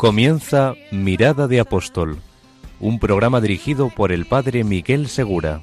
Comienza 0.00 0.76
Mirada 0.90 1.46
de 1.46 1.60
Apóstol, 1.60 2.16
un 2.80 2.98
programa 2.98 3.42
dirigido 3.42 3.90
por 3.90 4.12
el 4.12 4.24
padre 4.24 4.64
Miguel 4.64 5.08
Segura. 5.08 5.60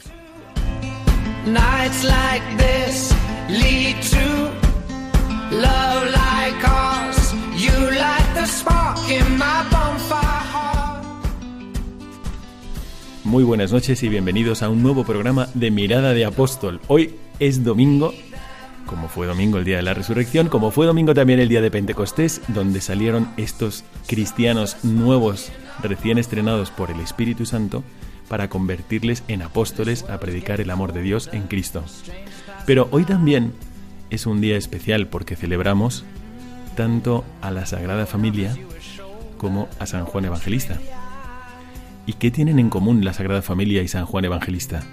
Muy 13.24 13.44
buenas 13.44 13.72
noches 13.72 14.04
y 14.04 14.08
bienvenidos 14.08 14.62
a 14.62 14.70
un 14.70 14.84
nuevo 14.84 15.04
programa 15.04 15.48
de 15.56 15.72
Mirada 15.72 16.14
de 16.14 16.26
Apóstol. 16.26 16.80
Hoy 16.86 17.16
es 17.40 17.64
domingo, 17.64 18.14
como 18.88 19.08
fue 19.08 19.28
domingo 19.28 19.60
el 19.60 19.66
día 19.66 19.78
de 19.78 19.84
la 19.84 19.94
resurrección, 19.94 20.48
como 20.48 20.72
fue 20.72 20.88
domingo 20.88 21.14
también 21.14 21.40
el 21.40 21.50
día 21.50 21.62
de 21.62 21.70
Pentecostés, 21.70 22.42
donde 22.48 22.82
salieron 22.82 23.30
estos 23.38 23.84
cristianos 24.08 24.84
nuevos, 24.84 25.52
recién 25.84 26.18
estrenados 26.18 26.72
por 26.72 26.90
el 26.90 27.00
Espíritu 27.00 27.46
Santo, 27.46 27.84
para 28.28 28.50
convertirles 28.50 29.24
en 29.28 29.44
apóstoles 29.44 30.04
a 30.10 30.20
predicar 30.20 30.60
el 30.60 30.72
amor 30.72 30.94
de 30.94 31.04
Dios 31.04 31.30
en 31.32 31.44
Cristo. 31.44 31.84
Pero 32.66 32.88
hoy 32.92 33.04
también 33.04 33.54
es 34.10 34.26
un 34.26 34.42
día 34.42 34.58
especial 34.58 35.08
porque 35.08 35.36
celebramos 35.36 36.04
tanto 36.76 37.24
a 37.42 37.52
la 37.52 37.66
Sagrada 37.66 38.06
Familia 38.06 38.56
como 39.38 39.68
a 39.80 39.86
San 39.86 40.06
Juan 40.06 40.26
Evangelista. 40.26 40.80
¿Y 42.06 42.14
qué 42.14 42.32
tienen 42.32 42.60
en 42.60 42.70
común 42.70 43.04
la 43.04 43.14
Sagrada 43.14 43.42
Familia 43.42 43.82
y 43.82 43.88
San 43.88 44.06
Juan 44.06 44.26
Evangelista? 44.26 44.84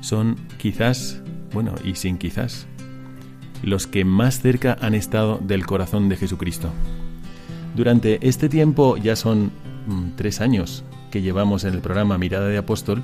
Son 0.00 0.36
quizás, 0.58 1.20
bueno, 1.52 1.74
y 1.84 1.94
sin 1.94 2.18
quizás, 2.18 2.66
los 3.62 3.86
que 3.86 4.04
más 4.04 4.40
cerca 4.40 4.76
han 4.80 4.94
estado 4.94 5.38
del 5.38 5.66
corazón 5.66 6.08
de 6.08 6.16
Jesucristo. 6.16 6.70
Durante 7.74 8.26
este 8.26 8.48
tiempo, 8.48 8.96
ya 8.96 9.16
son 9.16 9.50
mm, 9.86 10.16
tres 10.16 10.40
años 10.40 10.84
que 11.10 11.22
llevamos 11.22 11.64
en 11.64 11.74
el 11.74 11.80
programa 11.80 12.18
Mirada 12.18 12.48
de 12.48 12.58
Apóstol, 12.58 13.02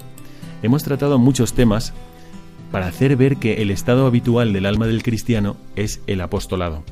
hemos 0.62 0.82
tratado 0.82 1.18
muchos 1.18 1.54
temas 1.54 1.92
para 2.70 2.86
hacer 2.86 3.16
ver 3.16 3.36
que 3.36 3.62
el 3.62 3.70
estado 3.70 4.06
habitual 4.06 4.52
del 4.52 4.66
alma 4.66 4.86
del 4.86 5.02
cristiano 5.02 5.56
es 5.76 6.00
el 6.06 6.20
apostolado. 6.20 6.82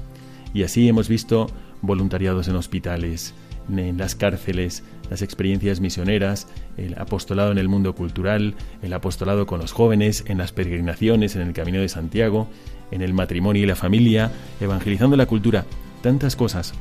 Y 0.55 0.62
así 0.62 0.89
hemos 0.89 1.08
visto 1.08 1.48
voluntariados 1.80 2.48
en 2.48 2.56
hospitales, 2.56 3.34
en 3.69 3.98
las 3.98 4.14
cárceles, 4.14 4.84
las 5.13 5.21
experiencias 5.21 5.81
misioneras, 5.81 6.49
el 6.79 6.99
apostolado 6.99 7.53
en 7.53 7.59
el 7.59 7.69
mundo 7.69 7.95
cultural, 7.95 8.55
el 8.81 8.95
apostolado 8.95 9.47
con 9.47 9.61
los 9.61 9.73
jóvenes, 9.73 10.25
en 10.27 10.39
las 10.39 10.53
peregrinaciones, 10.53 11.37
en 11.37 11.43
el 11.43 11.53
Camino 11.53 11.81
de 11.81 11.91
Santiago, 11.91 12.49
en 12.91 13.03
el 13.03 13.13
matrimonio 13.13 13.63
y 13.63 13.67
la 13.67 13.77
familia, 13.77 14.33
evangelizando 14.59 15.15
la 15.19 15.27
cultura, 15.27 15.67
tantas 16.03 16.35
cosas. 16.35 16.73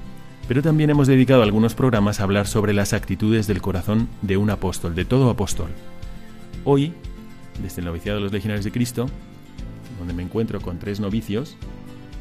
Pero 0.48 0.62
también 0.62 0.90
hemos 0.90 1.08
dedicado 1.08 1.44
algunos 1.44 1.76
programas 1.76 2.22
a 2.22 2.24
hablar 2.24 2.48
sobre 2.48 2.74
las 2.74 2.94
actitudes 2.94 3.48
del 3.48 3.62
corazón 3.62 4.08
de 4.22 4.38
un 4.38 4.50
apóstol, 4.50 4.96
de 4.96 5.04
todo 5.04 5.30
apóstol. 5.30 5.72
Hoy, 6.64 6.94
desde 7.62 7.82
el 7.82 7.88
noviciado 7.88 8.18
de 8.20 8.24
los 8.24 8.32
legionarios 8.32 8.64
de 8.64 8.72
Cristo, 8.72 9.08
donde 10.00 10.14
me 10.14 10.24
encuentro 10.24 10.62
con 10.62 10.80
tres 10.80 11.02
novicios, 11.02 11.58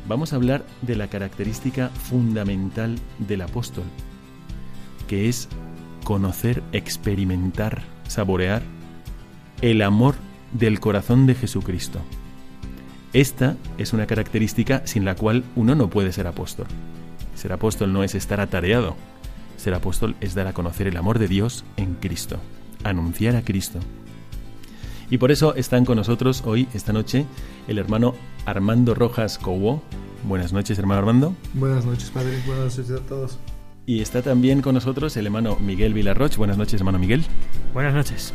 vamos 0.08 0.32
a 0.32 0.36
hablar 0.36 0.66
de 0.82 0.96
la 0.96 1.06
característica 1.06 1.88
fundamental 1.90 2.96
del 3.20 3.42
apóstol, 3.42 3.84
que 5.06 5.28
es 5.28 5.48
conocer, 6.04 6.62
experimentar, 6.72 7.82
saborear 8.08 8.62
el 9.62 9.82
amor 9.82 10.14
del 10.52 10.80
corazón 10.80 11.26
de 11.26 11.34
Jesucristo. 11.34 12.00
Esta 13.12 13.56
es 13.78 13.92
una 13.92 14.06
característica 14.06 14.86
sin 14.86 15.04
la 15.04 15.16
cual 15.16 15.44
uno 15.56 15.74
no 15.74 15.90
puede 15.90 16.12
ser 16.12 16.26
apóstol. 16.26 16.66
Ser 17.34 17.52
apóstol 17.52 17.92
no 17.92 18.04
es 18.04 18.14
estar 18.14 18.40
atareado. 18.40 18.96
Ser 19.56 19.74
apóstol 19.74 20.16
es 20.20 20.34
dar 20.34 20.46
a 20.46 20.52
conocer 20.52 20.86
el 20.86 20.96
amor 20.96 21.18
de 21.18 21.28
Dios 21.28 21.64
en 21.76 21.94
Cristo, 21.94 22.38
anunciar 22.84 23.36
a 23.36 23.42
Cristo. 23.42 23.80
Y 25.10 25.18
por 25.18 25.32
eso 25.32 25.54
están 25.56 25.84
con 25.84 25.96
nosotros 25.96 26.42
hoy, 26.46 26.68
esta 26.72 26.92
noche, 26.92 27.26
el 27.66 27.78
hermano 27.78 28.14
Armando 28.46 28.94
Rojas 28.94 29.38
Cobo. 29.38 29.82
Buenas 30.22 30.52
noches, 30.52 30.78
hermano 30.78 31.00
Armando. 31.00 31.34
Buenas 31.54 31.84
noches, 31.84 32.10
padre. 32.10 32.40
Buenas 32.46 32.78
noches 32.78 32.90
a 32.92 33.00
todos. 33.06 33.38
Y 33.90 34.02
está 34.02 34.22
también 34.22 34.62
con 34.62 34.74
nosotros 34.74 35.16
el 35.16 35.26
hermano 35.26 35.58
Miguel 35.58 35.94
Vilarroch. 35.94 36.36
Buenas 36.36 36.56
noches, 36.56 36.80
hermano 36.80 37.00
Miguel. 37.00 37.24
Buenas 37.74 37.92
noches. 37.92 38.32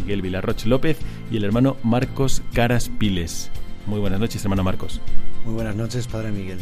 Miguel 0.00 0.22
Vilarroch 0.22 0.64
López 0.64 0.98
y 1.30 1.36
el 1.36 1.44
hermano 1.44 1.76
Marcos 1.84 2.42
Caras 2.52 2.88
Piles. 2.88 3.52
Muy 3.86 4.00
buenas 4.00 4.18
noches, 4.18 4.42
hermano 4.42 4.64
Marcos. 4.64 5.00
Muy 5.44 5.54
buenas 5.54 5.76
noches, 5.76 6.08
padre 6.08 6.32
Miguel. 6.32 6.58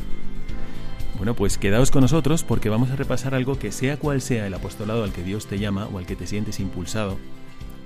Bueno, 1.16 1.34
pues 1.34 1.56
quedaos 1.56 1.90
con 1.90 2.02
nosotros 2.02 2.44
porque 2.44 2.68
vamos 2.68 2.90
a 2.90 2.96
repasar 2.96 3.34
algo 3.34 3.58
que 3.58 3.72
sea 3.72 3.96
cual 3.96 4.20
sea 4.20 4.46
el 4.46 4.52
apostolado 4.52 5.02
al 5.02 5.14
que 5.14 5.24
Dios 5.24 5.46
te 5.46 5.58
llama 5.58 5.86
o 5.86 5.96
al 5.96 6.04
que 6.04 6.14
te 6.14 6.26
sientes 6.26 6.60
impulsado 6.60 7.16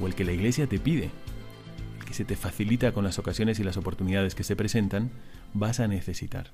o 0.01 0.09
el 0.09 0.17
que 0.17 0.25
la 0.25 0.33
iglesia 0.33 0.67
te 0.67 0.81
pide, 0.81 1.11
el 2.01 2.05
que 2.07 2.15
se 2.15 2.25
te 2.25 2.35
facilita 2.35 2.91
con 2.91 3.05
las 3.05 3.21
ocasiones 3.21 3.61
y 3.61 3.63
las 3.63 3.77
oportunidades 3.77 4.35
que 4.35 4.43
se 4.43 4.57
presentan, 4.57 5.13
vas 5.53 5.79
a 5.79 5.87
necesitar 5.87 6.51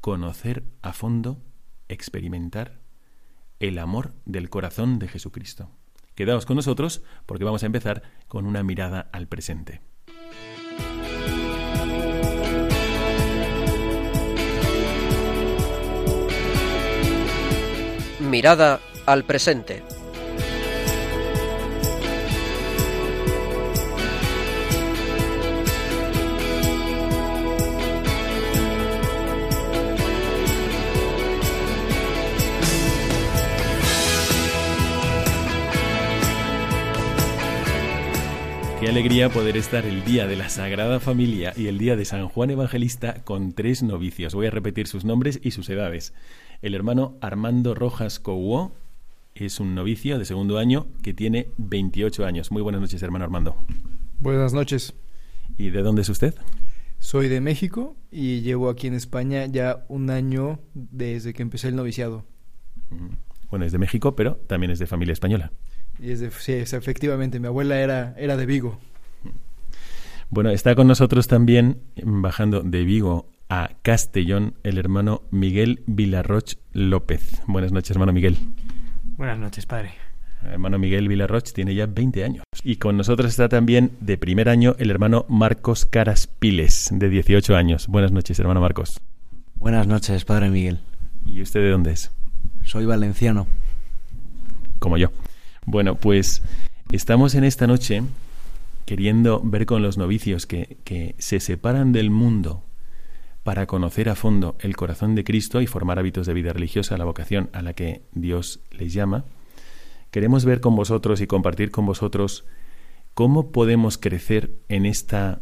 conocer 0.00 0.62
a 0.82 0.92
fondo, 0.92 1.38
experimentar 1.92 2.80
el 3.58 3.78
amor 3.78 4.14
del 4.24 4.48
corazón 4.48 4.98
de 4.98 5.08
Jesucristo. 5.08 5.70
Quedaos 6.14 6.46
con 6.46 6.56
nosotros 6.56 7.02
porque 7.26 7.44
vamos 7.44 7.62
a 7.62 7.66
empezar 7.66 8.02
con 8.28 8.46
una 8.46 8.62
mirada 8.62 9.08
al 9.12 9.26
presente. 9.26 9.80
Mirada 18.20 18.80
al 19.06 19.24
presente. 19.24 19.82
Alegría 38.90 39.28
poder 39.28 39.56
estar 39.56 39.86
el 39.86 40.04
día 40.04 40.26
de 40.26 40.34
la 40.34 40.48
Sagrada 40.48 40.98
Familia 40.98 41.52
y 41.56 41.68
el 41.68 41.78
día 41.78 41.94
de 41.94 42.04
San 42.04 42.26
Juan 42.26 42.50
Evangelista 42.50 43.22
con 43.22 43.52
tres 43.52 43.84
novicios. 43.84 44.34
Voy 44.34 44.48
a 44.48 44.50
repetir 44.50 44.88
sus 44.88 45.04
nombres 45.04 45.38
y 45.44 45.52
sus 45.52 45.70
edades. 45.70 46.12
El 46.60 46.74
hermano 46.74 47.16
Armando 47.20 47.76
Rojas 47.76 48.18
Couó 48.18 48.72
es 49.36 49.60
un 49.60 49.76
novicio 49.76 50.18
de 50.18 50.24
segundo 50.24 50.58
año 50.58 50.88
que 51.04 51.14
tiene 51.14 51.50
28 51.58 52.26
años. 52.26 52.50
Muy 52.50 52.62
buenas 52.62 52.80
noches, 52.80 53.00
hermano 53.04 53.24
Armando. 53.24 53.54
Buenas 54.18 54.54
noches. 54.54 54.92
¿Y 55.56 55.70
de 55.70 55.82
dónde 55.82 56.02
es 56.02 56.08
usted? 56.08 56.34
Soy 56.98 57.28
de 57.28 57.40
México 57.40 57.94
y 58.10 58.40
llevo 58.40 58.68
aquí 58.68 58.88
en 58.88 58.94
España 58.94 59.46
ya 59.46 59.84
un 59.86 60.10
año 60.10 60.58
desde 60.74 61.32
que 61.32 61.42
empecé 61.42 61.68
el 61.68 61.76
noviciado. 61.76 62.26
Bueno, 63.50 63.64
es 63.64 63.70
de 63.70 63.78
México, 63.78 64.16
pero 64.16 64.34
también 64.48 64.72
es 64.72 64.80
de 64.80 64.88
familia 64.88 65.12
española. 65.12 65.52
Y 66.00 66.12
es 66.12 66.20
de, 66.20 66.30
sí, 66.30 66.52
es 66.52 66.72
efectivamente, 66.72 67.38
mi 67.40 67.46
abuela 67.46 67.78
era, 67.78 68.14
era 68.16 68.36
de 68.36 68.46
Vigo. 68.46 68.78
Bueno, 70.30 70.50
está 70.50 70.74
con 70.74 70.86
nosotros 70.86 71.28
también, 71.28 71.82
bajando 72.02 72.62
de 72.62 72.84
Vigo 72.84 73.28
a 73.50 73.70
Castellón, 73.82 74.54
el 74.62 74.78
hermano 74.78 75.22
Miguel 75.30 75.82
Vilarroch 75.86 76.54
López. 76.72 77.42
Buenas 77.46 77.72
noches, 77.72 77.90
hermano 77.90 78.12
Miguel. 78.12 78.38
Buenas 79.18 79.38
noches, 79.38 79.66
padre. 79.66 79.92
Hermano 80.42 80.78
Miguel 80.78 81.06
Vilarroch 81.08 81.52
tiene 81.52 81.74
ya 81.74 81.84
20 81.84 82.24
años. 82.24 82.44
Y 82.62 82.76
con 82.76 82.96
nosotros 82.96 83.28
está 83.28 83.50
también 83.50 83.90
de 84.00 84.16
primer 84.16 84.48
año 84.48 84.76
el 84.78 84.90
hermano 84.90 85.26
Marcos 85.28 85.84
Caras 85.84 86.28
Piles, 86.28 86.88
de 86.92 87.10
18 87.10 87.56
años. 87.56 87.88
Buenas 87.88 88.12
noches, 88.12 88.38
hermano 88.38 88.62
Marcos. 88.62 89.00
Buenas 89.56 89.86
noches, 89.86 90.24
padre 90.24 90.48
Miguel. 90.48 90.80
¿Y 91.26 91.42
usted 91.42 91.60
de 91.60 91.70
dónde 91.70 91.92
es? 91.92 92.10
Soy 92.62 92.86
valenciano. 92.86 93.46
Como 94.78 94.96
yo. 94.96 95.10
Bueno, 95.66 95.96
pues 95.96 96.42
estamos 96.90 97.34
en 97.34 97.44
esta 97.44 97.66
noche 97.66 98.02
queriendo 98.86 99.40
ver 99.44 99.66
con 99.66 99.82
los 99.82 99.98
novicios 99.98 100.46
que, 100.46 101.14
se 101.18 101.38
separan 101.38 101.92
del 101.92 102.10
mundo 102.10 102.64
para 103.44 103.66
conocer 103.66 104.08
a 104.08 104.16
fondo 104.16 104.56
el 104.58 104.74
corazón 104.76 105.14
de 105.14 105.22
Cristo 105.22 105.60
y 105.60 105.66
formar 105.66 105.98
hábitos 105.98 106.26
de 106.26 106.34
vida 106.34 106.52
religiosa, 106.52 106.98
la 106.98 107.04
vocación 107.04 107.50
a 107.52 107.62
la 107.62 107.72
que 107.74 108.02
Dios 108.12 108.60
les 108.70 108.92
llama, 108.92 109.24
queremos 110.10 110.44
ver 110.44 110.60
con 110.60 110.74
vosotros 110.74 111.20
y 111.20 111.26
compartir 111.26 111.70
con 111.70 111.86
vosotros 111.86 112.44
cómo 113.14 113.52
podemos 113.52 113.96
crecer 113.96 114.56
en 114.68 114.86
esta 114.86 115.40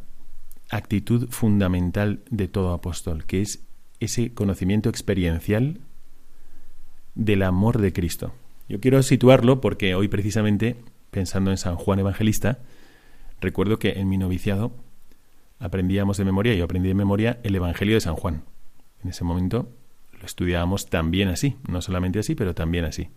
actitud 0.70 1.28
fundamental 1.30 2.20
de 2.30 2.48
todo 2.48 2.74
apóstol, 2.74 3.24
que 3.24 3.40
es 3.40 3.64
ese 4.00 4.34
conocimiento 4.34 4.90
experiencial 4.90 5.80
del 7.14 7.42
amor 7.42 7.78
de 7.78 7.92
Cristo. 7.92 8.32
Yo 8.68 8.80
quiero 8.80 9.02
situarlo 9.02 9.60
porque 9.60 9.94
hoy 9.94 10.08
precisamente, 10.08 10.76
pensando 11.10 11.50
en 11.50 11.56
San 11.56 11.76
Juan 11.76 11.98
Evangelista, 12.00 12.58
recuerdo 13.40 13.78
que 13.78 13.92
en 13.98 14.08
mi 14.08 14.18
noviciado 14.18 14.72
aprendíamos 15.58 16.18
de 16.18 16.24
memoria, 16.24 16.54
yo 16.54 16.64
aprendí 16.64 16.88
de 16.88 16.94
memoria 16.94 17.38
el 17.42 17.54
Evangelio 17.54 17.94
de 17.94 18.00
San 18.00 18.14
Juan. 18.14 18.44
En 19.02 19.10
ese 19.10 19.24
momento 19.24 19.70
lo 20.20 20.26
estudiábamos 20.26 20.90
también 20.90 21.28
así, 21.28 21.56
no 21.68 21.80
solamente 21.80 22.18
así, 22.18 22.34
pero 22.34 22.54
también 22.54 22.84
así. 22.84 23.08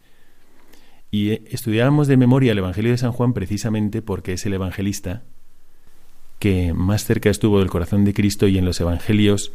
Y 1.10 1.32
eh, 1.32 1.44
estudiábamos 1.50 2.08
de 2.08 2.16
memoria 2.16 2.54
el 2.54 2.60
Evangelio 2.60 2.92
de 2.92 2.98
San 2.98 3.12
Juan 3.12 3.34
precisamente 3.34 4.02
porque 4.02 4.34
es 4.34 4.46
el 4.46 4.54
evangelista 4.54 5.24
que 6.40 6.74
más 6.74 7.04
cerca 7.04 7.30
estuvo 7.30 7.60
del 7.60 7.70
corazón 7.70 8.06
de 8.06 8.14
Cristo 8.14 8.48
y 8.48 8.58
en 8.58 8.66
los 8.66 8.80
Evangelios 8.80 9.52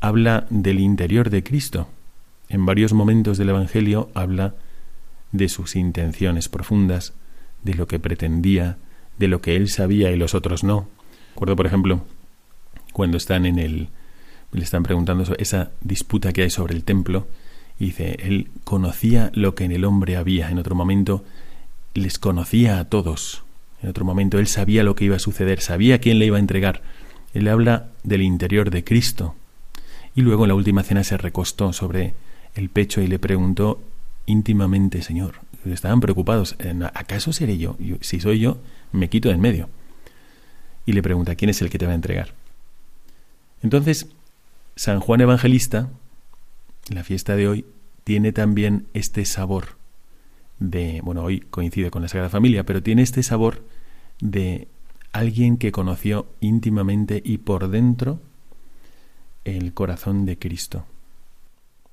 habla 0.00 0.46
del 0.50 0.80
interior 0.80 1.30
de 1.30 1.42
Cristo. 1.42 1.88
En 2.48 2.66
varios 2.66 2.92
momentos 2.92 3.38
del 3.38 3.50
Evangelio 3.50 4.10
habla 4.14 4.56
de 5.32 5.48
sus 5.48 5.76
intenciones 5.76 6.48
profundas, 6.48 7.14
de 7.62 7.74
lo 7.74 7.86
que 7.86 7.98
pretendía, 7.98 8.78
de 9.18 9.28
lo 9.28 9.40
que 9.40 9.56
él 9.56 9.68
sabía 9.68 10.10
y 10.10 10.16
los 10.16 10.34
otros 10.34 10.64
no. 10.64 10.88
Recuerdo, 11.34 11.56
por 11.56 11.66
ejemplo, 11.66 12.04
cuando 12.92 13.16
están 13.16 13.46
en 13.46 13.58
el 13.58 13.88
le 14.52 14.64
están 14.64 14.82
preguntando 14.82 15.24
sobre 15.24 15.42
esa 15.42 15.70
disputa 15.82 16.32
que 16.32 16.42
hay 16.42 16.50
sobre 16.50 16.74
el 16.74 16.84
templo 16.84 17.26
y 17.78 17.86
dice, 17.86 18.16
él 18.22 18.48
conocía 18.64 19.30
lo 19.34 19.54
que 19.54 19.64
en 19.64 19.72
el 19.72 19.84
hombre 19.84 20.16
había, 20.16 20.50
en 20.50 20.58
otro 20.58 20.74
momento 20.74 21.24
les 21.94 22.18
conocía 22.18 22.78
a 22.78 22.86
todos, 22.86 23.44
en 23.82 23.90
otro 23.90 24.04
momento 24.04 24.38
él 24.38 24.46
sabía 24.46 24.82
lo 24.82 24.94
que 24.94 25.04
iba 25.04 25.16
a 25.16 25.20
suceder, 25.20 25.60
sabía 25.60 26.00
quién 26.00 26.18
le 26.18 26.26
iba 26.26 26.36
a 26.36 26.40
entregar. 26.40 26.82
Él 27.34 27.48
habla 27.48 27.90
del 28.02 28.22
interior 28.22 28.70
de 28.70 28.82
Cristo. 28.82 29.34
Y 30.14 30.22
luego 30.22 30.44
en 30.44 30.48
la 30.48 30.54
última 30.54 30.82
cena 30.82 31.04
se 31.04 31.18
recostó 31.18 31.74
sobre 31.74 32.14
el 32.54 32.70
pecho 32.70 33.02
y 33.02 33.06
le 33.06 33.18
preguntó 33.18 33.82
íntimamente, 34.26 35.02
Señor, 35.02 35.36
estaban 35.64 36.00
preocupados, 36.00 36.56
¿acaso 36.94 37.32
seré 37.32 37.58
yo? 37.58 37.76
Si 38.00 38.20
soy 38.20 38.40
yo, 38.40 38.58
me 38.92 39.08
quito 39.08 39.28
de 39.28 39.34
en 39.34 39.40
medio. 39.40 39.68
Y 40.84 40.92
le 40.92 41.02
pregunta, 41.02 41.34
¿quién 41.34 41.48
es 41.48 41.60
el 41.62 41.70
que 41.70 41.78
te 41.78 41.86
va 41.86 41.92
a 41.92 41.96
entregar? 41.96 42.34
Entonces, 43.62 44.08
San 44.76 45.00
Juan 45.00 45.20
Evangelista, 45.20 45.88
la 46.88 47.02
fiesta 47.02 47.34
de 47.34 47.48
hoy, 47.48 47.64
tiene 48.04 48.32
también 48.32 48.86
este 48.94 49.24
sabor 49.24 49.76
de, 50.58 51.00
bueno, 51.02 51.22
hoy 51.22 51.40
coincide 51.40 51.90
con 51.90 52.02
la 52.02 52.08
Sagrada 52.08 52.30
Familia, 52.30 52.64
pero 52.64 52.82
tiene 52.82 53.02
este 53.02 53.22
sabor 53.22 53.64
de 54.20 54.68
alguien 55.12 55.56
que 55.56 55.72
conoció 55.72 56.26
íntimamente 56.40 57.20
y 57.24 57.38
por 57.38 57.68
dentro 57.68 58.20
el 59.44 59.72
corazón 59.74 60.24
de 60.24 60.38
Cristo. 60.38 60.84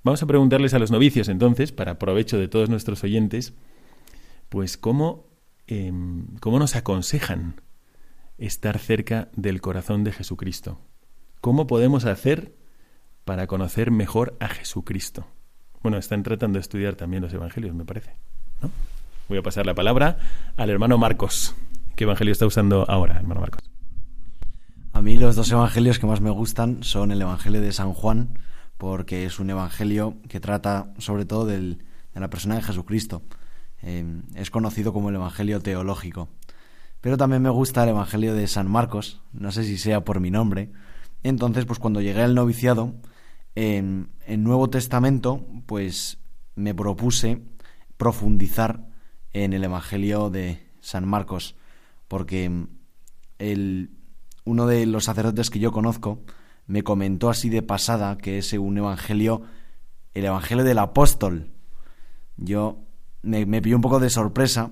Vamos 0.03 0.21
a 0.21 0.25
preguntarles 0.25 0.73
a 0.73 0.79
los 0.79 0.91
novicios 0.91 1.29
entonces, 1.29 1.71
para 1.71 1.97
provecho 1.97 2.38
de 2.38 2.50
todos 2.50 2.69
nuestros 2.69 3.03
oyentes, 3.05 3.53
pues 4.50 4.77
cómo, 4.77 5.29
em, 5.67 6.27
cómo 6.41 6.59
nos 6.59 6.75
aconsejan 6.75 7.61
estar 8.38 8.79
cerca 8.79 9.29
del 9.35 9.61
corazón 9.61 10.03
de 10.03 10.11
Jesucristo. 10.11 10.81
¿Cómo 11.39 11.67
podemos 11.67 12.03
hacer 12.03 12.53
para 13.23 13.47
conocer 13.47 13.91
mejor 13.91 14.35
a 14.41 14.50
Jesucristo? 14.50 15.25
Bueno, 15.81 15.97
están 15.97 16.23
tratando 16.23 16.57
de 16.57 16.61
estudiar 16.61 16.95
también 16.95 17.23
los 17.23 17.33
evangelios, 17.33 17.73
me 17.73 17.85
parece. 17.85 18.11
¿no? 18.61 18.71
Voy 19.29 19.38
a 19.38 19.41
pasar 19.41 19.65
la 19.65 19.73
palabra 19.73 20.17
al 20.57 20.69
hermano 20.69 20.97
Marcos. 20.97 21.55
¿Qué 21.95 22.03
evangelio 22.03 22.33
está 22.33 22.45
usando 22.45 22.89
ahora, 22.89 23.15
hermano 23.15 23.39
Marcos? 23.39 23.61
A 24.91 25.01
mí 25.01 25.15
los 25.17 25.38
dos 25.38 25.50
evangelios 25.50 25.97
que 25.97 26.07
más 26.07 26.19
me 26.19 26.29
gustan 26.29 26.83
son 26.83 27.11
el 27.11 27.21
evangelio 27.21 27.61
de 27.61 27.71
San 27.71 27.94
Juan, 27.94 28.38
porque 28.78 29.25
es 29.25 29.40
un 29.40 29.50
evangelio 29.50 30.18
que 30.28 30.40
trata 30.40 30.94
sobre 30.98 31.25
todo 31.25 31.46
del, 31.46 31.84
de 32.14 32.20
la 32.20 32.30
persona 32.30 32.56
de 32.56 32.62
Jesucristo. 32.62 33.22
Eh, 33.81 34.22
es 34.36 34.50
conocido 34.50 34.94
como 34.94 35.10
el 35.10 35.16
evangelio 35.16 35.60
teológico. 35.60 36.30
Pero 37.02 37.18
también 37.18 37.42
me 37.42 37.50
gusta 37.50 37.84
el 37.84 37.90
evangelio 37.90 38.34
de 38.34 38.48
San 38.48 38.72
Marcos, 38.72 39.22
no 39.34 39.52
sé 39.52 39.64
si 39.64 39.78
sea 39.78 40.06
por 40.06 40.20
mi 40.20 40.31
nombre, 40.31 40.72
entonces, 41.24 41.66
pues 41.66 41.80
cuando 41.80 42.02
llegué 42.02 42.22
al 42.22 42.36
noviciado, 42.36 42.94
en, 43.56 44.10
en 44.28 44.44
Nuevo 44.44 44.70
Testamento, 44.70 45.46
pues 45.66 46.18
me 46.56 46.75
propuse 46.75 47.42
profundizar 47.98 48.88
en 49.31 49.54
el 49.54 49.64
Evangelio 49.64 50.30
de 50.30 50.68
San 50.81 51.08
Marcos, 51.08 51.56
porque 52.08 52.68
el, 53.40 53.92
uno 54.44 54.68
de 54.68 54.86
los 54.86 55.06
sacerdotes 55.06 55.50
que 55.50 55.60
yo 55.60 55.72
conozco 55.72 56.22
me 56.65 56.83
comentó 56.83 57.30
así 57.30 57.50
de 57.50 57.62
pasada 57.62 58.18
que 58.18 58.38
es 58.38 58.54
un 58.54 58.77
evangelio, 58.77 59.42
el 60.13 60.25
evangelio 60.25 60.63
del 60.63 60.80
apóstol. 60.80 61.51
Yo 62.38 62.83
me, 63.21 63.45
me 63.45 63.75
un 63.75 63.81
poco 63.81 64.00
de 64.00 64.10
sorpresa 64.10 64.71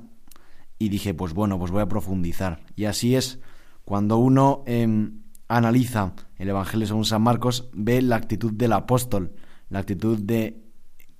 y 0.80 0.90
dije, 0.90 1.14
pues 1.14 1.34
bueno, 1.34 1.60
pues 1.60 1.72
voy 1.72 1.82
a 1.82 1.88
profundizar. 1.88 2.64
Y 2.76 2.86
así 2.86 3.16
es, 3.16 3.40
cuando 3.86 4.18
uno 4.18 4.64
em, 4.66 5.22
analiza 5.48 6.14
el 6.38 6.50
Evangelio 6.50 6.88
según 6.88 7.06
San 7.06 7.22
Marcos, 7.22 7.70
ve 7.74 8.02
la 8.02 8.16
actitud 8.16 8.52
del 8.54 8.74
apóstol, 8.74 9.34
la 9.70 9.80
actitud 9.80 10.18
de 10.18 10.64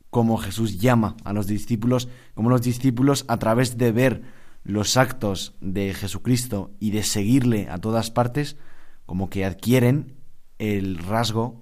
cómo 0.10 0.38
Jesús 0.38 0.80
llama 0.80 1.16
a 1.24 1.34
los 1.34 1.48
discípulos, 1.48 2.10
cómo 2.34 2.50
los 2.50 2.62
discípulos 2.62 3.26
a 3.28 3.38
través 3.38 3.78
de 3.78 3.92
ver 3.92 4.22
los 4.64 4.98
actos 4.98 5.56
de 5.62 5.94
Jesucristo 5.94 6.72
y 6.80 6.92
de 6.92 7.04
seguirle 7.04 7.68
a 7.70 7.78
todas 7.78 8.12
partes, 8.12 8.58
como 9.06 9.30
que 9.30 9.46
adquieren 9.46 10.21
el 10.62 10.98
rasgo 10.98 11.62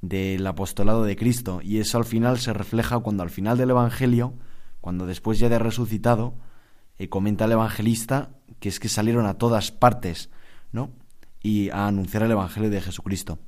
del 0.00 0.46
apostolado 0.46 1.04
de 1.04 1.14
Cristo. 1.14 1.60
Y 1.62 1.78
eso 1.78 1.98
al 1.98 2.06
final 2.06 2.38
se 2.38 2.52
refleja 2.52 2.98
cuando 3.00 3.22
al 3.22 3.30
final 3.30 3.58
del 3.58 3.70
Evangelio, 3.70 4.34
cuando 4.80 5.06
después 5.06 5.38
ya 5.38 5.50
de 5.50 5.58
resucitado, 5.58 6.34
eh, 6.98 7.08
comenta 7.08 7.44
el 7.44 7.52
evangelista 7.52 8.30
que 8.58 8.68
es 8.68 8.80
que 8.80 8.88
salieron 8.88 9.26
a 9.26 9.34
todas 9.34 9.70
partes, 9.70 10.30
¿no? 10.72 10.90
y 11.42 11.70
a 11.70 11.86
anunciar 11.86 12.22
el 12.22 12.32
Evangelio 12.32 12.70
de 12.70 12.80
Jesucristo. 12.80 13.38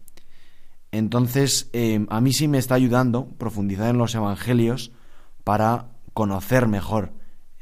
Entonces, 0.91 1.71
eh, 1.73 2.07
a 2.09 2.21
mí 2.21 2.33
sí 2.33 2.49
me 2.49 2.59
está 2.59 2.75
ayudando 2.75 3.27
profundizar 3.39 3.89
en 3.89 3.99
los 3.99 4.15
Evangelios 4.15 4.93
para 5.45 5.89
conocer 6.13 6.69
mejor 6.69 7.13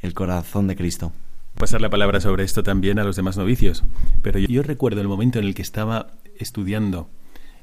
el 0.01 0.15
corazón 0.15 0.67
de 0.67 0.77
Cristo. 0.77 1.13
Pasar 1.57 1.81
la 1.81 1.91
palabra 1.91 2.21
sobre 2.21 2.45
esto 2.45 2.63
también 2.63 2.99
a 2.99 3.05
los 3.05 3.17
demás 3.17 3.37
novicios. 3.37 3.85
Pero 4.23 4.39
yo, 4.39 4.63
recuerdo 4.63 5.01
el 5.01 5.09
momento 5.09 5.39
en 5.39 5.45
el 5.45 5.55
que 5.55 5.63
estaba 5.63 6.13
estudiando 6.39 7.11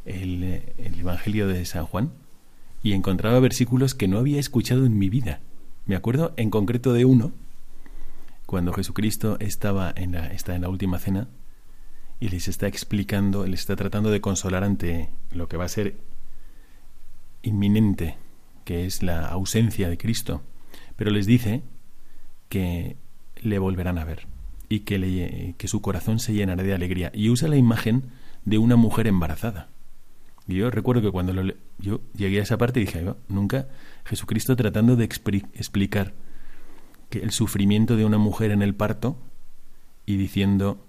el, 0.07 0.43
el 0.77 0.99
Evangelio 0.99 1.47
de 1.47 1.65
San 1.65 1.85
Juan 1.85 2.11
y 2.83 2.93
encontraba 2.93 3.39
versículos 3.39 3.95
que 3.95 4.07
no 4.07 4.17
había 4.17 4.39
escuchado 4.39 4.85
en 4.85 4.97
mi 4.97 5.09
vida. 5.09 5.41
Me 5.85 5.95
acuerdo 5.95 6.33
en 6.37 6.49
concreto 6.49 6.93
de 6.93 7.05
uno, 7.05 7.31
cuando 8.45 8.73
Jesucristo 8.73 9.37
estaba 9.39 9.93
en 9.95 10.13
la, 10.13 10.27
está 10.27 10.55
en 10.55 10.61
la 10.61 10.69
última 10.69 10.99
cena 10.99 11.27
y 12.19 12.29
les 12.29 12.47
está 12.47 12.67
explicando, 12.67 13.45
les 13.45 13.59
está 13.59 13.75
tratando 13.75 14.09
de 14.09 14.21
consolar 14.21 14.63
ante 14.63 15.09
lo 15.31 15.47
que 15.47 15.57
va 15.57 15.65
a 15.65 15.69
ser 15.69 15.97
inminente, 17.43 18.15
que 18.63 18.85
es 18.85 19.03
la 19.03 19.27
ausencia 19.27 19.89
de 19.89 19.97
Cristo. 19.97 20.41
Pero 20.95 21.11
les 21.11 21.25
dice 21.25 21.61
que 22.49 22.95
le 23.41 23.59
volverán 23.59 23.97
a 23.97 24.05
ver 24.05 24.27
y 24.69 24.79
que, 24.79 24.97
le, 24.97 25.55
que 25.57 25.67
su 25.67 25.81
corazón 25.81 26.19
se 26.19 26.33
llenará 26.33 26.63
de 26.63 26.73
alegría. 26.73 27.11
Y 27.13 27.29
usa 27.29 27.49
la 27.49 27.57
imagen 27.57 28.05
de 28.45 28.57
una 28.57 28.77
mujer 28.77 29.07
embarazada. 29.07 29.67
Y 30.47 30.55
yo 30.55 30.71
recuerdo 30.71 31.01
que 31.01 31.11
cuando 31.11 31.33
lo, 31.33 31.53
yo 31.77 32.01
llegué 32.15 32.39
a 32.39 32.43
esa 32.43 32.57
parte 32.57 32.79
dije, 32.79 33.03
nunca 33.27 33.67
Jesucristo 34.05 34.55
tratando 34.55 34.95
de 34.95 35.05
explicar 35.05 36.13
que 37.09 37.19
el 37.19 37.31
sufrimiento 37.31 37.95
de 37.95 38.05
una 38.05 38.17
mujer 38.17 38.51
en 38.51 38.61
el 38.61 38.73
parto 38.73 39.17
y 40.05 40.17
diciendo 40.17 40.85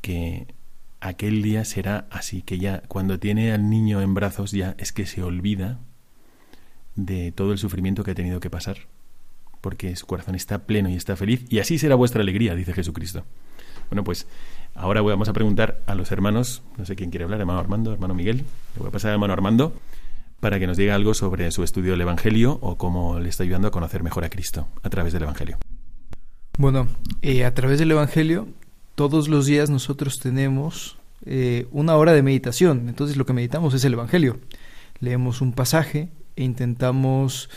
que 0.00 0.46
aquel 1.00 1.42
día 1.42 1.64
será 1.64 2.06
así, 2.10 2.42
que 2.42 2.58
ya 2.58 2.82
cuando 2.88 3.18
tiene 3.18 3.52
al 3.52 3.68
niño 3.68 4.00
en 4.00 4.14
brazos 4.14 4.52
ya 4.52 4.74
es 4.78 4.92
que 4.92 5.06
se 5.06 5.22
olvida 5.22 5.78
de 6.96 7.32
todo 7.32 7.52
el 7.52 7.58
sufrimiento 7.58 8.04
que 8.04 8.12
ha 8.12 8.14
tenido 8.14 8.40
que 8.40 8.50
pasar, 8.50 8.88
porque 9.60 9.94
su 9.96 10.06
corazón 10.06 10.34
está 10.34 10.66
pleno 10.66 10.88
y 10.88 10.94
está 10.94 11.16
feliz, 11.16 11.44
y 11.48 11.58
así 11.58 11.78
será 11.78 11.94
vuestra 11.94 12.22
alegría, 12.22 12.54
dice 12.54 12.72
Jesucristo. 12.72 13.24
Bueno, 13.88 14.04
pues 14.04 14.26
ahora 14.74 15.02
vamos 15.02 15.28
a 15.28 15.32
preguntar 15.32 15.80
a 15.86 15.94
los 15.94 16.10
hermanos, 16.12 16.62
no 16.76 16.86
sé 16.86 16.96
quién 16.96 17.10
quiere 17.10 17.24
hablar, 17.24 17.40
hermano 17.40 17.60
Armando, 17.60 17.92
hermano 17.92 18.14
Miguel, 18.14 18.38
le 18.38 18.78
voy 18.78 18.88
a 18.88 18.90
pasar 18.90 19.10
a 19.10 19.14
hermano 19.14 19.32
Armando 19.32 19.74
para 20.40 20.58
que 20.58 20.66
nos 20.66 20.76
diga 20.76 20.94
algo 20.94 21.14
sobre 21.14 21.50
su 21.50 21.62
estudio 21.62 21.92
del 21.92 22.00
Evangelio 22.00 22.58
o 22.62 22.76
cómo 22.76 23.18
le 23.18 23.28
está 23.28 23.42
ayudando 23.42 23.68
a 23.68 23.70
conocer 23.70 24.02
mejor 24.02 24.24
a 24.24 24.30
Cristo 24.30 24.68
a 24.82 24.88
través 24.88 25.12
del 25.12 25.22
Evangelio. 25.24 25.58
Bueno, 26.58 26.88
eh, 27.22 27.44
a 27.44 27.54
través 27.54 27.78
del 27.78 27.90
Evangelio 27.90 28.48
todos 28.94 29.28
los 29.28 29.46
días 29.46 29.70
nosotros 29.70 30.18
tenemos 30.18 30.98
eh, 31.24 31.66
una 31.70 31.96
hora 31.96 32.12
de 32.12 32.22
meditación. 32.22 32.88
Entonces 32.88 33.16
lo 33.16 33.26
que 33.26 33.32
meditamos 33.32 33.74
es 33.74 33.84
el 33.84 33.94
Evangelio. 33.94 34.38
Leemos 34.98 35.40
un 35.40 35.52
pasaje 35.52 36.08
e 36.36 36.44
intentamos 36.44 37.50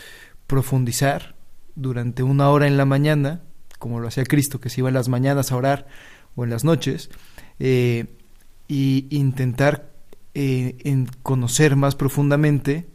profundizar 0.46 1.34
durante 1.74 2.22
una 2.22 2.48
hora 2.50 2.66
en 2.66 2.76
la 2.76 2.84
mañana, 2.84 3.42
como 3.78 4.00
lo 4.00 4.08
hacía 4.08 4.24
Cristo, 4.24 4.60
que 4.60 4.70
se 4.70 4.80
iba 4.80 4.88
en 4.88 4.94
las 4.94 5.08
mañanas 5.08 5.52
a 5.52 5.56
orar 5.56 5.86
o 6.36 6.44
en 6.44 6.50
las 6.50 6.64
noches, 6.64 7.10
eh, 7.58 8.06
y 8.68 9.06
intentar 9.10 9.90
eh, 10.34 11.06
conocer 11.22 11.76
más 11.76 11.94
profundamente 11.94 12.86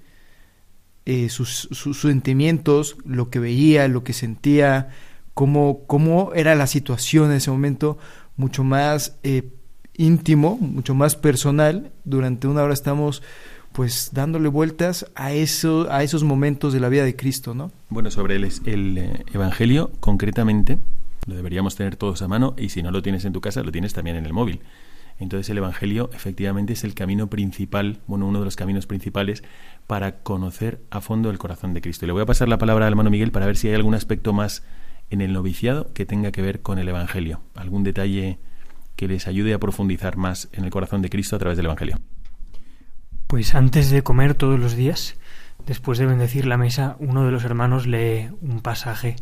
eh, 1.05 1.29
sus, 1.29 1.69
sentimientos, 1.99 2.97
lo 3.03 3.29
que 3.29 3.39
veía, 3.39 3.87
lo 3.87 4.03
que 4.03 4.13
sentía, 4.13 4.89
cómo, 5.33 5.85
cómo 5.87 6.33
era 6.35 6.53
la 6.53 6.67
situación 6.67 7.31
en 7.31 7.37
ese 7.37 7.49
momento, 7.49 7.97
mucho 8.37 8.63
más 8.63 9.17
eh, 9.23 9.49
íntimo, 9.95 10.57
mucho 10.57 10.93
más 10.93 11.15
personal. 11.15 11.91
Durante 12.03 12.47
una 12.47 12.61
hora 12.61 12.73
estamos 12.73 13.23
pues 13.71 14.09
dándole 14.13 14.49
vueltas 14.49 15.07
a 15.15 15.31
eso, 15.31 15.87
a 15.89 16.03
esos 16.03 16.23
momentos 16.23 16.73
de 16.73 16.79
la 16.79 16.89
vida 16.89 17.05
de 17.05 17.15
Cristo, 17.15 17.55
¿no? 17.55 17.71
Bueno, 17.89 18.11
sobre 18.11 18.35
el, 18.35 18.43
el 18.65 19.23
Evangelio, 19.33 19.91
concretamente, 19.99 20.77
lo 21.29 21.35
deberíamos 21.35 21.75
tener 21.75 21.95
todos 21.95 22.21
a 22.21 22.27
mano 22.27 22.55
y 22.57 22.69
si 22.69 22.83
no 22.83 22.91
lo 22.91 23.01
tienes 23.01 23.23
en 23.25 23.33
tu 23.33 23.41
casa, 23.41 23.63
lo 23.63 23.71
tienes 23.71 23.93
también 23.93 24.17
en 24.17 24.25
el 24.25 24.33
móvil. 24.33 24.61
Entonces 25.19 25.49
el 25.49 25.57
Evangelio 25.57 26.09
efectivamente 26.13 26.73
es 26.73 26.83
el 26.83 26.93
camino 26.93 27.29
principal, 27.29 27.99
bueno, 28.07 28.25
uno 28.25 28.39
de 28.39 28.45
los 28.45 28.55
caminos 28.55 28.87
principales 28.87 29.43
para 29.85 30.19
conocer 30.23 30.81
a 30.89 31.01
fondo 31.01 31.29
el 31.29 31.37
corazón 31.37 31.73
de 31.73 31.81
Cristo. 31.81 32.05
Y 32.05 32.07
le 32.07 32.13
voy 32.13 32.21
a 32.21 32.25
pasar 32.25 32.47
la 32.47 32.57
palabra 32.57 32.87
al 32.87 32.93
hermano 32.93 33.09
Miguel 33.09 33.31
para 33.31 33.45
ver 33.45 33.57
si 33.57 33.67
hay 33.67 33.75
algún 33.75 33.95
aspecto 33.95 34.31
más 34.31 34.63
en 35.09 35.21
el 35.21 35.33
noviciado 35.33 35.93
que 35.93 36.05
tenga 36.05 36.31
que 36.31 36.41
ver 36.41 36.61
con 36.61 36.79
el 36.79 36.87
Evangelio, 36.87 37.41
algún 37.55 37.83
detalle 37.83 38.39
que 38.95 39.07
les 39.07 39.27
ayude 39.27 39.53
a 39.53 39.59
profundizar 39.59 40.17
más 40.17 40.49
en 40.53 40.63
el 40.63 40.71
corazón 40.71 41.01
de 41.01 41.09
Cristo 41.09 41.35
a 41.35 41.39
través 41.39 41.57
del 41.57 41.65
Evangelio. 41.65 41.97
Pues 43.27 43.55
antes 43.55 43.89
de 43.91 44.03
comer 44.03 44.35
todos 44.35 44.59
los 44.59 44.75
días, 44.75 45.17
después 45.65 45.99
de 45.99 46.05
bendecir 46.05 46.45
la 46.45 46.57
mesa, 46.57 46.95
uno 46.99 47.25
de 47.25 47.31
los 47.31 47.43
hermanos 47.43 47.87
lee 47.87 48.29
un 48.41 48.61
pasaje 48.61 49.17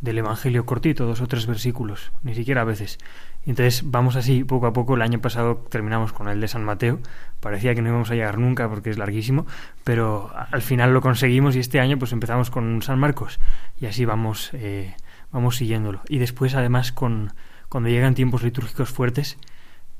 del 0.00 0.18
Evangelio 0.18 0.64
cortito, 0.64 1.06
dos 1.06 1.20
o 1.20 1.26
tres 1.26 1.46
versículos, 1.46 2.12
ni 2.22 2.34
siquiera 2.34 2.62
a 2.62 2.64
veces. 2.64 2.98
Entonces 3.46 3.90
vamos 3.90 4.16
así 4.16 4.44
poco 4.44 4.66
a 4.66 4.72
poco. 4.72 4.94
El 4.94 5.02
año 5.02 5.20
pasado 5.20 5.56
terminamos 5.70 6.12
con 6.12 6.28
el 6.28 6.40
de 6.40 6.48
San 6.48 6.64
Mateo. 6.64 7.00
Parecía 7.40 7.74
que 7.74 7.82
no 7.82 7.88
íbamos 7.88 8.10
a 8.10 8.14
llegar 8.14 8.38
nunca 8.38 8.68
porque 8.68 8.90
es 8.90 8.98
larguísimo, 8.98 9.46
pero 9.84 10.30
al 10.34 10.62
final 10.62 10.92
lo 10.92 11.00
conseguimos 11.00 11.56
y 11.56 11.60
este 11.60 11.80
año 11.80 11.98
pues 11.98 12.12
empezamos 12.12 12.50
con 12.50 12.82
San 12.82 12.98
Marcos 12.98 13.40
y 13.78 13.86
así 13.86 14.04
vamos 14.04 14.50
eh, 14.52 14.94
vamos 15.32 15.56
siguiéndolo. 15.56 16.02
Y 16.08 16.18
después 16.18 16.54
además 16.54 16.92
con 16.92 17.32
cuando 17.68 17.88
llegan 17.88 18.14
tiempos 18.14 18.42
litúrgicos 18.42 18.90
fuertes 18.90 19.38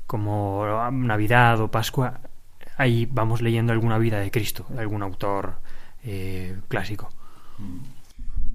como 0.05 0.65
Navidad 0.91 1.61
o 1.61 1.71
Pascua, 1.71 2.19
ahí 2.77 3.07
vamos 3.09 3.41
leyendo 3.41 3.71
alguna 3.71 3.97
vida 3.97 4.19
de 4.19 4.29
Cristo, 4.29 4.65
de 4.69 4.81
algún 4.81 5.03
autor 5.03 5.55
eh, 6.03 6.59
clásico. 6.67 7.09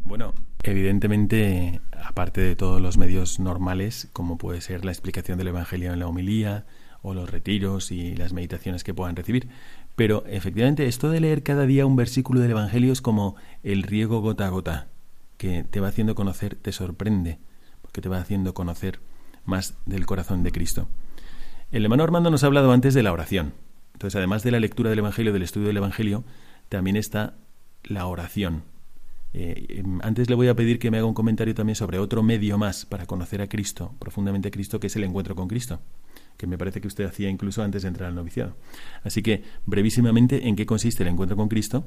Bueno, 0.04 0.34
evidentemente, 0.70 1.80
aparte 1.92 2.40
de 2.40 2.56
todos 2.56 2.80
los 2.80 2.98
medios 2.98 3.40
normales, 3.40 4.08
como 4.12 4.38
puede 4.38 4.60
ser 4.60 4.84
la 4.84 4.92
explicación 4.92 5.38
del 5.38 5.48
Evangelio 5.48 5.92
en 5.92 6.00
la 6.00 6.06
homilía, 6.06 6.66
o 7.02 7.14
los 7.14 7.30
retiros 7.30 7.92
y 7.92 8.16
las 8.16 8.32
meditaciones 8.32 8.82
que 8.82 8.92
puedan 8.92 9.14
recibir. 9.14 9.48
Pero 9.94 10.24
efectivamente, 10.26 10.86
esto 10.86 11.08
de 11.08 11.20
leer 11.20 11.44
cada 11.44 11.64
día 11.64 11.86
un 11.86 11.94
versículo 11.94 12.40
del 12.40 12.50
Evangelio 12.50 12.92
es 12.92 13.00
como 13.00 13.36
el 13.62 13.84
riego 13.84 14.20
gota 14.20 14.46
a 14.46 14.50
gota, 14.50 14.88
que 15.36 15.62
te 15.62 15.78
va 15.78 15.88
haciendo 15.88 16.16
conocer, 16.16 16.56
te 16.56 16.72
sorprende, 16.72 17.38
porque 17.80 18.00
te 18.00 18.08
va 18.08 18.18
haciendo 18.18 18.54
conocer 18.54 19.00
más 19.44 19.74
del 19.86 20.04
corazón 20.04 20.42
de 20.42 20.50
Cristo. 20.50 20.88
El 21.70 21.84
hermano 21.84 22.02
Armando 22.02 22.30
nos 22.30 22.42
ha 22.42 22.48
hablado 22.48 22.72
antes 22.72 22.92
de 22.92 23.04
la 23.04 23.12
oración. 23.12 23.54
Entonces, 23.92 24.16
además 24.16 24.42
de 24.42 24.50
la 24.50 24.60
lectura 24.60 24.90
del 24.90 24.98
Evangelio, 24.98 25.32
del 25.32 25.42
estudio 25.42 25.68
del 25.68 25.76
Evangelio, 25.76 26.24
también 26.68 26.96
está 26.96 27.34
la 27.84 28.06
oración, 28.06 28.64
eh, 29.38 29.80
em, 29.80 29.98
antes 30.02 30.30
le 30.30 30.34
voy 30.34 30.48
a 30.48 30.54
pedir 30.54 30.78
que 30.78 30.90
me 30.90 30.96
haga 30.96 31.06
un 31.06 31.12
comentario 31.12 31.54
también 31.54 31.76
sobre 31.76 31.98
otro 31.98 32.22
medio 32.22 32.56
más 32.56 32.86
para 32.86 33.04
conocer 33.04 33.42
a 33.42 33.48
Cristo, 33.48 33.94
profundamente 33.98 34.48
a 34.48 34.50
Cristo, 34.50 34.80
que 34.80 34.86
es 34.86 34.96
el 34.96 35.04
encuentro 35.04 35.34
con 35.34 35.46
Cristo, 35.46 35.78
que 36.38 36.46
me 36.46 36.56
parece 36.56 36.80
que 36.80 36.88
usted 36.88 37.04
hacía 37.04 37.28
incluso 37.28 37.62
antes 37.62 37.82
de 37.82 37.88
entrar 37.88 38.08
al 38.08 38.14
noviciado. 38.14 38.56
Así 39.04 39.22
que, 39.22 39.44
brevísimamente, 39.66 40.48
¿en 40.48 40.56
qué 40.56 40.64
consiste 40.64 41.02
el 41.02 41.10
encuentro 41.10 41.36
con 41.36 41.48
Cristo? 41.48 41.84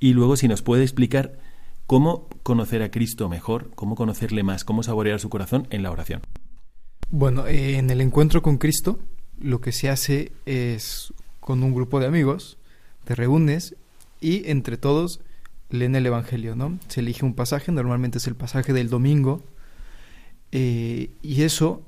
Y 0.00 0.12
luego, 0.12 0.34
si 0.34 0.48
nos 0.48 0.62
puede 0.62 0.82
explicar 0.82 1.38
cómo 1.86 2.26
conocer 2.42 2.82
a 2.82 2.90
Cristo 2.90 3.28
mejor, 3.28 3.70
cómo 3.76 3.94
conocerle 3.94 4.42
más, 4.42 4.64
cómo 4.64 4.82
saborear 4.82 5.20
su 5.20 5.28
corazón 5.28 5.68
en 5.70 5.84
la 5.84 5.92
oración. 5.92 6.22
Bueno, 7.10 7.46
eh, 7.46 7.78
en 7.78 7.90
el 7.90 8.00
encuentro 8.00 8.42
con 8.42 8.58
Cristo, 8.58 8.98
lo 9.38 9.60
que 9.60 9.70
se 9.70 9.88
hace 9.88 10.32
es 10.46 11.14
con 11.38 11.62
un 11.62 11.72
grupo 11.72 12.00
de 12.00 12.06
amigos, 12.06 12.58
te 13.04 13.14
reúnes 13.14 13.76
y 14.20 14.50
entre 14.50 14.76
todos 14.78 15.20
leen 15.70 15.94
el 15.94 16.06
Evangelio, 16.06 16.54
¿no? 16.54 16.78
Se 16.88 17.00
elige 17.00 17.24
un 17.24 17.34
pasaje, 17.34 17.72
normalmente 17.72 18.18
es 18.18 18.26
el 18.26 18.34
pasaje 18.34 18.72
del 18.72 18.88
domingo, 18.88 19.42
eh, 20.52 21.10
y 21.22 21.42
eso 21.42 21.82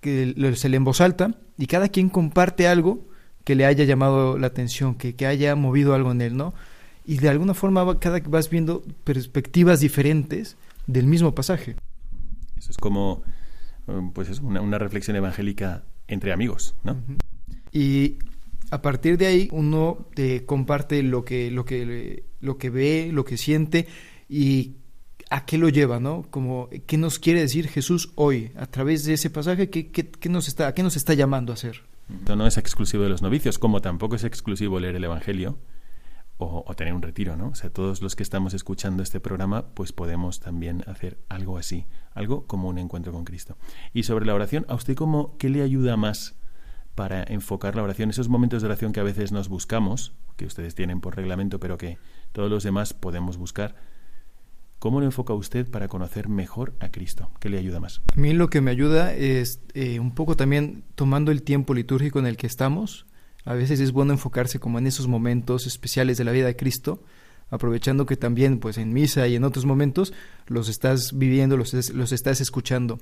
que 0.00 0.34
se 0.56 0.68
lee 0.68 0.76
en 0.76 0.84
voz 0.84 1.00
alta, 1.00 1.34
y 1.58 1.66
cada 1.66 1.88
quien 1.88 2.08
comparte 2.08 2.66
algo 2.66 3.06
que 3.44 3.54
le 3.54 3.66
haya 3.66 3.84
llamado 3.84 4.38
la 4.38 4.46
atención, 4.46 4.94
que, 4.94 5.14
que 5.14 5.26
haya 5.26 5.54
movido 5.56 5.94
algo 5.94 6.10
en 6.12 6.20
él, 6.22 6.36
¿no? 6.36 6.54
Y 7.04 7.18
de 7.18 7.28
alguna 7.28 7.54
forma 7.54 7.98
cada 7.98 8.20
vas 8.20 8.48
viendo 8.50 8.82
perspectivas 9.04 9.80
diferentes 9.80 10.56
del 10.86 11.06
mismo 11.06 11.34
pasaje. 11.34 11.76
Eso 12.56 12.70
es 12.70 12.76
como, 12.76 13.22
pues 14.14 14.28
es 14.28 14.40
una, 14.40 14.60
una 14.60 14.78
reflexión 14.78 15.16
evangélica 15.16 15.84
entre 16.08 16.32
amigos, 16.32 16.74
¿no? 16.84 16.96
Y 17.72 18.18
a 18.70 18.82
partir 18.82 19.18
de 19.18 19.26
ahí 19.26 19.48
uno 19.52 20.06
te 20.14 20.46
comparte 20.46 21.02
lo 21.02 21.24
que, 21.24 21.50
lo 21.50 21.64
que, 21.64 22.24
lo 22.40 22.56
que 22.56 22.70
ve, 22.70 23.10
lo 23.12 23.24
que 23.24 23.36
siente 23.36 23.86
y 24.28 24.76
a 25.30 25.44
qué 25.44 25.58
lo 25.58 25.68
lleva, 25.68 26.00
¿no? 26.00 26.26
Como 26.30 26.68
qué 26.86 26.96
nos 26.96 27.18
quiere 27.18 27.40
decir 27.40 27.68
Jesús 27.68 28.12
hoy 28.14 28.52
a 28.56 28.66
través 28.66 29.04
de 29.04 29.14
ese 29.14 29.30
pasaje, 29.30 29.70
qué, 29.70 29.90
qué, 29.90 30.28
nos 30.28 30.48
está, 30.48 30.68
a 30.68 30.74
qué 30.74 30.82
nos 30.82 30.96
está 30.96 31.14
llamando 31.14 31.52
a 31.52 31.54
hacer. 31.54 31.82
No 32.26 32.46
es 32.46 32.58
exclusivo 32.58 33.04
de 33.04 33.08
los 33.08 33.22
novicios, 33.22 33.58
como 33.58 33.80
tampoco 33.80 34.16
es 34.16 34.24
exclusivo 34.24 34.80
leer 34.80 34.96
el 34.96 35.04
Evangelio 35.04 35.58
o, 36.38 36.64
o, 36.66 36.74
tener 36.74 36.94
un 36.94 37.02
retiro, 37.02 37.36
¿no? 37.36 37.48
O 37.48 37.54
sea, 37.54 37.70
todos 37.70 38.02
los 38.02 38.16
que 38.16 38.24
estamos 38.24 38.54
escuchando 38.54 39.02
este 39.02 39.20
programa, 39.20 39.66
pues 39.74 39.92
podemos 39.92 40.40
también 40.40 40.82
hacer 40.86 41.18
algo 41.28 41.58
así, 41.58 41.86
algo 42.12 42.46
como 42.46 42.68
un 42.68 42.78
encuentro 42.78 43.12
con 43.12 43.24
Cristo. 43.24 43.56
Y 43.92 44.04
sobre 44.04 44.26
la 44.26 44.34
oración, 44.34 44.64
¿a 44.68 44.74
usted 44.74 44.96
cómo, 44.96 45.36
qué 45.38 45.48
le 45.48 45.62
ayuda 45.62 45.96
más 45.96 46.39
para 46.94 47.22
enfocar 47.24 47.76
la 47.76 47.82
oración, 47.82 48.10
esos 48.10 48.28
momentos 48.28 48.62
de 48.62 48.66
oración 48.66 48.92
que 48.92 49.00
a 49.00 49.04
veces 49.04 49.32
nos 49.32 49.48
buscamos, 49.48 50.12
que 50.36 50.46
ustedes 50.46 50.74
tienen 50.74 51.00
por 51.00 51.16
reglamento, 51.16 51.60
pero 51.60 51.78
que 51.78 51.98
todos 52.32 52.50
los 52.50 52.62
demás 52.62 52.94
podemos 52.94 53.36
buscar. 53.36 53.74
¿Cómo 54.78 55.00
lo 55.00 55.06
enfoca 55.06 55.34
usted 55.34 55.70
para 55.70 55.88
conocer 55.88 56.28
mejor 56.28 56.74
a 56.80 56.90
Cristo? 56.90 57.30
¿Qué 57.38 57.50
le 57.50 57.58
ayuda 57.58 57.80
más? 57.80 58.00
A 58.16 58.18
mí 58.18 58.32
lo 58.32 58.48
que 58.48 58.62
me 58.62 58.70
ayuda 58.70 59.12
es 59.12 59.60
eh, 59.74 60.00
un 60.00 60.14
poco 60.14 60.36
también 60.36 60.84
tomando 60.94 61.30
el 61.30 61.42
tiempo 61.42 61.74
litúrgico 61.74 62.18
en 62.18 62.26
el 62.26 62.38
que 62.38 62.46
estamos. 62.46 63.06
A 63.44 63.52
veces 63.52 63.80
es 63.80 63.92
bueno 63.92 64.14
enfocarse 64.14 64.58
como 64.58 64.78
en 64.78 64.86
esos 64.86 65.06
momentos 65.06 65.66
especiales 65.66 66.16
de 66.16 66.24
la 66.24 66.32
vida 66.32 66.46
de 66.46 66.56
Cristo, 66.56 67.02
aprovechando 67.50 68.06
que 68.06 68.16
también 68.16 68.58
pues 68.58 68.78
en 68.78 68.94
misa 68.94 69.28
y 69.28 69.36
en 69.36 69.44
otros 69.44 69.66
momentos 69.66 70.14
los 70.46 70.70
estás 70.70 71.16
viviendo, 71.18 71.58
los, 71.58 71.90
los 71.92 72.12
estás 72.12 72.40
escuchando. 72.40 72.98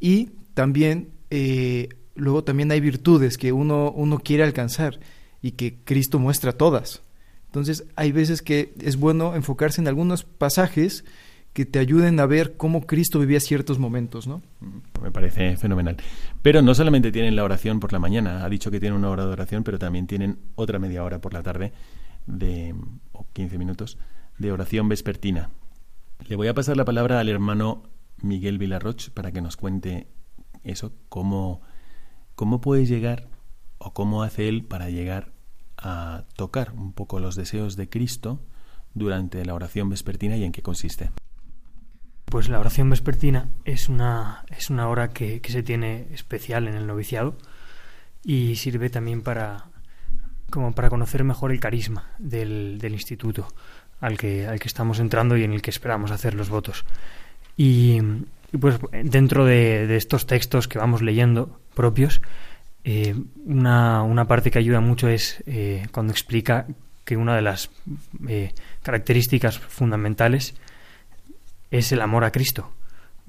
Y 0.00 0.30
también 0.54 1.12
eh, 1.28 1.90
luego 2.14 2.44
también 2.44 2.70
hay 2.70 2.80
virtudes 2.80 3.38
que 3.38 3.52
uno, 3.52 3.90
uno 3.90 4.18
quiere 4.18 4.44
alcanzar 4.44 5.00
y 5.40 5.52
que 5.52 5.78
Cristo 5.84 6.18
muestra 6.18 6.52
todas. 6.52 7.02
Entonces 7.46 7.84
hay 7.96 8.12
veces 8.12 8.42
que 8.42 8.72
es 8.80 8.96
bueno 8.96 9.34
enfocarse 9.34 9.80
en 9.80 9.88
algunos 9.88 10.24
pasajes 10.24 11.04
que 11.52 11.66
te 11.66 11.78
ayuden 11.78 12.18
a 12.18 12.26
ver 12.26 12.56
cómo 12.56 12.86
Cristo 12.86 13.18
vivía 13.18 13.38
ciertos 13.38 13.78
momentos, 13.78 14.26
¿no? 14.26 14.40
Me 15.02 15.10
parece 15.10 15.56
fenomenal. 15.58 15.96
Pero 16.40 16.62
no 16.62 16.74
solamente 16.74 17.12
tienen 17.12 17.36
la 17.36 17.44
oración 17.44 17.78
por 17.78 17.92
la 17.92 17.98
mañana, 17.98 18.44
ha 18.44 18.48
dicho 18.48 18.70
que 18.70 18.80
tienen 18.80 18.98
una 18.98 19.10
hora 19.10 19.26
de 19.26 19.32
oración, 19.32 19.64
pero 19.64 19.78
también 19.78 20.06
tienen 20.06 20.38
otra 20.54 20.78
media 20.78 21.04
hora 21.04 21.20
por 21.20 21.34
la 21.34 21.42
tarde 21.42 21.72
de 22.26 22.74
o 23.12 23.26
15 23.32 23.58
minutos 23.58 23.98
de 24.38 24.50
oración 24.50 24.88
vespertina. 24.88 25.50
Le 26.26 26.36
voy 26.36 26.48
a 26.48 26.54
pasar 26.54 26.76
la 26.76 26.84
palabra 26.84 27.20
al 27.20 27.28
hermano 27.28 27.82
Miguel 28.22 28.56
Villarroch 28.56 29.10
para 29.10 29.32
que 29.32 29.42
nos 29.42 29.56
cuente 29.56 30.06
eso, 30.64 30.92
cómo 31.08 31.60
¿Cómo 32.34 32.60
puedes 32.60 32.88
llegar 32.88 33.28
o 33.78 33.92
cómo 33.92 34.22
hace 34.22 34.48
él 34.48 34.64
para 34.64 34.90
llegar 34.90 35.32
a 35.76 36.24
tocar 36.36 36.72
un 36.72 36.92
poco 36.92 37.18
los 37.18 37.34
deseos 37.34 37.76
de 37.76 37.88
Cristo 37.88 38.40
durante 38.94 39.44
la 39.44 39.54
oración 39.54 39.88
vespertina 39.88 40.36
y 40.36 40.44
en 40.44 40.52
qué 40.52 40.62
consiste? 40.62 41.10
Pues 42.26 42.48
la 42.48 42.60
oración 42.60 42.88
vespertina 42.88 43.48
es 43.64 43.88
una, 43.88 44.44
es 44.56 44.70
una 44.70 44.88
hora 44.88 45.10
que, 45.10 45.40
que 45.40 45.52
se 45.52 45.62
tiene 45.62 46.06
especial 46.12 46.68
en 46.68 46.74
el 46.74 46.86
noviciado 46.86 47.36
y 48.24 48.56
sirve 48.56 48.88
también 48.88 49.22
para, 49.22 49.66
como 50.50 50.72
para 50.72 50.88
conocer 50.88 51.24
mejor 51.24 51.52
el 51.52 51.60
carisma 51.60 52.10
del, 52.18 52.78
del 52.78 52.94
instituto 52.94 53.48
al 54.00 54.16
que, 54.18 54.46
al 54.46 54.60
que 54.60 54.68
estamos 54.68 54.98
entrando 54.98 55.36
y 55.36 55.44
en 55.44 55.52
el 55.52 55.62
que 55.62 55.70
esperamos 55.70 56.10
hacer 56.10 56.34
los 56.34 56.48
votos. 56.48 56.84
Y, 57.56 58.00
y 58.52 58.58
pues 58.58 58.78
dentro 59.02 59.44
de, 59.44 59.86
de, 59.86 59.96
estos 59.96 60.26
textos 60.26 60.68
que 60.68 60.78
vamos 60.78 61.02
leyendo 61.02 61.60
propios, 61.74 62.20
Eh, 62.84 63.14
una, 63.46 64.02
una, 64.02 64.24
parte 64.26 64.50
que 64.50 64.58
ayuda 64.58 64.80
mucho 64.80 65.08
es 65.08 65.42
eh, 65.46 65.86
cuando 65.92 66.12
explica 66.12 66.66
que 67.04 67.16
una 67.16 67.36
de 67.36 67.42
las 67.42 67.70
eh, 68.28 68.52
características 68.82 69.58
fundamentales 69.58 70.54
es 71.70 71.92
el 71.92 72.00
amor 72.00 72.24
a 72.24 72.32
Cristo, 72.32 72.72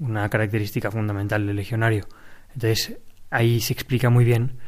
una 0.00 0.28
característica 0.28 0.90
fundamental 0.90 1.46
del 1.46 1.54
legionario. 1.54 2.06
Entonces 2.54 2.98
ahí 3.30 3.60
se 3.60 3.72
explica 3.72 4.10
muy 4.10 4.24
bien 4.24 4.58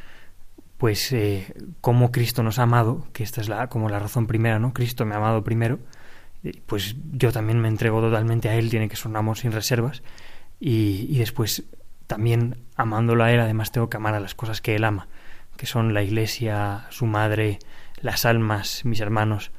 pues 0.79 1.13
cómo 1.81 2.11
Cristo 2.13 2.43
nos 2.43 2.59
ha 2.59 2.65
amado, 2.65 3.09
que 3.13 3.25
esta 3.25 3.41
es 3.41 3.49
la, 3.49 3.69
como 3.69 3.89
la 3.89 3.99
razón 3.99 4.27
primera, 4.27 4.59
¿no? 4.59 4.73
Cristo 4.73 5.05
me 5.05 5.15
ha 5.15 5.19
amado 5.19 5.43
primero, 5.43 5.79
pues 6.67 6.95
yo 7.13 7.33
también 7.33 7.59
me 7.61 7.69
entrego 7.69 8.01
totalmente 8.01 8.51
a 8.51 8.55
Él, 8.55 8.69
tiene 8.69 8.89
que 8.89 8.97
ser 8.97 9.09
un 9.09 9.17
amor 9.17 9.37
sin 9.39 9.53
reservas, 9.53 10.03
y, 10.61 11.19
después 11.19 11.65
también 12.07 12.57
amándolo 12.77 13.25
a 13.25 13.33
Él, 13.33 13.41
además 13.41 13.73
tengo 13.73 13.89
que 13.91 13.97
amar 13.97 14.15
a 14.15 14.21
las 14.21 14.35
cosas 14.35 14.61
que 14.61 14.75
Él 14.75 14.85
ama, 14.85 15.09
que 15.57 15.67
son 15.67 15.95
la 15.95 16.03
iglesia, 16.03 16.87
su 16.91 17.07
madre, 17.07 17.59
las 18.01 18.25
almas, 18.25 18.85
mis 18.85 19.01
hermanos. 19.01 19.51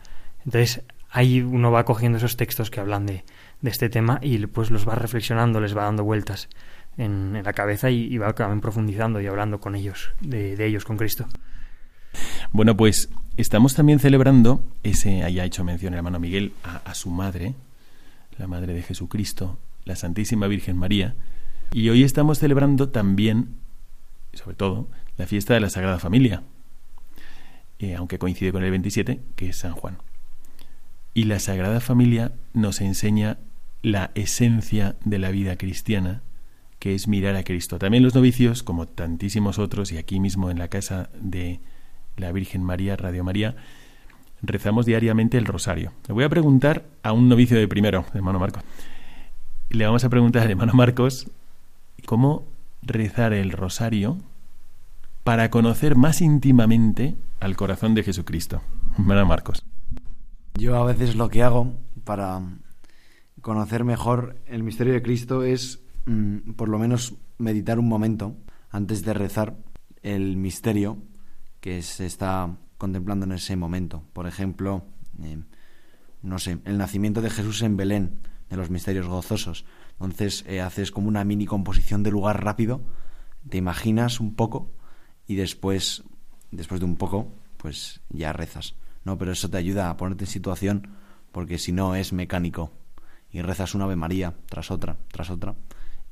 Entonces 0.46 0.84
ahí 1.10 1.42
uno 1.42 1.72
va 1.72 1.86
cogiendo 1.86 2.18
esos 2.18 2.38
textos 2.38 2.70
que 2.70 2.80
hablan 2.80 3.06
de, 3.06 3.24
de 3.62 3.70
este 3.70 3.89
tema 3.89 4.20
y 4.22 4.46
pues 4.48 4.72
los 4.72 4.88
va 4.88 4.96
reflexionando, 4.96 5.60
les 5.60 5.75
va 5.75 5.84
dando 5.84 6.04
vueltas 6.04 6.50
en, 6.98 7.42
la 7.44 7.54
cabeza 7.54 7.89
y, 7.89 8.18
va 8.18 8.34
también 8.34 8.62
profundizando 8.62 9.22
y 9.22 9.27
hablando 9.27 9.60
con 9.60 9.75
ellos, 9.75 10.12
de, 10.22 10.66
ellos, 10.66 10.84
con 10.84 10.98
Cristo. 10.98 11.27
Bueno, 12.51 12.75
pues 12.75 13.10
estamos 13.38 13.75
también 13.75 14.00
celebrando 14.00 14.63
ese, 14.84 15.24
haya 15.24 15.46
hecho 15.46 15.63
mención 15.63 15.94
el 15.94 15.98
hermano 15.98 16.20
Miguel, 16.20 16.54
a 16.63 16.94
su 16.96 17.10
madre, 17.10 17.54
la 18.38 18.48
madre 18.48 18.74
de 18.74 18.82
Jesucristo, 18.82 19.60
la 19.88 19.96
Santísima 19.96 20.48
Virgen 20.48 20.77
María, 20.77 21.15
y 21.72 21.89
hoy 21.89 22.03
estamos 22.03 22.39
celebrando 22.39 22.89
también, 22.89 23.56
sobre 24.34 24.56
todo, 24.56 24.89
la 25.17 25.25
fiesta 25.25 25.53
de 25.53 25.60
la 25.60 25.70
Sagrada 25.70 26.00
Familia, 26.00 26.44
eh, 27.79 27.96
aunque 27.96 28.20
coincide 28.20 28.51
con 28.51 28.63
el 28.63 28.72
27, 28.72 29.22
que 29.36 29.50
es 29.50 29.58
San 29.58 29.74
Juan. 29.74 29.98
Y 31.13 31.24
la 31.24 31.39
Sagrada 31.39 31.79
Familia 31.79 32.34
nos 32.53 32.82
enseña 32.82 33.39
la 33.82 34.12
esencia 34.15 34.96
de 35.03 35.20
la 35.20 35.32
vida 35.32 35.58
cristiana, 35.58 36.22
que 36.79 36.94
es 36.94 37.08
mirar 37.08 37.36
a 37.36 37.44
Cristo. 37.44 37.79
También 37.79 38.03
los 38.03 38.13
novicios, 38.13 38.63
como 38.63 38.88
tantísimos 38.88 39.58
otros, 39.58 39.91
y 39.91 39.98
aquí 39.98 40.20
mismo 40.20 40.51
en 40.51 40.60
la 40.60 40.67
casa 40.67 41.10
de 41.20 41.60
la 42.17 42.32
Virgen 42.32 42.63
María, 42.63 42.96
Radio 42.96 43.24
María, 43.24 43.56
rezamos 44.41 44.86
diariamente 44.86 45.38
el 45.38 45.46
rosario. 45.46 45.94
Le 46.08 46.13
voy 46.13 46.24
a 46.24 46.29
preguntar 46.29 46.86
a 47.03 47.13
un 47.13 47.29
novicio 47.29 47.58
de 47.58 47.67
primero, 47.67 48.06
hermano 48.13 48.39
Marcos. 48.39 48.63
Le 49.69 49.86
vamos 49.86 50.05
a 50.05 50.09
preguntar 50.09 50.43
al 50.43 50.51
hermano 50.51 50.74
Marcos 50.74 51.29
cómo 52.05 52.45
rezar 52.81 53.33
el 53.33 53.51
rosario 53.51 54.17
para 55.25 55.50
conocer 55.50 55.97
más 55.97 56.21
íntimamente 56.21 57.17
al 57.41 57.57
corazón 57.57 57.93
de 57.93 58.03
Jesucristo. 58.03 58.62
Hermano 58.97 59.25
Marcos. 59.25 59.65
Yo 60.55 60.77
a 60.77 60.86
veces 60.86 61.15
lo 61.15 61.27
que 61.27 61.43
hago 61.43 61.74
para 62.05 62.41
conocer 63.41 63.83
mejor 63.83 64.38
el 64.47 64.63
misterio 64.63 64.93
de 64.93 65.01
Cristo 65.01 65.43
es 65.43 65.81
mm, 66.05 66.53
por 66.53 66.69
lo 66.69 66.79
menos 66.79 67.15
meditar 67.38 67.77
un 67.77 67.89
momento 67.89 68.38
antes 68.71 69.03
de 69.03 69.13
rezar 69.13 69.57
el 70.01 70.38
misterio 70.38 70.97
que 71.59 71.81
se 71.81 72.05
está 72.05 72.55
contemplando 72.77 73.25
en 73.25 73.33
ese 73.33 73.57
momento. 73.57 74.01
Por 74.13 74.27
ejemplo, 74.27 74.83
eh, 75.21 75.39
no 76.21 76.39
sé, 76.39 76.59
el 76.63 76.77
nacimiento 76.77 77.21
de 77.21 77.29
Jesús 77.29 77.62
en 77.63 77.75
Belén, 77.75 78.19
de 78.50 78.58
los 78.58 78.70
misterios 78.70 79.08
gozosos. 79.08 79.66
Entonces 79.94 80.46
eh, 80.48 80.62
haces 80.62 80.92
como 80.92 81.08
una 81.08 81.24
mini 81.24 81.46
composición 81.46 82.04
de 82.04 82.12
lugar 82.12 82.44
rápido, 82.44 82.82
te 83.50 83.58
imaginas 83.58 84.20
un 84.20 84.36
poco 84.36 84.72
y 85.25 85.36
después, 85.36 86.04
después 86.51 86.80
de 86.80 86.86
un 86.86 86.96
poco, 86.96 87.32
pues 87.58 88.01
ya 88.10 88.34
rezas. 88.34 88.75
No, 89.04 89.18
pero 89.18 89.32
eso 89.32 89.50
te 89.50 89.58
ayuda 89.58 89.89
a 89.89 89.98
ponerte 89.98 90.25
en 90.25 90.30
situación 90.30 90.89
porque 91.32 91.58
si 91.58 91.72
no 91.72 91.96
es 91.96 92.13
mecánico 92.13 92.72
y 93.32 93.41
rezas 93.41 93.76
una 93.76 93.86
Ave 93.86 93.95
María 93.95 94.34
tras 94.48 94.71
otra, 94.71 94.98
tras 95.12 95.30
otra 95.30 95.56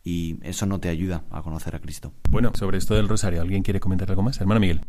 y 0.04 0.38
eso 0.44 0.66
no 0.66 0.80
te 0.80 0.90
ayuda 0.90 1.24
a 1.32 1.42
conocer 1.42 1.76
a 1.76 1.80
Cristo. 1.80 2.14
Bueno, 2.30 2.52
sobre 2.54 2.78
esto 2.78 2.94
del 2.94 3.10
rosario, 3.10 3.42
¿alguien 3.42 3.64
quiere 3.64 3.80
comentar 3.80 4.10
algo 4.10 4.22
más? 4.22 4.40
Hermano 4.40 4.60
Miguel. 4.60 4.82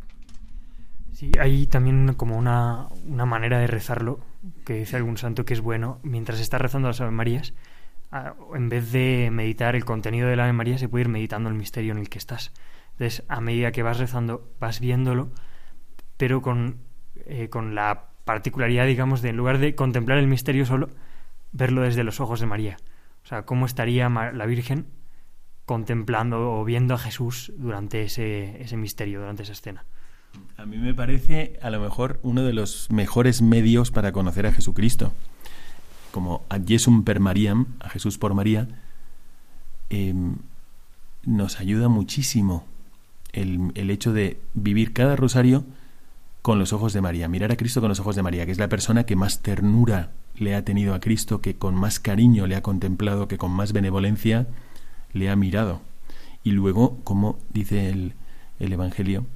Sí, 1.13 1.33
hay 1.41 1.67
también 1.67 2.13
como 2.15 2.37
una, 2.37 2.89
una 3.09 3.25
manera 3.25 3.59
de 3.59 3.67
rezarlo, 3.67 4.21
que 4.65 4.75
dice 4.75 4.97
algún 4.97 5.17
santo 5.17 5.45
que 5.45 5.55
es 5.55 5.61
bueno, 5.61 5.99
mientras 6.03 6.41
estás 6.41 6.61
rezando 6.61 6.89
las 6.89 7.01
Ave 7.01 7.11
Marías, 7.11 7.55
en 8.55 8.69
vez 8.69 8.93
de 8.93 9.29
meditar 9.33 9.77
el 9.77 9.85
contenido 9.85 10.29
de 10.29 10.37
la 10.37 10.45
Ave 10.45 10.53
María, 10.53 10.79
se 10.79 10.89
puede 10.89 11.03
ir 11.03 11.09
meditando 11.09 11.49
el 11.49 11.55
misterio 11.55 11.93
en 11.93 11.99
el 11.99 12.09
que 12.09 12.19
estás. 12.19 12.53
Entonces, 12.93 13.25
a 13.29 13.41
medida 13.41 13.73
que 13.73 13.83
vas 13.83 13.99
rezando, 13.99 14.51
vas 14.59 14.81
viéndolo, 14.81 15.31
pero 16.17 16.41
con, 16.41 16.79
eh, 17.27 17.49
con 17.49 17.75
la 17.75 18.07
particularidad, 18.25 18.87
digamos, 18.87 19.23
de 19.23 19.31
en 19.31 19.37
lugar 19.37 19.59
de 19.59 19.75
contemplar 19.75 20.19
el 20.19 20.29
misterio 20.29 20.65
solo, 20.65 20.89
verlo 21.53 21.83
desde 21.83 22.05
los 22.05 22.21
ojos 22.21 22.41
de 22.41 22.47
María. 22.47 22.77
O 23.25 23.27
sea, 23.27 23.43
cómo 23.43 23.67
estaría 23.67 24.09
la 24.09 24.47
Virgen 24.47 24.87
contemplando 25.65 26.53
o 26.53 26.65
viendo 26.65 26.95
a 26.95 26.99
Jesús 26.99 27.53
durante 27.57 28.03
ese, 28.03 28.63
ese 28.63 28.77
misterio, 28.77 29.21
durante 29.21 29.43
esa 29.43 29.53
escena. 29.53 29.85
A 30.57 30.67
mí 30.67 30.77
me 30.79 30.95
parece 30.95 31.59
a 31.63 31.71
lo 31.71 31.81
mejor 31.81 32.19
uno 32.23 32.43
de 32.43 32.53
los 32.53 32.91
mejores 32.91 33.43
medios 33.43 33.91
para 33.91 34.13
conocer 34.13 34.47
a 34.47 34.53
Jesucristo 34.53 35.13
como 36.17 36.47
Ad 36.49 36.63
Jesum 36.67 37.05
per 37.05 37.21
Mariam, 37.21 37.67
a 37.79 37.91
Jesús 37.91 38.17
por 38.17 38.33
María, 38.33 38.69
em, 39.91 40.37
nos 41.27 41.61
ayuda 41.61 41.91
muchísimo 41.91 42.65
el, 43.35 43.71
el, 43.75 43.91
hecho 43.91 44.15
de 44.15 44.41
vivir 44.55 44.95
cada 44.95 45.15
rosario 45.15 45.67
con 46.41 46.59
los 46.59 46.73
ojos 46.73 46.95
de 46.95 47.03
María, 47.03 47.29
mirar 47.29 47.53
a 47.53 47.57
Cristo 47.59 47.83
con 47.83 47.91
los 47.91 48.01
ojos 48.01 48.17
de 48.17 48.23
María, 48.23 48.47
que 48.47 48.53
es 48.53 48.59
la 48.59 48.71
persona 48.71 49.05
que 49.05 49.15
más 49.15 49.43
ternura 49.43 50.13
le 50.39 50.55
ha 50.55 50.65
tenido 50.65 50.95
a 50.95 51.01
Cristo, 51.01 51.43
que 51.43 51.57
con 51.57 51.75
más 51.75 52.01
cariño 52.01 52.47
le 52.47 52.57
ha 52.57 52.63
contemplado, 52.63 53.29
que 53.29 53.37
con 53.37 53.51
más 53.51 53.75
benevolencia 53.75 54.47
le 55.13 55.29
ha 55.29 55.37
mirado. 55.37 55.83
Y 56.43 56.53
luego, 56.53 56.99
como 57.05 57.39
dice 57.53 57.91
el, 57.91 58.15
el 58.59 58.73
Evangelio, 58.73 59.27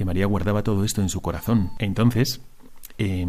que 0.00 0.06
María 0.06 0.24
guardaba 0.24 0.62
todo 0.62 0.82
esto 0.82 1.02
en 1.02 1.10
su 1.10 1.20
corazón. 1.20 1.72
Entonces, 1.78 2.40
eh, 2.96 3.26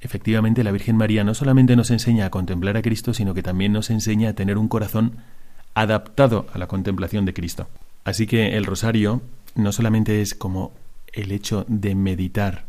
efectivamente 0.00 0.64
la 0.64 0.72
Virgen 0.72 0.96
María 0.96 1.22
no 1.22 1.34
solamente 1.34 1.76
nos 1.76 1.92
enseña 1.92 2.26
a 2.26 2.30
contemplar 2.30 2.76
a 2.76 2.82
Cristo, 2.82 3.14
sino 3.14 3.32
que 3.32 3.44
también 3.44 3.72
nos 3.72 3.90
enseña 3.90 4.30
a 4.30 4.32
tener 4.32 4.58
un 4.58 4.66
corazón 4.66 5.18
adaptado 5.72 6.48
a 6.52 6.58
la 6.58 6.66
contemplación 6.66 7.26
de 7.26 7.32
Cristo. 7.32 7.68
Así 8.02 8.26
que 8.26 8.56
el 8.56 8.64
rosario 8.64 9.22
no 9.54 9.70
solamente 9.70 10.20
es 10.20 10.34
como 10.34 10.72
el 11.12 11.30
hecho 11.30 11.64
de 11.68 11.94
meditar 11.94 12.64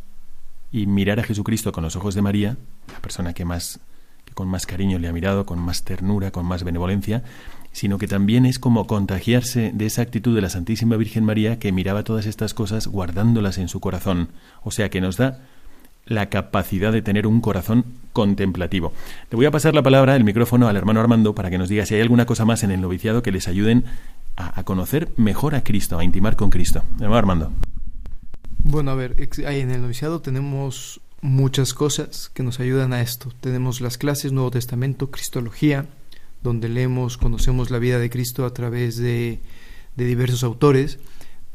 y 0.72 0.86
mirar 0.86 1.20
a 1.20 1.24
Jesucristo 1.24 1.72
con 1.72 1.84
los 1.84 1.96
ojos 1.96 2.14
de 2.14 2.22
María, 2.22 2.58
la 2.94 3.00
persona 3.00 3.34
que 3.34 3.44
más 3.44 3.80
con 4.36 4.48
más 4.48 4.68
cariño 4.68 5.00
le 5.00 5.08
ha 5.08 5.14
mirado, 5.14 5.48
con 5.48 5.58
más 5.58 5.84
ternura, 5.84 6.30
con 6.30 6.46
más 6.46 6.64
benevolencia, 6.64 7.24
sino 7.72 7.98
que 7.98 8.08
también 8.08 8.46
es 8.46 8.60
como 8.60 8.86
contagiarse 8.86 9.72
de 9.74 9.86
esa 9.86 10.04
actitud 10.04 10.36
de 10.36 10.42
la 10.42 10.50
Santísima 10.50 10.96
Virgen 10.96 11.26
María 11.26 11.58
que 11.58 11.72
miraba 11.72 12.04
todas 12.04 12.26
estas 12.26 12.54
cosas 12.54 12.88
guardándolas 12.88 13.58
en 13.58 13.68
su 13.68 13.80
corazón, 13.80 14.30
o 14.64 14.72
sea 14.72 14.90
que 14.90 15.02
nos 15.02 15.18
da 15.18 15.40
la 16.06 16.30
capacidad 16.30 16.92
de 16.94 17.02
tener 17.02 17.28
un 17.28 17.42
corazón 17.42 17.86
contemplativo. 18.14 18.94
Le 19.32 19.36
voy 19.36 19.46
a 19.46 19.52
pasar 19.52 19.74
la 19.74 19.84
palabra, 19.84 20.16
el 20.16 20.24
micrófono 20.24 20.68
al 20.68 20.78
hermano 20.78 21.00
Armando 21.00 21.34
para 21.34 21.50
que 21.50 21.58
nos 21.58 21.68
diga 21.68 21.86
si 21.86 21.96
hay 21.96 22.02
alguna 22.02 22.26
cosa 22.26 22.46
más 22.46 22.64
en 22.64 22.72
el 22.72 22.82
noviciado 22.82 23.24
que 23.24 23.32
les 23.32 23.48
ayuden 23.48 23.86
a, 24.36 24.64
conocer 24.64 25.10
mejor 25.18 25.56
a 25.56 25.64
Cristo, 25.64 25.98
a 25.98 26.04
intimar 26.04 26.36
con 26.36 26.50
Cristo. 26.50 26.84
Hermano 26.96 27.18
Armando. 27.18 27.52
Bueno, 28.60 28.92
a 28.92 28.96
ver, 28.96 29.16
en 29.18 29.72
el 29.72 29.82
noviciado 29.82 30.22
tenemos 30.22 31.02
muchas 31.26 31.74
cosas 31.74 32.30
que 32.34 32.44
nos 32.44 32.60
ayudan 32.60 32.94
a 32.94 33.02
esto. 33.02 33.32
Tenemos 33.42 33.82
las 33.82 33.98
clases 33.98 34.32
Nuevo 34.32 34.52
Testamento, 34.52 35.12
Cristología, 35.12 35.88
donde 36.44 36.70
leemos, 36.70 37.18
conocemos 37.18 37.72
la 37.72 37.80
vida 37.80 38.00
de 38.00 38.10
Cristo 38.10 38.46
a 38.46 38.54
través 38.54 38.98
de, 38.98 39.40
de 39.96 40.06
diversos 40.06 40.44
autores. 40.44 41.00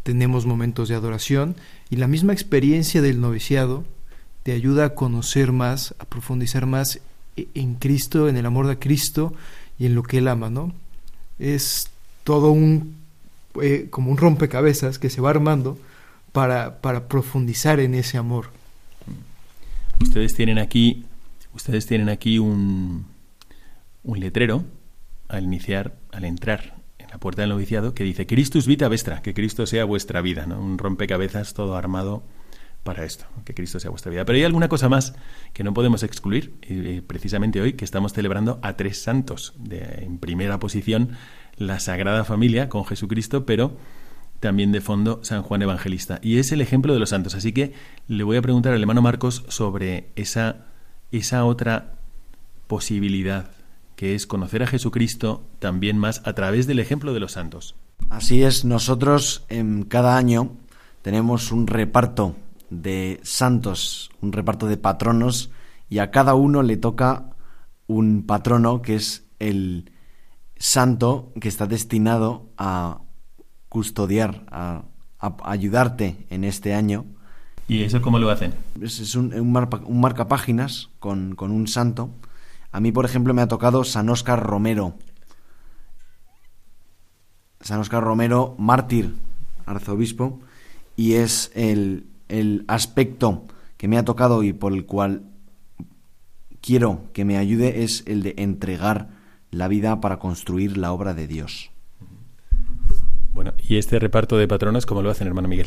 Tenemos 0.02 0.44
momentos 0.44 0.88
de 0.88 0.96
adoración 0.96 1.56
y 1.88 1.96
la 1.96 2.08
misma 2.08 2.32
experiencia 2.32 3.00
del 3.00 3.20
noviciado 3.20 3.84
te 4.42 4.52
ayuda 4.52 4.86
a 4.86 4.94
conocer 4.94 5.52
más, 5.52 5.94
a 5.98 6.04
profundizar 6.04 6.66
más 6.66 7.00
e-, 7.36 7.48
en 7.54 7.74
Cristo, 7.74 8.28
en 8.28 8.36
el 8.36 8.46
amor 8.46 8.66
de 8.66 8.78
Cristo 8.78 9.32
y 9.78 9.86
en 9.86 9.94
lo 9.94 10.02
que 10.02 10.18
Él 10.18 10.28
ama, 10.28 10.50
¿no? 10.50 10.72
Es 11.38 11.90
todo 12.24 12.50
un, 12.50 12.96
eh, 13.62 13.86
como 13.90 14.10
un 14.10 14.16
rompecabezas 14.16 14.98
que 14.98 15.10
se 15.10 15.20
va 15.20 15.30
armando 15.30 15.78
para, 16.32 16.80
para 16.80 17.08
profundizar 17.08 17.80
en 17.80 17.94
ese 17.94 18.18
amor. 18.18 18.59
Ustedes 20.00 20.34
tienen 20.34 20.58
aquí, 20.58 21.04
ustedes 21.54 21.86
tienen 21.86 22.08
aquí 22.08 22.38
un, 22.38 23.06
un 24.02 24.20
letrero 24.20 24.64
al 25.28 25.44
iniciar, 25.44 25.96
al 26.10 26.24
entrar 26.24 26.74
en 26.98 27.08
la 27.10 27.18
puerta 27.18 27.42
del 27.42 27.50
noviciado 27.50 27.94
que 27.94 28.04
dice 28.04 28.26
Christus 28.26 28.66
vita 28.66 28.88
vestra, 28.88 29.22
que 29.22 29.34
Cristo 29.34 29.66
sea 29.66 29.84
vuestra 29.84 30.20
vida. 30.20 30.46
Un 30.46 30.78
rompecabezas 30.78 31.54
todo 31.54 31.76
armado 31.76 32.24
para 32.82 33.04
esto, 33.04 33.26
que 33.44 33.54
Cristo 33.54 33.78
sea 33.78 33.90
vuestra 33.90 34.10
vida. 34.10 34.24
Pero 34.24 34.36
hay 34.36 34.44
alguna 34.44 34.68
cosa 34.68 34.88
más 34.88 35.14
que 35.52 35.62
no 35.62 35.74
podemos 35.74 36.02
excluir, 36.02 36.54
y 36.66 37.00
precisamente 37.02 37.60
hoy 37.60 37.74
que 37.74 37.84
estamos 37.84 38.12
celebrando 38.12 38.58
a 38.62 38.76
tres 38.76 39.02
santos, 39.02 39.54
de, 39.58 39.80
en 40.02 40.18
primera 40.18 40.58
posición 40.58 41.10
la 41.56 41.78
Sagrada 41.78 42.24
Familia 42.24 42.68
con 42.68 42.86
Jesucristo, 42.86 43.44
pero 43.44 43.76
también 44.40 44.72
de 44.72 44.80
fondo 44.80 45.20
San 45.22 45.42
Juan 45.42 45.62
Evangelista. 45.62 46.18
Y 46.22 46.38
es 46.38 46.50
el 46.50 46.60
ejemplo 46.60 46.92
de 46.92 46.98
los 46.98 47.10
santos. 47.10 47.34
Así 47.34 47.52
que 47.52 47.74
le 48.08 48.24
voy 48.24 48.36
a 48.38 48.42
preguntar 48.42 48.72
al 48.72 48.80
hermano 48.80 49.02
Marcos 49.02 49.44
sobre 49.48 50.10
esa, 50.16 50.66
esa 51.12 51.44
otra 51.44 51.94
posibilidad, 52.66 53.50
que 53.96 54.14
es 54.14 54.26
conocer 54.26 54.62
a 54.62 54.66
Jesucristo 54.66 55.44
también 55.58 55.98
más 55.98 56.22
a 56.24 56.32
través 56.32 56.66
del 56.66 56.78
ejemplo 56.78 57.12
de 57.12 57.20
los 57.20 57.32
santos. 57.32 57.76
Así 58.08 58.42
es, 58.42 58.64
nosotros 58.64 59.44
en 59.48 59.84
cada 59.84 60.16
año 60.16 60.56
tenemos 61.02 61.52
un 61.52 61.66
reparto 61.66 62.34
de 62.70 63.20
santos, 63.22 64.10
un 64.20 64.32
reparto 64.32 64.66
de 64.66 64.78
patronos, 64.78 65.50
y 65.88 65.98
a 65.98 66.10
cada 66.10 66.34
uno 66.34 66.62
le 66.62 66.76
toca 66.76 67.30
un 67.86 68.24
patrono 68.24 68.80
que 68.80 68.94
es 68.94 69.26
el 69.38 69.90
santo 70.56 71.32
que 71.40 71.48
está 71.48 71.66
destinado 71.66 72.48
a 72.56 73.00
custodiar, 73.70 74.44
a, 74.50 74.82
ayudarte 75.44 76.26
en 76.28 76.44
este 76.44 76.74
año. 76.74 77.06
¿Y 77.68 77.84
eso 77.84 78.02
cómo 78.02 78.18
lo 78.18 78.28
hacen? 78.28 78.52
Es, 78.82 79.14
un, 79.14 79.32
un, 79.32 79.56
un 79.86 80.00
marcapáginas 80.00 80.90
con, 80.98 81.34
con 81.34 81.52
un 81.52 81.68
santo. 81.68 82.10
A 82.72 82.80
mí, 82.80 82.92
por 82.92 83.04
ejemplo, 83.06 83.32
me 83.32 83.40
ha 83.40 83.48
tocado 83.48 83.84
San 83.84 84.10
Óscar 84.10 84.42
Romero. 84.42 84.94
San 87.60 87.80
Óscar 87.80 88.02
Romero, 88.02 88.56
mártir, 88.58 89.14
arzobispo, 89.66 90.40
y 90.96 91.14
es 91.14 91.52
el, 91.54 92.06
el 92.28 92.64
aspecto 92.66 93.44
que 93.76 93.86
me 93.86 93.98
ha 93.98 94.04
tocado 94.04 94.42
y 94.42 94.52
por 94.52 94.72
el 94.72 94.84
cual 94.84 95.22
quiero 96.60 97.04
que 97.12 97.24
me 97.24 97.38
ayude 97.38 97.84
es 97.84 98.02
el 98.06 98.22
de 98.22 98.34
entregar 98.36 99.10
la 99.50 99.68
vida 99.68 100.00
para 100.00 100.18
construir 100.18 100.76
la 100.76 100.92
obra 100.92 101.14
de 101.14 101.26
Dios. 101.26 101.70
Bueno, 103.40 103.54
¿y 103.66 103.78
este 103.78 103.98
reparto 103.98 104.36
de 104.36 104.46
patronos 104.46 104.84
cómo 104.84 105.00
lo 105.00 105.08
hacen, 105.08 105.26
hermano 105.26 105.48
Miguel? 105.48 105.64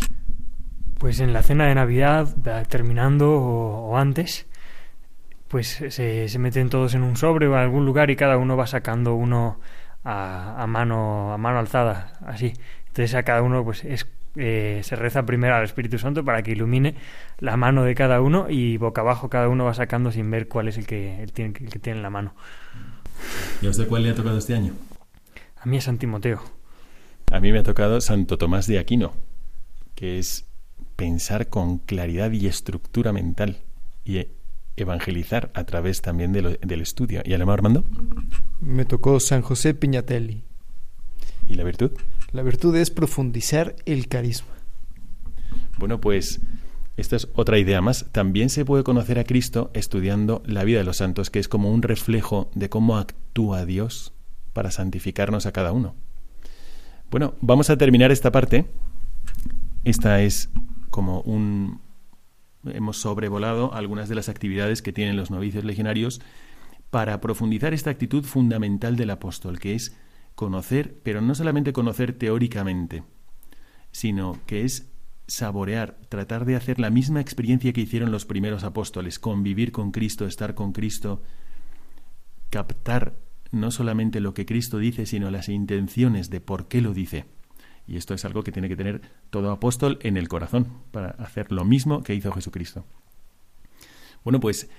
Pues 0.99 1.19
en 1.19 1.33
la 1.33 1.41
cena 1.41 1.65
de 1.65 1.73
Navidad, 1.73 2.27
terminando 2.69 3.31
o, 3.31 3.97
antes, 3.97 4.45
pues 5.47 5.81
se, 5.89 6.29
se, 6.29 6.37
meten 6.37 6.69
todos 6.69 6.93
en 6.93 7.01
un 7.01 7.17
sobre 7.17 7.47
o 7.47 7.53
en 7.53 7.57
algún 7.57 7.83
lugar 7.83 8.11
y 8.11 8.15
cada 8.15 8.37
uno 8.37 8.55
va 8.55 8.67
sacando 8.67 9.15
uno 9.15 9.59
a, 10.03 10.63
mano 10.67 11.33
a 11.33 11.39
mano 11.39 11.57
alzada, 11.57 12.19
así. 12.27 12.53
Entonces 12.89 13.15
a 13.15 13.23
cada 13.23 13.41
uno 13.41 13.63
pues 13.63 13.83
es, 13.85 14.05
eh, 14.35 14.81
se 14.83 14.95
reza 14.95 15.25
primero 15.25 15.55
al 15.55 15.63
Espíritu 15.63 15.97
Santo 15.97 16.23
para 16.23 16.43
que 16.43 16.51
ilumine 16.51 16.93
la 17.39 17.57
mano 17.57 17.83
de 17.83 17.95
cada 17.95 18.21
uno 18.21 18.51
y 18.51 18.77
boca 18.77 19.01
abajo 19.01 19.29
cada 19.29 19.49
uno 19.49 19.65
va 19.65 19.73
sacando 19.73 20.11
sin 20.11 20.29
ver 20.29 20.47
cuál 20.47 20.67
es 20.67 20.77
el 20.77 20.85
que, 20.85 21.23
el, 21.23 21.33
tiene, 21.33 21.55
el 21.59 21.71
que 21.71 21.79
tiene 21.79 21.97
en 21.97 22.03
la 22.03 22.11
mano. 22.11 22.35
¿Y 23.63 23.65
a 23.65 23.71
usted 23.71 23.87
cuál 23.87 24.03
le 24.03 24.11
ha 24.11 24.13
tocado 24.13 24.37
este 24.37 24.53
año? 24.53 24.73
A 25.59 25.65
mí 25.65 25.77
es 25.77 25.85
San 25.85 25.97
Timoteo. 25.97 26.52
A 27.33 27.39
mí 27.39 27.51
me 27.51 27.57
ha 27.57 27.63
tocado 27.63 27.99
Santo 27.99 28.37
Tomás 28.37 28.67
de 28.67 28.77
Aquino, 28.77 29.11
que 29.95 30.19
es 30.19 30.45
pensar 30.95 31.49
con 31.49 31.79
claridad 31.79 32.31
y 32.31 32.45
estructura 32.45 33.11
mental 33.11 33.57
y 34.05 34.27
evangelizar 34.75 35.49
a 35.55 35.63
través 35.63 36.03
también 36.03 36.31
del 36.31 36.81
estudio. 36.81 37.23
¿Y 37.25 37.33
Alemán 37.33 37.53
Armando? 37.53 37.85
Me 38.59 38.85
tocó 38.85 39.19
San 39.19 39.41
José 39.41 39.73
Piñatelli. 39.73 40.43
¿Y 41.47 41.55
la 41.55 41.63
virtud? 41.63 41.93
La 42.33 42.43
virtud 42.43 42.75
es 42.75 42.91
profundizar 42.91 43.75
el 43.87 44.07
carisma. 44.07 44.53
Bueno, 45.79 45.99
pues 45.99 46.39
esta 46.97 47.15
es 47.15 47.29
otra 47.33 47.57
idea 47.57 47.81
más. 47.81 48.05
También 48.11 48.51
se 48.51 48.63
puede 48.63 48.83
conocer 48.83 49.17
a 49.17 49.23
Cristo 49.23 49.71
estudiando 49.73 50.43
la 50.45 50.63
vida 50.65 50.77
de 50.77 50.85
los 50.85 50.97
santos, 50.97 51.31
que 51.31 51.39
es 51.39 51.47
como 51.47 51.71
un 51.71 51.81
reflejo 51.81 52.51
de 52.53 52.69
cómo 52.69 52.95
actúa 52.95 53.65
Dios 53.65 54.13
para 54.53 54.69
santificarnos 54.69 55.47
a 55.47 55.51
cada 55.51 55.71
uno. 55.71 55.95
Bueno, 57.13 57.35
vamos 57.41 57.69
a 57.69 57.77
terminar 57.77 58.11
esta 58.11 58.31
parte. 58.31 58.65
Esta 59.83 60.23
es 60.23 60.49
como 60.89 61.21
un... 61.21 61.79
Hemos 62.65 62.97
sobrevolado 62.97 63.71
algunas 63.75 64.09
de 64.09 64.15
las 64.15 64.29
actividades 64.29 64.81
que 64.81 64.93
tienen 64.93 65.15
los 65.15 65.29
novicios 65.29 65.63
legionarios 65.63 66.21
para 66.89 67.21
profundizar 67.21 67.71
esta 67.71 67.91
actitud 67.91 68.23
fundamental 68.23 68.95
del 68.95 69.11
apóstol, 69.11 69.59
que 69.59 69.75
es 69.75 69.95
conocer, 70.33 71.01
pero 71.03 71.21
no 71.21 71.35
solamente 71.35 71.71
conocer 71.71 72.13
teóricamente, 72.13 73.03
sino 73.91 74.39
que 74.47 74.63
es 74.65 74.91
saborear, 75.27 75.99
tratar 76.09 76.45
de 76.45 76.55
hacer 76.55 76.79
la 76.79 76.89
misma 76.89 77.21
experiencia 77.21 77.73
que 77.73 77.81
hicieron 77.81 78.11
los 78.11 78.25
primeros 78.25 78.63
apóstoles, 78.63 79.19
convivir 79.19 79.71
con 79.71 79.91
Cristo, 79.91 80.25
estar 80.25 80.55
con 80.55 80.71
Cristo, 80.71 81.21
captar 82.49 83.13
no 83.53 83.71
solamente 83.71 84.19
lo 84.19 84.33
que 84.33 84.45
Cristo 84.45 84.79
dice, 84.79 85.05
sino 85.05 85.31
las 85.31 85.47
intenciones 85.47 86.29
de 86.29 86.41
por 86.41 86.67
qué 86.67 86.81
lo 86.81 86.93
dice. 86.93 87.25
Y 87.87 87.97
esto 87.97 88.13
es 88.13 88.25
algo 88.25 88.43
que 88.43 88.51
tiene 88.51 88.67
que 88.67 88.75
tener 88.75 89.01
todo 89.29 89.51
apóstol 89.51 89.99
en 90.01 90.17
el 90.17 90.27
corazón, 90.27 90.67
para 90.91 91.11
hacer 91.11 91.51
lo 91.51 91.63
mismo 91.63 92.03
que 92.03 92.15
hizo 92.15 92.31
Jesucristo. 92.31 92.85
Bueno, 94.23 94.39
pues 94.39 94.69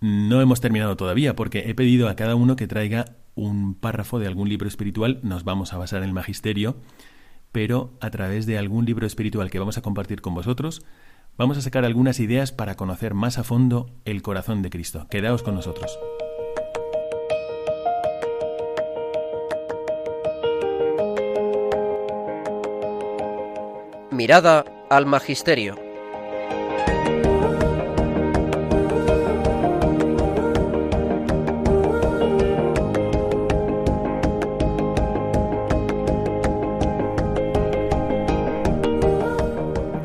no 0.00 0.40
hemos 0.40 0.60
terminado 0.60 0.96
todavía, 0.96 1.36
porque 1.36 1.68
he 1.70 1.74
pedido 1.74 2.08
a 2.08 2.16
cada 2.16 2.34
uno 2.34 2.56
que 2.56 2.66
traiga 2.66 3.16
un 3.34 3.74
párrafo 3.74 4.18
de 4.18 4.26
algún 4.26 4.48
libro 4.48 4.68
espiritual, 4.68 5.20
nos 5.22 5.44
vamos 5.44 5.72
a 5.72 5.78
basar 5.78 6.02
en 6.02 6.08
el 6.08 6.14
magisterio, 6.14 6.76
pero 7.50 7.92
a 8.00 8.10
través 8.10 8.46
de 8.46 8.58
algún 8.58 8.84
libro 8.86 9.06
espiritual 9.06 9.50
que 9.50 9.58
vamos 9.58 9.76
a 9.76 9.82
compartir 9.82 10.22
con 10.22 10.34
vosotros, 10.34 10.84
vamos 11.36 11.58
a 11.58 11.62
sacar 11.62 11.84
algunas 11.84 12.20
ideas 12.20 12.52
para 12.52 12.76
conocer 12.76 13.14
más 13.14 13.38
a 13.38 13.44
fondo 13.44 13.90
el 14.04 14.22
corazón 14.22 14.62
de 14.62 14.70
Cristo. 14.70 15.06
Quedaos 15.10 15.42
con 15.42 15.54
nosotros. 15.54 15.98
Mirada 24.22 24.64
al 24.88 25.04
Magisterio. 25.04 25.74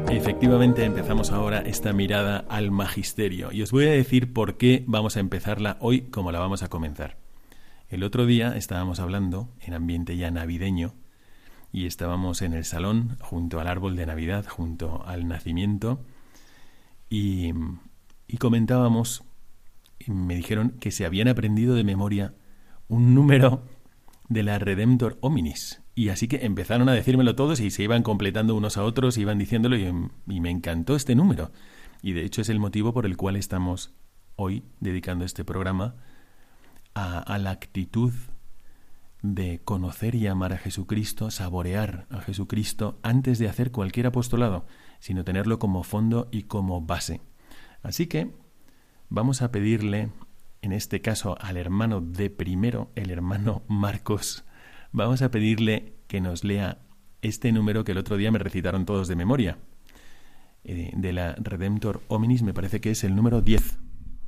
Efectivamente 0.10 0.84
empezamos 0.84 1.32
ahora 1.32 1.60
esta 1.60 1.94
mirada 1.94 2.44
al 2.50 2.72
magisterio 2.72 3.52
y 3.52 3.62
os 3.62 3.72
voy 3.72 3.86
a 3.86 3.92
decir 3.92 4.34
por 4.34 4.58
qué 4.58 4.84
vamos 4.88 5.16
a 5.16 5.20
empezarla 5.20 5.78
hoy 5.80 6.10
como 6.10 6.32
la 6.32 6.40
vamos 6.40 6.64
a 6.64 6.70
comenzar. 6.70 7.18
El 7.88 8.02
otro 8.02 8.26
día 8.26 8.58
estábamos 8.58 9.00
hablando 9.00 9.50
en 9.62 9.76
ambiente 9.76 10.18
ya 10.18 10.32
navideño 10.32 10.96
y 11.72 11.86
estábamos 11.86 12.42
en 12.42 12.54
el 12.54 12.66
salón 12.66 13.18
junto 13.22 13.60
al 13.60 13.68
árbol 13.68 13.96
de 13.96 14.06
Navidad, 14.06 14.46
junto 14.48 15.06
al 15.06 15.28
nacimiento, 15.28 16.00
y, 17.10 17.54
y 18.28 18.38
comentábamos, 18.38 19.24
y 20.00 20.12
me 20.12 20.36
dijeron 20.36 20.72
que 20.80 20.92
se 20.92 21.06
habían 21.06 21.28
aprendido 21.28 21.76
de 21.76 21.84
memoria 21.84 22.34
un 22.88 23.14
número 23.14 23.64
de 24.30 24.44
la 24.44 24.60
Redemptor 24.60 25.18
Hominis. 25.22 25.82
Y 25.96 26.10
así 26.10 26.28
que 26.28 26.46
empezaron 26.46 26.90
a 26.90 26.94
decírmelo 26.94 27.36
todos 27.36 27.60
y 27.60 27.72
se 27.72 27.84
iban 27.84 28.04
completando 28.04 28.56
unos 28.56 28.78
a 28.78 28.84
otros, 28.84 29.18
iban 29.18 29.40
diciéndolo 29.40 29.78
y, 29.78 29.92
y 30.28 30.42
me 30.42 30.52
encantó 30.52 30.96
este 30.96 31.16
número. 31.16 31.52
Y 32.02 32.14
de 32.14 32.24
hecho 32.24 32.42
es 32.42 32.50
el 32.50 32.60
motivo 32.60 32.94
por 32.94 33.06
el 33.06 33.18
cual 33.18 33.36
estamos 33.36 33.96
hoy 34.36 34.64
dedicando 34.80 35.26
este 35.26 35.44
programa 35.44 35.96
a 36.94 37.38
la 37.38 37.52
actitud 37.52 38.12
de 39.36 39.60
conocer 39.64 40.16
y 40.16 40.28
amar 40.28 40.54
a 40.54 40.58
Jesucristo, 40.58 41.32
saborear 41.32 42.08
a 42.10 42.22
Jesucristo 42.22 43.00
antes 43.04 43.40
de 43.40 43.48
hacer 43.48 43.72
cualquier 43.72 44.08
apostolado, 44.08 44.66
sino 45.00 45.24
tenerlo 45.24 45.60
como 45.60 45.84
fondo 45.84 46.28
y 46.32 46.44
como 46.44 46.82
base. 46.82 47.22
Así 47.84 48.08
que 48.08 48.34
vamos 49.10 49.42
a 49.42 49.52
pedirle, 49.52 50.10
en 50.62 50.72
este 50.72 51.02
caso 51.02 51.38
al 51.40 51.58
hermano 51.58 52.02
de 52.02 52.30
primero, 52.30 52.92
el 52.96 53.12
hermano 53.12 53.64
Marcos, 53.68 54.46
vamos 54.92 55.22
a 55.22 55.32
pedirle 55.32 55.94
que 56.08 56.22
nos 56.22 56.44
lea 56.44 56.80
este 57.22 57.52
número 57.52 57.84
que 57.84 57.92
el 57.92 57.98
otro 57.98 58.18
día 58.18 58.32
me 58.32 58.40
recitaron 58.40 58.86
todos 58.86 59.08
de 59.08 59.16
memoria, 59.16 59.58
eh, 60.64 60.92
de 60.96 61.14
la 61.14 61.34
Redemptor 61.36 62.02
Hominis, 62.08 62.44
me 62.44 62.54
parece 62.54 62.82
que 62.82 62.92
es 62.92 63.04
el 63.04 63.16
número 63.16 63.42
10. 63.42 63.80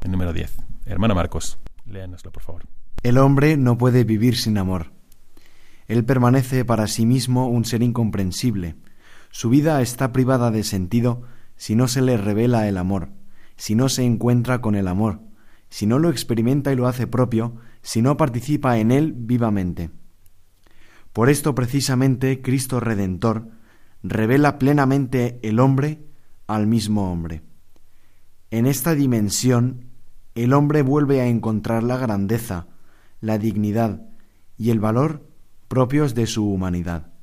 El 0.02 0.12
número 0.12 0.32
10. 0.32 0.58
Hermano 0.86 1.14
Marcos, 1.14 1.60
léanoslo, 1.86 2.32
por 2.32 2.44
favor. 2.44 2.64
El 3.02 3.18
hombre 3.18 3.56
no 3.56 3.78
puede 3.78 4.04
vivir 4.04 4.36
sin 4.36 4.58
amor. 4.58 4.92
Él 5.88 6.04
permanece 6.04 6.66
para 6.66 6.88
sí 6.88 7.06
mismo 7.06 7.48
un 7.48 7.64
ser 7.64 7.82
incomprensible. 7.82 8.76
Su 9.32 9.50
vida 9.50 9.82
está 9.82 10.12
privada 10.12 10.52
de 10.52 10.64
sentido 10.64 11.24
si 11.56 11.76
no 11.76 11.88
se 11.88 12.02
le 12.02 12.18
revela 12.18 12.68
el 12.68 12.78
amor, 12.78 13.10
si 13.56 13.74
no 13.76 13.90
se 13.90 14.04
encuentra 14.04 14.62
con 14.62 14.76
el 14.76 14.88
amor, 14.88 15.22
si 15.70 15.86
no 15.86 15.98
lo 15.98 16.10
experimenta 16.10 16.74
y 16.74 16.76
lo 16.76 16.88
hace 16.88 17.08
propio, 17.08 17.56
si 17.82 18.02
no 18.02 18.18
participa 18.18 18.78
en 18.80 18.92
él 18.92 19.14
vivamente. 19.16 19.92
Por 21.14 21.30
esto 21.30 21.56
precisamente 21.56 22.42
Cristo 22.42 22.80
Redentor 22.80 23.50
revela 24.04 24.60
plenamente 24.60 25.40
el 25.42 25.60
hombre 25.60 26.06
al 26.48 26.68
mismo 26.68 27.12
hombre. 27.12 27.44
En 28.52 28.66
esta 28.66 28.96
dimensión, 28.96 29.86
el 30.36 30.54
hombre 30.54 30.82
vuelve 30.82 31.22
a 31.22 31.28
encontrar 31.28 31.84
la 31.84 31.98
grandeza, 31.98 32.68
la 33.22 33.38
dignidad 33.38 34.02
y 34.58 34.72
el 34.72 34.80
valor 34.80 35.28
propios 35.68 36.16
de 36.16 36.28
su 36.28 36.50
humanidad. 36.50 37.14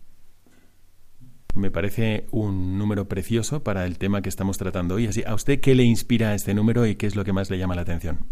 Me 1.54 1.70
parece 1.70 2.26
un 2.32 2.76
número 2.76 3.08
precioso 3.08 3.62
para 3.62 3.86
el 3.86 3.98
tema 3.98 4.20
que 4.20 4.28
estamos 4.28 4.58
tratando 4.58 4.96
hoy. 4.96 5.06
Así, 5.06 5.22
¿a 5.24 5.34
usted 5.34 5.60
qué 5.60 5.74
le 5.74 5.84
inspira 5.84 6.34
este 6.34 6.52
número 6.52 6.86
y 6.86 6.96
qué 6.96 7.06
es 7.06 7.16
lo 7.16 7.24
que 7.24 7.32
más 7.32 7.50
le 7.50 7.58
llama 7.58 7.74
la 7.74 7.82
atención? 7.82 8.26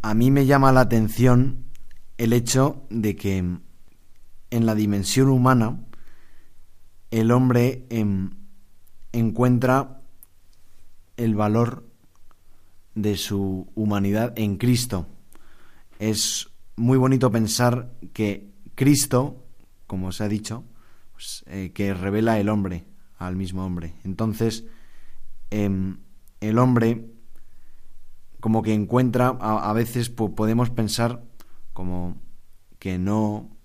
A 0.00 0.14
mí 0.14 0.30
me 0.30 0.46
llama 0.46 0.72
la 0.72 0.80
atención 0.80 1.64
el 2.16 2.32
hecho 2.32 2.86
de 2.90 3.16
que 3.16 3.38
en 3.38 4.66
la 4.66 4.74
dimensión 4.74 5.28
humana 5.28 5.84
el 7.10 7.30
hombre 7.30 7.86
em, 7.90 8.30
encuentra 9.12 10.00
el 11.16 11.34
valor 11.34 11.88
de 12.94 13.16
su 13.16 13.70
humanidad 13.74 14.32
en 14.36 14.56
Cristo. 14.56 15.06
Es 16.04 16.50
muy 16.76 16.98
bonito 16.98 17.30
pensar 17.30 17.94
que 18.12 18.52
Cristo, 18.74 19.46
como 19.86 20.12
se 20.12 20.24
ha 20.24 20.28
dicho, 20.28 20.62
pues, 21.12 21.44
eh, 21.46 21.72
que 21.72 21.94
revela 21.94 22.38
el 22.38 22.50
hombre 22.50 22.84
al 23.16 23.36
mismo 23.36 23.64
hombre. 23.64 23.94
Entonces, 24.04 24.66
em, 25.50 25.96
el 26.42 26.58
hombre 26.58 27.06
como 28.38 28.60
que 28.60 28.74
encuentra, 28.74 29.28
a, 29.28 29.72
veces 29.72 30.10
podemos 30.10 30.68
pensar 30.68 31.24
como 31.72 32.20
que 32.78 32.98
no 32.98 33.56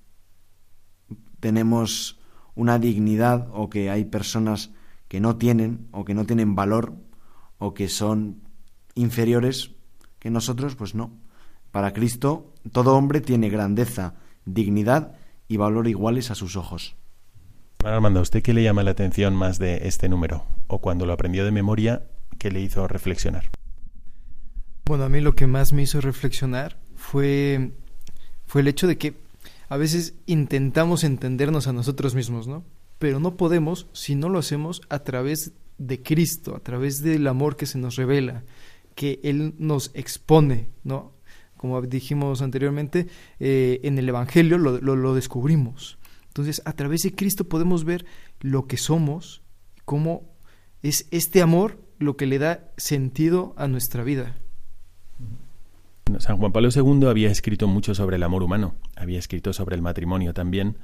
tenemos 1.41 2.21
una 2.55 2.79
dignidad 2.79 3.49
o 3.51 3.69
que 3.69 3.89
hay 3.89 4.05
personas 4.05 4.71
que 5.09 5.19
no 5.19 5.35
tienen 5.35 5.89
o 5.91 6.05
que 6.05 6.13
no 6.13 6.25
tienen 6.25 6.55
valor 6.55 6.95
o 7.57 7.73
que 7.73 7.89
son 7.89 8.43
inferiores 8.95 9.71
que 10.19 10.29
nosotros, 10.29 10.77
pues 10.77 10.95
no. 10.95 11.19
Para 11.71 11.93
Cristo 11.93 12.53
todo 12.71 12.95
hombre 12.95 13.21
tiene 13.21 13.49
grandeza, 13.49 14.15
dignidad 14.45 15.15
y 15.47 15.57
valor 15.57 15.87
iguales 15.87 16.31
a 16.31 16.35
sus 16.35 16.55
ojos. 16.55 16.95
Armando, 17.83 18.19
¿a 18.19 18.23
usted 18.23 18.41
qué 18.41 18.53
le 18.53 18.63
llama 18.63 18.83
la 18.83 18.91
atención 18.91 19.35
más 19.35 19.57
de 19.57 19.87
este 19.87 20.09
número? 20.09 20.45
¿O 20.67 20.79
cuando 20.79 21.05
lo 21.05 21.13
aprendió 21.13 21.45
de 21.45 21.51
memoria, 21.51 22.03
qué 22.37 22.51
le 22.51 22.61
hizo 22.61 22.87
reflexionar? 22.87 23.49
Bueno, 24.85 25.05
a 25.05 25.09
mí 25.09 25.21
lo 25.21 25.35
que 25.35 25.47
más 25.47 25.71
me 25.71 25.83
hizo 25.83 26.01
reflexionar 26.01 26.77
fue, 26.95 27.71
fue 28.45 28.61
el 28.61 28.67
hecho 28.67 28.87
de 28.87 28.97
que 28.97 29.13
a 29.69 29.77
veces 29.77 30.15
intentamos 30.25 31.03
entendernos 31.03 31.67
a 31.67 31.73
nosotros 31.73 32.15
mismos, 32.15 32.47
¿no? 32.47 32.63
Pero 32.97 33.19
no 33.19 33.37
podemos 33.37 33.87
si 33.93 34.15
no 34.15 34.27
lo 34.27 34.39
hacemos 34.39 34.81
a 34.89 34.99
través 34.99 35.53
de 35.77 36.01
Cristo, 36.01 36.55
a 36.55 36.59
través 36.59 37.01
del 37.01 37.27
amor 37.27 37.55
que 37.55 37.65
se 37.65 37.77
nos 37.77 37.95
revela, 37.95 38.43
que 38.95 39.19
Él 39.23 39.53
nos 39.57 39.91
expone, 39.93 40.67
¿no? 40.83 41.13
Como 41.59 41.81
dijimos 41.81 42.41
anteriormente, 42.41 43.07
eh, 43.37 43.81
en 43.83 43.97
el 43.99 44.07
Evangelio 44.07 44.57
lo, 44.57 45.13
descubrimos. 45.13 45.97
Entonces, 46.27 46.61
a 46.63 46.71
través 46.71 47.01
de 47.01 47.13
Cristo 47.13 47.49
podemos 47.49 47.83
ver 47.83 48.05
lo 48.39 48.65
que 48.65 48.77
somos, 48.77 49.41
cómo 49.83 50.23
es 50.83 51.05
este 51.11 51.41
amor 51.41 51.77
lo 51.97 52.15
que 52.15 52.27
le 52.27 52.39
da 52.39 52.71
sentido 52.77 53.55
a 53.57 53.67
nuestra 53.67 54.05
vida. 54.05 54.37
San 56.19 56.37
Juan 56.37 56.53
Pablo 56.53 56.69
II 56.73 57.07
había 57.07 57.29
escrito 57.29 57.67
mucho 57.67 57.93
sobre 57.93 58.15
el 58.15 58.23
amor 58.23 58.41
humano, 58.41 58.75
había 58.95 59.19
escrito 59.19 59.51
sobre 59.51 59.75
el 59.75 59.81
matrimonio 59.81 60.33
también, 60.33 60.77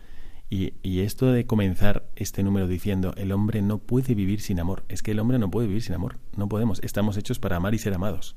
y, 0.49 0.73
y, 0.83 0.99
esto 0.99 1.31
de 1.31 1.45
comenzar 1.45 2.05
este 2.17 2.43
número 2.43 2.67
diciendo 2.67 3.13
el 3.15 3.31
hombre 3.31 3.61
no 3.61 3.77
puede 3.77 4.13
vivir 4.13 4.41
sin 4.41 4.59
amor, 4.59 4.83
es 4.89 5.01
que 5.01 5.11
el 5.11 5.19
hombre 5.19 5.39
no 5.39 5.49
puede 5.49 5.67
vivir 5.67 5.83
sin 5.83 5.95
amor, 5.95 6.17
no 6.35 6.49
podemos, 6.49 6.81
estamos 6.83 7.15
hechos 7.15 7.39
para 7.39 7.55
amar 7.55 7.73
y 7.73 7.77
ser 7.77 7.93
amados. 7.93 8.35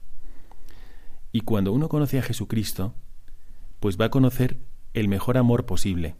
Y 1.32 1.42
cuando 1.42 1.72
uno 1.72 1.88
conoce 1.88 2.18
a 2.18 2.22
Jesucristo, 2.22 2.94
pues 3.80 4.00
va 4.00 4.06
a 4.06 4.10
conocer 4.10 4.58
el 4.94 5.08
mejor 5.08 5.36
amor 5.36 5.66
posible, 5.66 6.16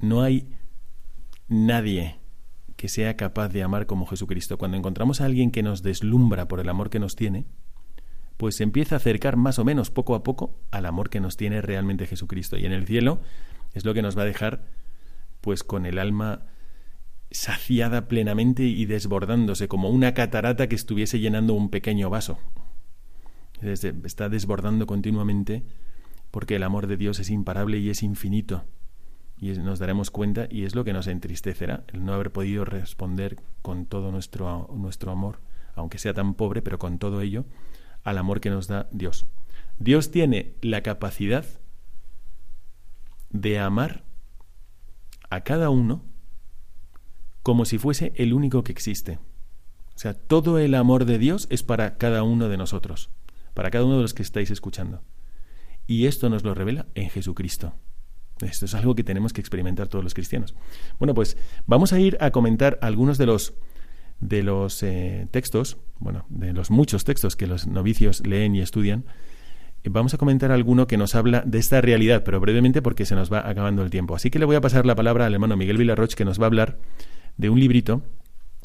no 0.00 0.22
hay 0.22 0.48
nadie 1.48 2.20
que 2.76 2.88
sea 2.88 3.16
capaz 3.16 3.48
de 3.48 3.62
amar 3.62 3.86
como 3.86 4.06
Jesucristo. 4.06 4.58
Cuando 4.58 4.76
encontramos 4.76 5.20
a 5.20 5.24
alguien 5.24 5.50
que 5.50 5.62
nos 5.62 5.82
deslumbra 5.82 6.46
por 6.46 6.60
el 6.60 6.68
amor 6.68 6.90
que 6.90 7.00
nos 7.00 7.16
tiene, 7.16 7.46
pues 8.36 8.56
se 8.56 8.62
empieza 8.62 8.94
a 8.94 8.98
acercar 8.98 9.36
más 9.36 9.58
o 9.58 9.64
menos 9.64 9.90
poco 9.90 10.14
a 10.14 10.22
poco 10.22 10.60
al 10.70 10.86
amor 10.86 11.10
que 11.10 11.18
nos 11.18 11.36
tiene 11.36 11.60
realmente 11.60 12.06
Jesucristo. 12.06 12.56
Y 12.56 12.66
en 12.66 12.72
el 12.72 12.86
cielo 12.86 13.20
es 13.74 13.84
lo 13.84 13.94
que 13.94 14.02
nos 14.02 14.16
va 14.16 14.22
a 14.22 14.26
dejar 14.26 14.66
pues 15.40 15.64
con 15.64 15.86
el 15.86 15.98
alma 15.98 16.46
saciada 17.30 18.06
plenamente 18.08 18.62
y 18.62 18.86
desbordándose, 18.86 19.68
como 19.68 19.90
una 19.90 20.14
catarata 20.14 20.68
que 20.68 20.76
estuviese 20.76 21.18
llenando 21.18 21.54
un 21.54 21.70
pequeño 21.70 22.10
vaso. 22.10 22.38
Está 23.62 24.28
desbordando 24.28 24.86
continuamente 24.86 25.64
porque 26.30 26.56
el 26.56 26.62
amor 26.62 26.86
de 26.86 26.96
Dios 26.96 27.18
es 27.18 27.30
imparable 27.30 27.78
y 27.78 27.90
es 27.90 28.02
infinito 28.02 28.64
y 29.40 29.52
nos 29.52 29.78
daremos 29.78 30.10
cuenta 30.10 30.46
y 30.50 30.64
es 30.64 30.74
lo 30.74 30.84
que 30.84 30.92
nos 30.92 31.06
entristecerá 31.06 31.84
el 31.92 32.04
no 32.04 32.14
haber 32.14 32.32
podido 32.32 32.64
responder 32.64 33.36
con 33.62 33.86
todo 33.86 34.10
nuestro, 34.10 34.68
nuestro 34.74 35.12
amor, 35.12 35.40
aunque 35.74 35.98
sea 35.98 36.14
tan 36.14 36.34
pobre, 36.34 36.62
pero 36.62 36.78
con 36.78 36.98
todo 36.98 37.20
ello, 37.20 37.44
al 38.02 38.18
amor 38.18 38.40
que 38.40 38.50
nos 38.50 38.66
da 38.66 38.88
Dios. 38.90 39.26
Dios 39.78 40.10
tiene 40.10 40.54
la 40.60 40.82
capacidad 40.82 41.44
de 43.30 43.58
amar 43.58 44.04
a 45.30 45.42
cada 45.42 45.70
uno 45.70 46.02
como 47.42 47.64
si 47.64 47.78
fuese 47.78 48.12
el 48.16 48.32
único 48.32 48.64
que 48.64 48.72
existe. 48.72 49.18
O 49.94 49.98
sea, 49.98 50.14
todo 50.14 50.58
el 50.58 50.74
amor 50.74 51.04
de 51.04 51.18
Dios 51.18 51.46
es 51.50 51.62
para 51.62 51.96
cada 51.96 52.22
uno 52.22 52.48
de 52.48 52.56
nosotros, 52.56 53.10
para 53.58 53.72
cada 53.72 53.86
uno 53.86 53.96
de 53.96 54.02
los 54.02 54.14
que 54.14 54.22
estáis 54.22 54.52
escuchando. 54.52 55.02
Y 55.88 56.06
esto 56.06 56.30
nos 56.30 56.44
lo 56.44 56.54
revela 56.54 56.86
en 56.94 57.10
Jesucristo. 57.10 57.74
Esto 58.40 58.66
es 58.66 58.74
algo 58.76 58.94
que 58.94 59.02
tenemos 59.02 59.32
que 59.32 59.40
experimentar 59.40 59.88
todos 59.88 60.04
los 60.04 60.14
cristianos. 60.14 60.54
Bueno, 61.00 61.12
pues 61.12 61.36
vamos 61.66 61.92
a 61.92 61.98
ir 61.98 62.16
a 62.20 62.30
comentar 62.30 62.78
algunos 62.82 63.18
de 63.18 63.26
los 63.26 63.54
de 64.20 64.44
los 64.44 64.80
eh, 64.84 65.26
textos, 65.32 65.76
bueno, 65.98 66.24
de 66.28 66.52
los 66.52 66.70
muchos 66.70 67.02
textos 67.02 67.34
que 67.34 67.48
los 67.48 67.66
novicios 67.66 68.24
leen 68.24 68.54
y 68.54 68.60
estudian. 68.60 69.06
Vamos 69.82 70.14
a 70.14 70.18
comentar 70.18 70.52
alguno 70.52 70.86
que 70.86 70.96
nos 70.96 71.16
habla 71.16 71.42
de 71.44 71.58
esta 71.58 71.80
realidad, 71.80 72.22
pero 72.22 72.38
brevemente 72.38 72.80
porque 72.80 73.06
se 73.06 73.16
nos 73.16 73.32
va 73.32 73.40
acabando 73.40 73.82
el 73.82 73.90
tiempo. 73.90 74.14
Así 74.14 74.30
que 74.30 74.38
le 74.38 74.44
voy 74.44 74.54
a 74.54 74.60
pasar 74.60 74.86
la 74.86 74.94
palabra 74.94 75.26
al 75.26 75.34
hermano 75.34 75.56
Miguel 75.56 75.78
Villarroch, 75.78 76.14
que 76.14 76.24
nos 76.24 76.38
va 76.38 76.44
a 76.44 76.46
hablar 76.46 76.78
de 77.36 77.50
un 77.50 77.58
librito. 77.58 78.02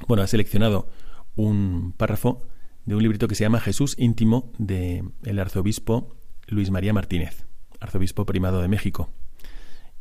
Bueno, 0.07 0.21
ha 0.21 0.27
seleccionado 0.27 0.87
un 1.35 1.95
párrafo 1.97 2.43
de 2.85 2.95
un 2.95 3.01
librito 3.01 3.27
que 3.27 3.35
se 3.35 3.43
llama 3.43 3.59
Jesús 3.59 3.95
íntimo 3.97 4.51
de 4.57 5.03
el 5.23 5.39
arzobispo 5.39 6.15
Luis 6.47 6.71
María 6.71 6.93
Martínez, 6.93 7.45
arzobispo 7.79 8.25
primado 8.25 8.61
de 8.61 8.67
México 8.67 9.09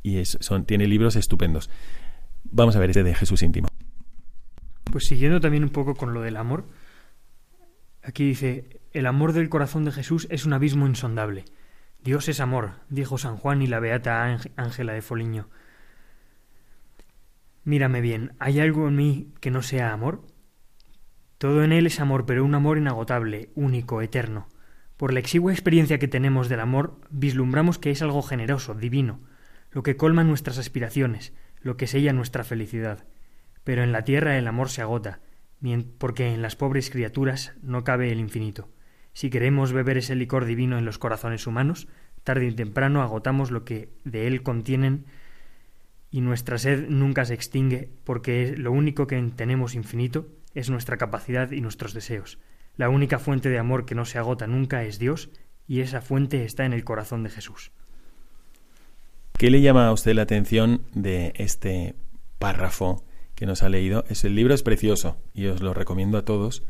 y 0.03 0.25
son, 0.25 0.65
tiene 0.65 0.87
libros 0.87 1.17
estupendos. 1.17 1.71
Vamos 2.45 2.77
a 2.77 2.81
ver 2.81 2.91
este 2.91 3.03
de 3.03 3.15
Jesús 3.15 3.43
íntimo. 3.43 3.69
Pues 4.91 5.07
siguiendo 5.07 5.41
también 5.41 5.65
un 5.65 5.71
poco 5.71 5.95
con 5.95 6.13
lo 6.13 6.23
del 6.23 6.37
amor, 6.37 6.67
aquí 8.03 8.25
dice, 8.25 8.81
el 8.93 9.07
amor 9.07 9.33
del 9.33 9.49
corazón 9.49 9.85
de 9.85 9.93
Jesús 9.93 10.27
es 10.31 10.45
un 10.45 10.53
abismo 10.53 10.87
insondable. 10.87 11.45
Dios 12.03 12.29
es 12.29 12.41
amor, 12.41 12.73
dijo 12.91 13.17
San 13.17 13.37
Juan 13.37 13.63
y 13.63 13.69
la 13.69 13.79
beata 13.79 14.39
Ángela 14.57 14.93
de 14.93 15.03
Foliño. 15.03 15.49
Mírame 17.65 18.01
bien, 18.01 18.35
¿hay 18.41 18.59
algo 18.59 18.89
en 18.89 18.97
mí 18.97 19.35
que 19.41 19.53
no 19.53 19.63
sea 19.63 19.93
amor? 19.93 20.27
Todo 21.43 21.65
en 21.65 21.73
él 21.73 21.87
es 21.87 21.99
amor, 21.99 22.25
pero 22.25 22.45
un 22.45 22.55
amor 22.55 22.79
inagotable, 22.79 23.51
único, 23.57 24.01
eterno. 24.01 24.47
Por 24.97 25.13
la 25.13 25.19
exigua 25.19 25.51
experiencia 25.51 25.99
que 25.99 26.07
tenemos 26.07 26.49
del 26.49 26.61
amor, 26.61 27.01
vislumbramos 27.11 27.81
que 27.81 27.91
es 27.91 28.01
algo 28.01 28.23
generoso, 28.23 28.75
divino, 28.75 29.19
lo 29.73 29.83
que 29.83 29.97
colma 29.97 30.23
nuestras 30.23 30.57
aspiraciones, 30.59 31.33
lo 31.61 31.77
que 31.77 31.89
sella 31.89 32.13
nuestra 32.13 32.45
felicidad. 32.45 33.07
Pero 33.65 33.83
en 33.83 33.91
la 33.91 34.05
tierra 34.05 34.39
el 34.39 34.47
amor 34.47 34.69
se 34.69 34.83
agota, 34.83 35.19
porque 35.99 36.33
en 36.33 36.43
las 36.43 36.55
pobres 36.55 36.91
criaturas 36.91 37.55
no 37.61 37.83
cabe 37.83 38.13
el 38.13 38.21
infinito. 38.21 38.69
Si 39.13 39.29
queremos 39.29 39.73
beber 39.73 39.99
ese 39.99 40.15
licor 40.15 40.45
divino 40.45 40.79
en 40.79 40.85
los 40.85 40.99
corazones 40.99 41.49
humanos, 41.49 41.89
tarde 42.23 42.47
y 42.47 42.53
temprano 42.53 43.03
agotamos 43.03 43.51
lo 43.51 43.65
que 43.65 43.89
de 44.05 44.29
él 44.29 44.45
contienen 44.45 45.07
y 46.09 46.21
nuestra 46.21 46.57
sed 46.59 46.87
nunca 46.89 47.25
se 47.25 47.35
extingue 47.35 47.91
porque 48.05 48.55
lo 48.57 48.71
único 48.71 49.09
que 49.09 49.21
tenemos 49.35 49.75
infinito 49.75 50.29
es 50.55 50.71
nuestra 50.71 50.97
capacidad 50.97 51.51
y 51.51 51.61
nuestros 51.61 51.95
deseos. 51.95 52.39
La 52.77 52.89
única 52.89 53.19
fuente 53.19 53.49
de 53.49 53.59
amor 53.59 53.85
que 53.85 53.95
no 53.95 54.05
se 54.05 54.19
agota 54.19 54.47
nunca 54.47 54.85
es 54.85 54.99
Dios 54.99 55.31
y 55.67 55.81
esa 55.81 56.01
fuente 56.01 56.45
está 56.45 56.65
en 56.65 56.73
el 56.73 56.85
corazón 56.85 57.23
de 57.23 57.31
Jesús. 57.31 57.73
¿Qué 59.37 59.51
le 59.51 59.61
llama 59.61 59.87
a 59.89 59.93
usted 59.93 60.15
la 60.15 60.23
atención 60.23 60.83
de 60.95 61.33
este 61.37 61.95
párrafo 62.39 63.05
que 63.35 63.47
nos 63.47 63.63
ha 63.63 63.69
leído? 63.69 64.05
Es 64.09 64.25
el 64.25 64.35
libro 64.35 64.55
es 64.55 64.63
precioso 64.63 65.19
y 65.35 65.47
os 65.47 65.61
lo 65.61 65.75
recomiendo 65.75 66.17
a 66.17 66.25
todos, 66.25 66.63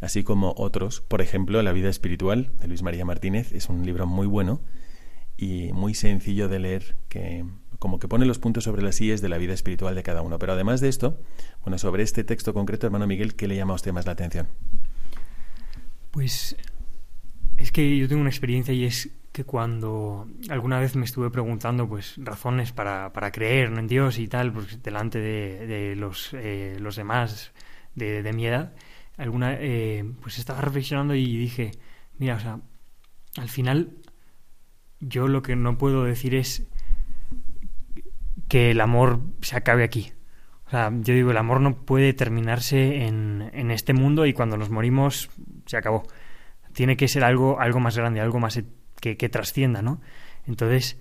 así 0.00 0.24
como 0.24 0.54
otros. 0.56 1.00
Por 1.02 1.22
ejemplo, 1.22 1.62
La 1.62 1.72
vida 1.72 1.88
espiritual 1.88 2.52
de 2.58 2.68
Luis 2.68 2.82
María 2.82 3.04
Martínez 3.04 3.52
es 3.52 3.68
un 3.68 3.86
libro 3.86 4.06
muy 4.06 4.26
bueno 4.26 4.60
y 5.36 5.72
muy 5.72 5.94
sencillo 5.94 6.48
de 6.48 6.58
leer 6.58 6.96
que 7.08 7.44
como 7.80 7.98
que 7.98 8.06
pone 8.06 8.26
los 8.26 8.38
puntos 8.38 8.64
sobre 8.64 8.82
las 8.82 8.96
sillas 8.96 9.22
de 9.22 9.30
la 9.30 9.38
vida 9.38 9.54
espiritual 9.54 9.94
de 9.94 10.02
cada 10.02 10.20
uno. 10.20 10.38
Pero 10.38 10.52
además 10.52 10.80
de 10.80 10.90
esto, 10.90 11.18
bueno, 11.62 11.78
sobre 11.78 12.02
este 12.02 12.22
texto 12.22 12.52
concreto, 12.54 12.86
hermano 12.86 13.06
Miguel, 13.06 13.34
¿qué 13.34 13.48
le 13.48 13.56
llama 13.56 13.72
a 13.72 13.76
usted 13.76 13.92
más 13.92 14.04
la 14.04 14.12
atención? 14.12 14.48
Pues 16.10 16.56
es 17.56 17.72
que 17.72 17.96
yo 17.96 18.06
tengo 18.06 18.20
una 18.20 18.30
experiencia 18.30 18.74
y 18.74 18.84
es 18.84 19.10
que 19.32 19.44
cuando 19.44 20.28
alguna 20.50 20.78
vez 20.78 20.94
me 20.94 21.06
estuve 21.06 21.30
preguntando 21.30 21.88
pues 21.88 22.16
razones 22.18 22.72
para, 22.72 23.14
para 23.14 23.32
creer 23.32 23.72
en 23.72 23.86
Dios 23.86 24.18
y 24.18 24.28
tal, 24.28 24.52
pues 24.52 24.82
delante 24.82 25.18
de, 25.18 25.96
los, 25.96 26.34
eh, 26.34 26.76
los 26.80 26.96
demás 26.96 27.52
de, 27.94 28.22
de, 28.22 28.32
mi 28.34 28.46
edad, 28.46 28.74
alguna 29.16 29.54
eh, 29.54 30.04
pues 30.20 30.38
estaba 30.38 30.60
reflexionando 30.60 31.14
y 31.14 31.36
dije, 31.38 31.70
mira, 32.18 32.36
o 32.36 32.40
sea, 32.40 32.60
al 33.38 33.48
final 33.48 33.96
yo 34.98 35.28
lo 35.28 35.40
que 35.40 35.56
no 35.56 35.78
puedo 35.78 36.04
decir 36.04 36.34
es 36.34 36.66
que 38.50 38.72
el 38.72 38.80
amor 38.80 39.20
se 39.40 39.56
acabe 39.56 39.84
aquí. 39.84 40.12
O 40.66 40.70
sea, 40.70 40.90
yo 40.92 41.14
digo, 41.14 41.30
el 41.30 41.36
amor 41.36 41.60
no 41.60 41.84
puede 41.86 42.12
terminarse 42.12 43.06
en, 43.06 43.48
en 43.54 43.70
este 43.70 43.94
mundo 43.94 44.26
y 44.26 44.32
cuando 44.32 44.56
nos 44.56 44.70
morimos 44.70 45.30
se 45.66 45.76
acabó. 45.76 46.02
Tiene 46.72 46.96
que 46.96 47.08
ser 47.08 47.22
algo, 47.24 47.60
algo 47.60 47.78
más 47.78 47.96
grande, 47.96 48.20
algo 48.20 48.40
más 48.40 48.60
que, 49.00 49.16
que 49.16 49.28
trascienda, 49.28 49.82
¿no? 49.82 50.00
Entonces, 50.46 50.98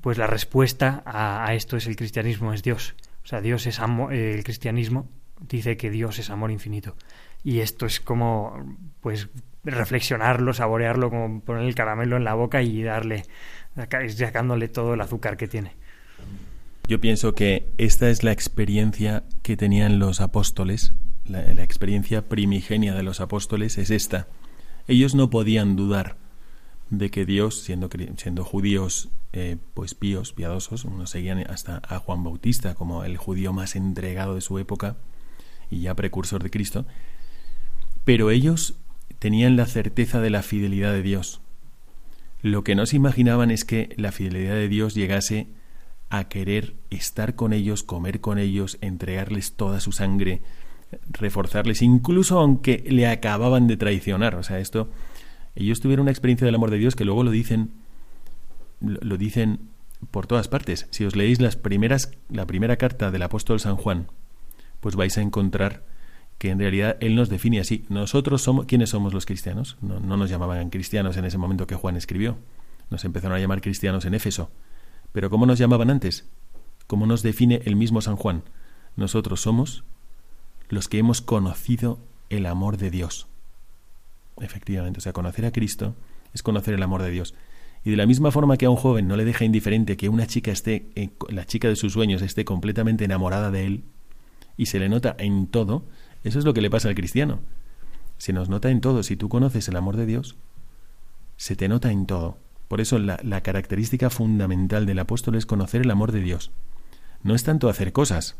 pues 0.00 0.18
la 0.18 0.26
respuesta 0.26 1.04
a, 1.06 1.54
esto 1.54 1.76
es 1.76 1.86
el 1.86 1.94
cristianismo, 1.94 2.52
es 2.52 2.64
Dios. 2.64 2.96
O 3.22 3.26
sea, 3.26 3.40
Dios 3.40 3.66
es 3.66 3.78
amor, 3.78 4.12
el 4.12 4.42
cristianismo 4.42 5.08
dice 5.40 5.76
que 5.76 5.88
Dios 5.88 6.18
es 6.18 6.30
amor 6.30 6.50
infinito. 6.50 6.96
Y 7.44 7.60
esto 7.60 7.86
es 7.86 8.00
como, 8.00 8.76
pues, 9.00 9.28
reflexionarlo, 9.62 10.52
saborearlo, 10.52 11.10
como 11.10 11.40
poner 11.42 11.64
el 11.64 11.76
caramelo 11.76 12.16
en 12.16 12.24
la 12.24 12.34
boca 12.34 12.60
y 12.60 12.82
darle, 12.82 13.22
sacándole 14.08 14.66
todo 14.66 14.94
el 14.94 15.00
azúcar 15.00 15.36
que 15.36 15.46
tiene. 15.46 15.76
Yo 16.92 17.00
pienso 17.00 17.34
que 17.34 17.72
esta 17.78 18.10
es 18.10 18.22
la 18.22 18.32
experiencia 18.32 19.24
que 19.40 19.56
tenían 19.56 19.98
los 19.98 20.20
apóstoles, 20.20 20.92
la, 21.24 21.40
experiencia 21.62 22.28
primigenia 22.28 22.92
de 22.94 23.02
los 23.02 23.22
apóstoles 23.22 23.78
es 23.78 23.88
esta. 23.88 24.28
Ellos 24.86 25.14
no 25.14 25.30
podían 25.30 25.74
dudar 25.74 26.18
de 26.90 27.10
que 27.10 27.24
Dios, 27.24 27.62
siendo, 27.62 27.88
siendo 28.18 28.44
judíos 28.44 29.08
eh, 29.32 29.56
pues 29.72 29.94
píos, 29.94 30.34
piadosos, 30.34 30.84
unos 30.84 31.08
seguían 31.08 31.38
hasta 31.50 31.80
a 31.88 31.98
Juan 31.98 32.24
Bautista 32.24 32.74
como 32.74 33.04
el 33.04 33.16
judío 33.16 33.54
más 33.54 33.74
entregado 33.74 34.34
de 34.34 34.42
su 34.42 34.58
época 34.58 34.98
y 35.70 35.80
ya 35.80 35.94
precursor 35.94 36.42
de 36.42 36.50
Cristo, 36.50 36.84
pero 38.04 38.30
ellos 38.30 38.74
tenían 39.18 39.56
la 39.56 39.64
certeza 39.64 40.20
de 40.20 40.28
la 40.28 40.42
fidelidad 40.42 40.92
de 40.92 41.00
Dios. 41.00 41.40
Lo 42.42 42.62
que 42.64 42.74
no 42.74 42.84
se 42.84 42.96
imaginaban 42.96 43.50
es 43.50 43.64
que 43.64 43.94
la 43.96 44.12
fidelidad 44.12 44.56
de 44.56 44.68
Dios 44.68 44.94
llegase 44.94 45.46
a 46.12 46.24
querer 46.24 46.74
estar 46.90 47.36
con 47.36 47.54
ellos, 47.54 47.82
comer 47.82 48.20
con 48.20 48.38
ellos, 48.38 48.76
entregarles 48.82 49.54
toda 49.54 49.80
su 49.80 49.92
sangre, 49.92 50.42
reforzarles, 51.10 51.80
incluso 51.80 52.38
aunque 52.38 52.84
le 52.86 53.06
acababan 53.06 53.66
de 53.66 53.78
traicionar. 53.78 54.34
O 54.34 54.42
sea, 54.42 54.58
esto 54.58 54.90
ellos 55.54 55.80
tuvieron 55.80 56.02
una 56.02 56.10
experiencia 56.10 56.44
del 56.44 56.54
amor 56.54 56.70
de 56.70 56.76
Dios 56.76 56.96
que 56.96 57.06
luego 57.06 57.24
lo 57.24 57.30
dicen, 57.30 57.70
lo 58.80 59.16
dicen 59.16 59.70
por 60.10 60.26
todas 60.26 60.48
partes. 60.48 60.86
Si 60.90 61.06
os 61.06 61.16
leéis 61.16 61.40
las 61.40 61.56
primeras, 61.56 62.10
la 62.28 62.46
primera 62.46 62.76
carta 62.76 63.10
del 63.10 63.22
apóstol 63.22 63.58
San 63.58 63.76
Juan, 63.76 64.08
pues 64.80 64.96
vais 64.96 65.16
a 65.16 65.22
encontrar 65.22 65.82
que 66.36 66.50
en 66.50 66.58
realidad 66.58 66.98
él 67.00 67.16
nos 67.16 67.30
define 67.30 67.58
así. 67.58 67.86
Nosotros 67.88 68.42
somos, 68.42 68.66
¿quiénes 68.66 68.90
somos 68.90 69.14
los 69.14 69.24
cristianos? 69.24 69.78
No, 69.80 69.98
no 69.98 70.18
nos 70.18 70.28
llamaban 70.28 70.68
cristianos 70.68 71.16
en 71.16 71.24
ese 71.24 71.38
momento 71.38 71.66
que 71.66 71.74
Juan 71.74 71.96
escribió. 71.96 72.36
Nos 72.90 73.06
empezaron 73.06 73.38
a 73.38 73.40
llamar 73.40 73.62
cristianos 73.62 74.04
en 74.04 74.12
Éfeso. 74.12 74.50
Pero 75.12 75.30
¿cómo 75.30 75.46
nos 75.46 75.58
llamaban 75.58 75.90
antes? 75.90 76.28
¿Cómo 76.86 77.06
nos 77.06 77.22
define 77.22 77.62
el 77.64 77.76
mismo 77.76 78.00
San 78.00 78.16
Juan? 78.16 78.42
Nosotros 78.96 79.40
somos 79.40 79.84
los 80.68 80.88
que 80.88 80.98
hemos 80.98 81.20
conocido 81.20 81.98
el 82.30 82.46
amor 82.46 82.76
de 82.76 82.90
Dios. 82.90 83.26
Efectivamente, 84.40 84.98
o 84.98 85.02
sea, 85.02 85.12
conocer 85.12 85.44
a 85.44 85.52
Cristo 85.52 85.94
es 86.32 86.42
conocer 86.42 86.74
el 86.74 86.82
amor 86.82 87.02
de 87.02 87.10
Dios. 87.10 87.34
Y 87.84 87.90
de 87.90 87.96
la 87.96 88.06
misma 88.06 88.30
forma 88.30 88.56
que 88.56 88.66
a 88.66 88.70
un 88.70 88.76
joven 88.76 89.08
no 89.08 89.16
le 89.16 89.24
deja 89.24 89.44
indiferente 89.44 89.96
que 89.96 90.08
una 90.08 90.26
chica 90.26 90.52
esté, 90.52 90.90
eh, 90.94 91.10
la 91.28 91.44
chica 91.44 91.68
de 91.68 91.76
sus 91.76 91.92
sueños 91.92 92.22
esté 92.22 92.44
completamente 92.44 93.04
enamorada 93.04 93.50
de 93.50 93.66
él 93.66 93.84
y 94.56 94.66
se 94.66 94.78
le 94.78 94.88
nota 94.88 95.16
en 95.18 95.46
todo, 95.48 95.84
eso 96.24 96.38
es 96.38 96.44
lo 96.44 96.54
que 96.54 96.60
le 96.60 96.70
pasa 96.70 96.88
al 96.88 96.94
cristiano. 96.94 97.40
Se 98.18 98.32
nos 98.32 98.48
nota 98.48 98.70
en 98.70 98.80
todo. 98.80 99.02
Si 99.02 99.16
tú 99.16 99.28
conoces 99.28 99.66
el 99.68 99.76
amor 99.76 99.96
de 99.96 100.06
Dios, 100.06 100.36
se 101.36 101.56
te 101.56 101.68
nota 101.68 101.90
en 101.90 102.06
todo. 102.06 102.38
Por 102.72 102.80
eso 102.80 102.98
la, 102.98 103.18
característica 103.42 104.08
fundamental 104.08 104.86
del 104.86 104.98
apóstol 104.98 105.34
es 105.34 105.44
conocer 105.44 105.82
el 105.82 105.90
amor 105.90 106.10
de 106.10 106.22
Dios. 106.22 106.52
No 107.22 107.34
es 107.34 107.44
tanto 107.44 107.68
hacer 107.68 107.92
cosas, 107.92 108.36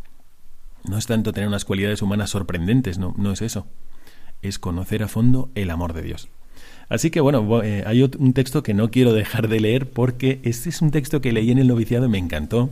no 0.89 0.97
es 0.97 1.05
tanto 1.05 1.35
tener 1.35 1.49
unas 1.49 1.67
cualidades 1.67 2.01
humanas 2.01 2.31
sorprendentes, 2.31 2.97
no, 2.97 3.15
no 3.19 3.33
es 3.33 3.43
eso 3.43 3.67
es 4.41 4.59
conocer 4.59 5.03
a 5.03 5.09
fondo 5.09 5.51
el 5.55 5.69
amor 5.69 5.93
de 5.93 6.01
Dios. 6.01 6.31
Así 6.89 7.11
que 7.11 7.21
bueno, 7.21 7.63
eh, 7.63 7.85
hay 7.87 8.05
un 8.05 8.33
texto 8.33 8.63
que 8.63 8.73
no 8.73 8.91
quiero 8.91 9.13
dejar 9.13 9.49
de 9.49 9.61
leer 9.61 9.91
porque 9.91 10.41
este 10.45 10.71
es 10.71 10.81
un 10.81 10.93
texto 10.93 11.21
que 11.21 11.33
leí 11.33 11.51
en 11.51 11.59
el 11.59 11.69
noviciado 11.69 12.07
y 12.07 12.09
me 12.09 12.17
encantó 12.17 12.71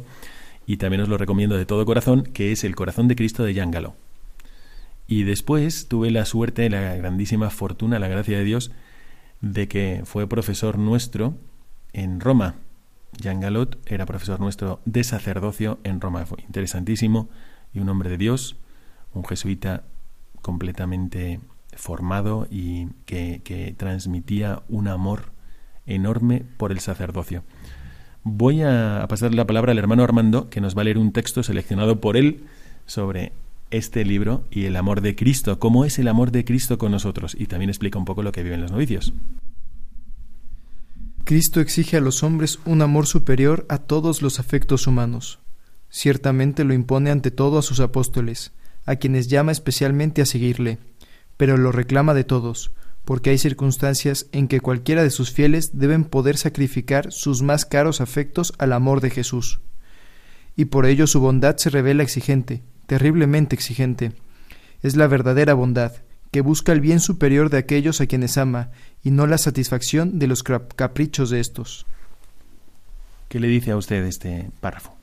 y 0.67 0.79
también 0.79 1.03
os 1.03 1.11
lo 1.11 1.19
recomiendo 1.19 1.59
de 1.59 1.67
todo 1.67 1.85
corazón, 1.85 2.23
que 2.23 2.53
es 2.53 2.65
El 2.65 2.75
corazón 2.75 3.07
de 3.07 3.17
Cristo 3.17 3.45
de 3.45 3.53
Jean. 3.53 3.71
Y 5.07 5.25
después 5.25 5.89
tuve 5.89 6.11
la 6.11 6.25
suerte, 6.25 6.71
la 6.71 6.97
grandísima 6.97 7.51
fortuna, 7.51 7.99
la 7.99 8.09
gracia 8.09 8.39
de 8.39 8.45
Dios, 8.45 8.71
de 9.43 9.69
que 9.69 10.01
fue 10.07 10.27
profesor 10.27 10.79
nuestro 10.79 11.35
en 11.93 12.21
Roma. 12.21 12.57
Jean 13.19 13.41
Galot 13.41 13.79
era 13.91 14.07
profesor 14.07 14.41
nuestro 14.41 14.81
de 14.85 15.05
sacerdocio 15.05 15.79
en 15.85 16.01
Roma. 16.01 16.27
Fue 16.27 16.39
interesantísimo 16.43 17.29
y 17.75 17.81
un 17.81 17.89
hombre 17.89 18.11
de 18.11 18.19
Dios, 18.19 18.57
un 19.13 19.25
jesuita 19.25 19.85
completamente 20.43 21.41
formado 21.75 22.47
y 22.51 22.89
que, 23.07 23.43
que 23.45 23.75
transmitía 23.77 24.63
un 24.69 24.89
amor 24.89 25.33
enorme 25.87 26.45
por 26.57 26.73
el 26.73 26.81
sacerdocio. 26.81 27.43
Voy 28.23 28.63
a 28.63 29.07
pasar 29.09 29.35
la 29.35 29.47
palabra 29.47 29.73
al 29.73 29.79
hermano 29.79 30.05
Armando, 30.05 30.51
que 30.51 30.61
nos 30.61 30.77
va 30.77 30.83
a 30.83 30.85
leer 30.85 30.99
un 30.99 31.13
texto 31.13 31.43
seleccionado 31.43 32.01
por 32.01 32.17
él 32.17 32.45
sobre 32.87 33.33
este 33.71 34.05
libro 34.05 34.45
y 34.51 34.65
el 34.65 34.77
amor 34.77 35.01
de 35.01 35.15
Cristo, 35.15 35.59
cómo 35.59 35.85
es 35.85 35.99
el 35.99 36.09
amor 36.09 36.31
de 36.33 36.45
Cristo 36.45 36.77
con 36.77 36.93
nosotros, 36.93 37.37
y 37.39 37.47
también 37.47 37.71
explica 37.71 37.99
un 37.99 38.05
poco 38.05 38.23
lo 38.23 38.33
que 38.33 38.43
viven 38.43 38.61
los 38.61 38.73
novicios. 38.73 39.15
Cristo 41.31 41.61
exige 41.61 41.97
a 41.97 42.01
los 42.01 42.25
hombres 42.25 42.59
un 42.65 42.83
amor 42.83 43.07
superior 43.07 43.65
a 43.69 43.79
todos 43.79 44.21
los 44.21 44.41
afectos 44.41 44.89
humanos. 44.89 45.39
Ciertamente 45.89 46.65
lo 46.65 46.75
impone 46.75 47.13
ante 47.13 47.31
todo 47.31 47.57
a 47.57 47.63
sus 47.63 47.79
apóstoles, 47.79 48.51
a 48.85 48.97
quienes 48.97 49.29
llama 49.29 49.53
especialmente 49.53 50.23
a 50.23 50.27
seguirle 50.27 50.81
pero 51.37 51.57
lo 51.57 51.71
reclama 51.71 52.15
de 52.15 52.25
todos, 52.25 52.73
porque 53.05 53.31
hay 53.31 53.39
circunstancias 53.39 54.27
en 54.33 54.49
que 54.49 54.61
cualquiera 54.61 55.05
de 55.05 55.11
sus 55.11 55.31
fieles 55.31 55.79
deben 55.79 56.03
poder 56.03 56.37
sacrificar 56.37 57.13
sus 57.13 57.43
más 57.43 57.65
caros 57.65 58.01
afectos 58.01 58.53
al 58.59 58.73
amor 58.73 59.01
de 59.01 59.11
Jesús. 59.11 59.61
Y 60.57 60.65
por 60.65 60.85
ello 60.85 61.07
su 61.07 61.21
bondad 61.21 61.59
se 61.59 61.71
revela 61.71 62.03
exigente, 62.03 62.65
terriblemente 62.89 63.55
exigente. 63.55 64.15
Es 64.83 64.97
la 64.97 65.07
verdadera 65.07 65.55
bondad, 65.55 65.93
que 66.31 66.41
busca 66.41 66.73
el 66.73 66.81
bien 66.81 67.01
superior 67.01 67.51
de 67.51 67.59
aquellos 67.59 68.01
a 68.01 68.07
quienes 68.07 68.39
ama, 68.39 68.71
y 69.03 69.11
no 69.11 69.27
la 69.27 69.39
satisfacción 69.39 70.19
de 70.19 70.27
los 70.27 70.43
caprichos 70.43 71.31
de 71.31 71.41
estos. 71.41 71.87
¿Qué 73.29 73.41
le 73.41 73.49
dice 73.49 73.71
a 73.71 73.77
usted 73.77 74.05
este 74.05 74.51
párrafo? 74.61 74.95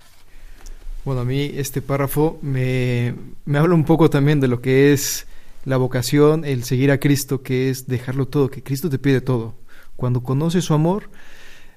Bueno, 1.06 1.22
a 1.22 1.26
mí 1.26 1.52
este 1.56 1.82
párrafo 1.82 2.38
me, 2.42 3.16
me 3.46 3.58
habla 3.58 3.76
un 3.76 3.86
poco 3.86 4.10
también 4.10 4.40
de 4.40 4.50
lo 4.50 4.62
que 4.62 4.92
es 4.92 5.26
la 5.63 5.78
vocación, 5.78 6.44
el 6.46 6.63
seguir 6.63 6.92
a 6.92 7.00
Cristo, 7.00 7.42
que 7.42 7.70
es 7.70 7.88
dejarlo 7.88 8.28
todo, 8.28 8.50
que 8.50 8.63
Cristo 8.63 8.90
te 8.90 9.00
pide 9.00 9.22
todo. 9.22 9.56
Cuando 9.96 10.22
conoces 10.22 10.66
su 10.66 10.74
amor 10.74 11.10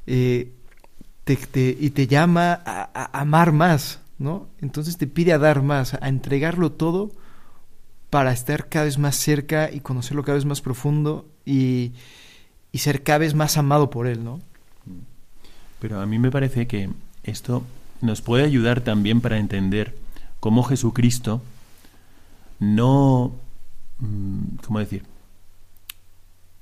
eh, 0.06 0.52
te, 1.24 1.36
te, 1.36 1.76
y 1.78 1.90
te 1.90 2.06
llama 2.06 2.60
a, 2.64 2.90
a, 2.92 3.20
amar 3.20 3.52
más, 3.52 4.00
¿no? 4.18 4.48
Entonces 4.60 4.96
te 4.96 5.06
pide 5.06 5.32
a 5.32 5.38
dar 5.38 5.62
más, 5.62 5.94
a 5.94 6.08
entregarlo 6.08 6.72
todo 6.72 7.12
para 8.10 8.32
estar 8.32 8.68
cada 8.68 8.84
vez 8.84 8.98
más 8.98 9.16
cerca 9.16 9.70
y 9.72 9.80
conocerlo 9.80 10.22
cada 10.22 10.36
vez 10.36 10.44
más 10.44 10.60
profundo 10.60 11.26
y, 11.44 11.92
y 12.72 12.78
ser 12.78 13.02
cada 13.02 13.18
vez 13.18 13.34
más 13.34 13.56
amado 13.56 13.90
por 13.90 14.06
Él, 14.06 14.24
¿no? 14.24 14.40
Pero 15.78 16.00
a 16.00 16.06
mí 16.06 16.18
me 16.18 16.30
parece 16.30 16.66
que 16.66 16.90
esto 17.22 17.62
nos 18.02 18.20
puede 18.20 18.44
ayudar 18.44 18.80
también 18.80 19.20
para 19.20 19.38
entender 19.38 19.96
cómo 20.40 20.62
Jesucristo 20.64 21.42
no 22.58 23.32
Mm, 24.00 24.56
¿cómo 24.66 24.78
decir? 24.78 25.04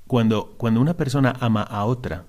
Cuando, 0.07 0.53
cuando 0.57 0.81
una 0.81 0.95
persona 0.95 1.35
ama 1.39 1.63
a 1.63 1.85
otra, 1.85 2.25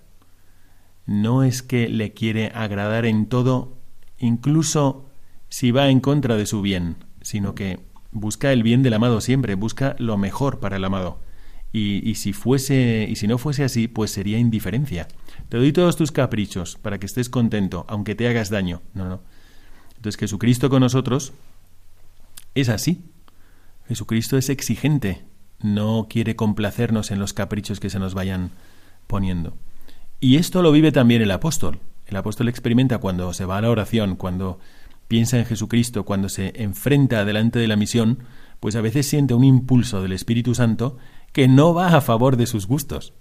no 1.06 1.42
es 1.42 1.62
que 1.62 1.88
le 1.88 2.12
quiere 2.12 2.52
agradar 2.54 3.06
en 3.06 3.26
todo, 3.26 3.76
incluso 4.18 5.06
si 5.48 5.70
va 5.70 5.88
en 5.88 6.00
contra 6.00 6.36
de 6.36 6.46
su 6.46 6.62
bien, 6.62 6.96
sino 7.22 7.54
que 7.54 7.80
busca 8.12 8.52
el 8.52 8.62
bien 8.62 8.82
del 8.82 8.94
amado 8.94 9.20
siempre, 9.20 9.54
busca 9.54 9.96
lo 9.98 10.16
mejor 10.16 10.60
para 10.60 10.76
el 10.76 10.84
amado. 10.84 11.20
Y, 11.72 12.08
y, 12.08 12.16
si 12.16 12.32
fuese, 12.32 13.06
y 13.08 13.16
si 13.16 13.28
no 13.28 13.38
fuese 13.38 13.62
así, 13.62 13.86
pues 13.86 14.10
sería 14.10 14.38
indiferencia. 14.38 15.06
Te 15.48 15.56
doy 15.56 15.72
todos 15.72 15.96
tus 15.96 16.10
caprichos 16.10 16.76
para 16.76 16.98
que 16.98 17.06
estés 17.06 17.28
contento, 17.28 17.86
aunque 17.88 18.16
te 18.16 18.26
hagas 18.26 18.50
daño. 18.50 18.82
No, 18.92 19.08
no. 19.08 19.20
Entonces 19.96 20.18
Jesucristo 20.18 20.70
con 20.70 20.80
nosotros 20.80 21.32
es 22.54 22.68
así. 22.68 23.04
Jesucristo 23.86 24.38
es 24.38 24.48
exigente, 24.48 25.24
no 25.60 26.06
quiere 26.08 26.36
complacernos 26.36 27.10
en 27.10 27.18
los 27.18 27.32
caprichos 27.32 27.80
que 27.80 27.90
se 27.90 27.98
nos 27.98 28.14
vayan 28.14 28.50
poniendo. 29.06 29.56
Y 30.20 30.36
esto 30.36 30.62
lo 30.62 30.72
vive 30.72 30.92
también 30.92 31.22
el 31.22 31.30
apóstol. 31.30 31.80
El 32.06 32.16
apóstol 32.16 32.48
experimenta 32.48 32.98
cuando 32.98 33.32
se 33.32 33.44
va 33.44 33.58
a 33.58 33.60
la 33.60 33.70
oración, 33.70 34.16
cuando 34.16 34.58
piensa 35.10 35.40
en 35.40 35.44
Jesucristo, 35.44 36.04
cuando 36.04 36.28
se 36.28 36.52
enfrenta 36.62 37.24
delante 37.24 37.58
de 37.58 37.66
la 37.66 37.74
misión, 37.74 38.20
pues 38.60 38.76
a 38.76 38.80
veces 38.80 39.08
siente 39.08 39.34
un 39.34 39.42
impulso 39.42 40.02
del 40.02 40.12
Espíritu 40.12 40.54
Santo 40.54 40.98
que 41.32 41.48
no 41.48 41.74
va 41.74 41.96
a 41.96 42.00
favor 42.00 42.36
de 42.36 42.46
sus 42.46 42.68
gustos, 42.68 43.12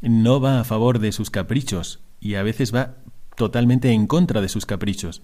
no 0.00 0.40
va 0.40 0.60
a 0.60 0.64
favor 0.64 1.00
de 1.00 1.10
sus 1.10 1.30
caprichos 1.30 1.98
y 2.20 2.36
a 2.36 2.44
veces 2.44 2.72
va 2.72 2.98
totalmente 3.34 3.90
en 3.90 4.06
contra 4.06 4.40
de 4.40 4.48
sus 4.48 4.64
caprichos. 4.64 5.22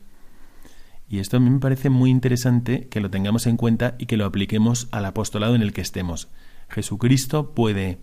Y 1.08 1.20
esto 1.20 1.36
a 1.36 1.40
mí 1.40 1.48
me 1.48 1.61
parece 1.61 1.90
muy 1.90 2.11
interesante 2.11 2.88
que 2.88 3.00
lo 3.00 3.08
tengamos 3.08 3.46
en 3.46 3.56
cuenta 3.56 3.94
y 3.96 4.06
que 4.06 4.16
lo 4.16 4.24
apliquemos 4.24 4.88
al 4.90 5.04
apostolado 5.04 5.54
en 5.54 5.62
el 5.62 5.72
que 5.72 5.80
estemos. 5.80 6.26
Jesucristo 6.68 7.52
puede, 7.54 8.00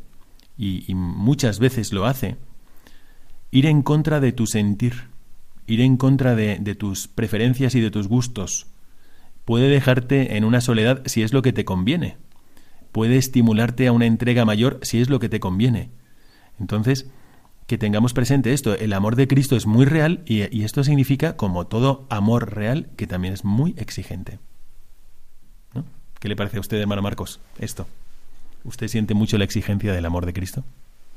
y, 0.58 0.94
muchas 0.96 1.60
veces 1.60 1.92
lo 1.92 2.06
hace, 2.06 2.38
ir 3.52 3.66
en 3.66 3.82
contra 3.82 4.22
de 4.22 4.32
tu 4.32 4.48
sentir, 4.48 5.10
ir 5.68 5.82
en 5.82 5.98
contra 5.98 6.36
de, 6.36 6.58
tus 6.76 7.08
preferencias 7.08 7.76
y 7.76 7.82
de 7.82 7.92
tus 7.92 8.08
gustos. 8.08 8.68
Puede 9.46 9.68
dejarte 9.68 10.38
en 10.38 10.46
una 10.46 10.62
soledad 10.62 11.04
si 11.06 11.22
es 11.22 11.34
lo 11.34 11.42
que 11.42 11.54
te 11.54 11.66
conviene. 11.66 12.18
Puede 12.92 13.18
estimularte 13.18 13.88
a 13.88 13.92
una 13.92 14.06
entrega 14.06 14.46
mayor 14.46 14.80
si 14.82 15.02
es 15.02 15.10
lo 15.10 15.20
que 15.20 15.30
te 15.30 15.40
conviene. 15.40 15.92
Entonces, 16.60 17.08
que 17.68 17.78
tengamos 17.78 18.14
presente 18.14 18.54
esto, 18.54 18.76
el 18.76 18.94
amor 18.94 19.18
de 19.18 19.28
Cristo 19.28 19.58
es 19.58 19.66
muy 19.66 19.86
real 19.86 20.24
y, 20.26 20.64
esto 20.64 20.84
significa, 20.84 21.36
como 21.36 21.68
todo 21.68 22.08
amor 22.10 22.56
real, 22.56 22.90
que 22.96 23.08
también 23.08 23.34
es 23.34 23.44
muy 23.44 23.76
exigente. 23.78 24.40
¿No? 25.74 25.84
¿Qué 26.20 26.30
le 26.30 26.38
parece 26.38 26.58
a 26.58 26.62
usted, 26.62 26.80
hermano 26.80 27.02
Marcos, 27.02 27.42
esto? 27.60 27.86
¿Usted 28.64 28.88
siente 28.88 29.14
mucho 29.14 29.38
la 29.38 29.44
exigencia 29.44 29.94
del 29.94 30.06
amor 30.06 30.26
de 30.26 30.34
Cristo? 30.34 30.64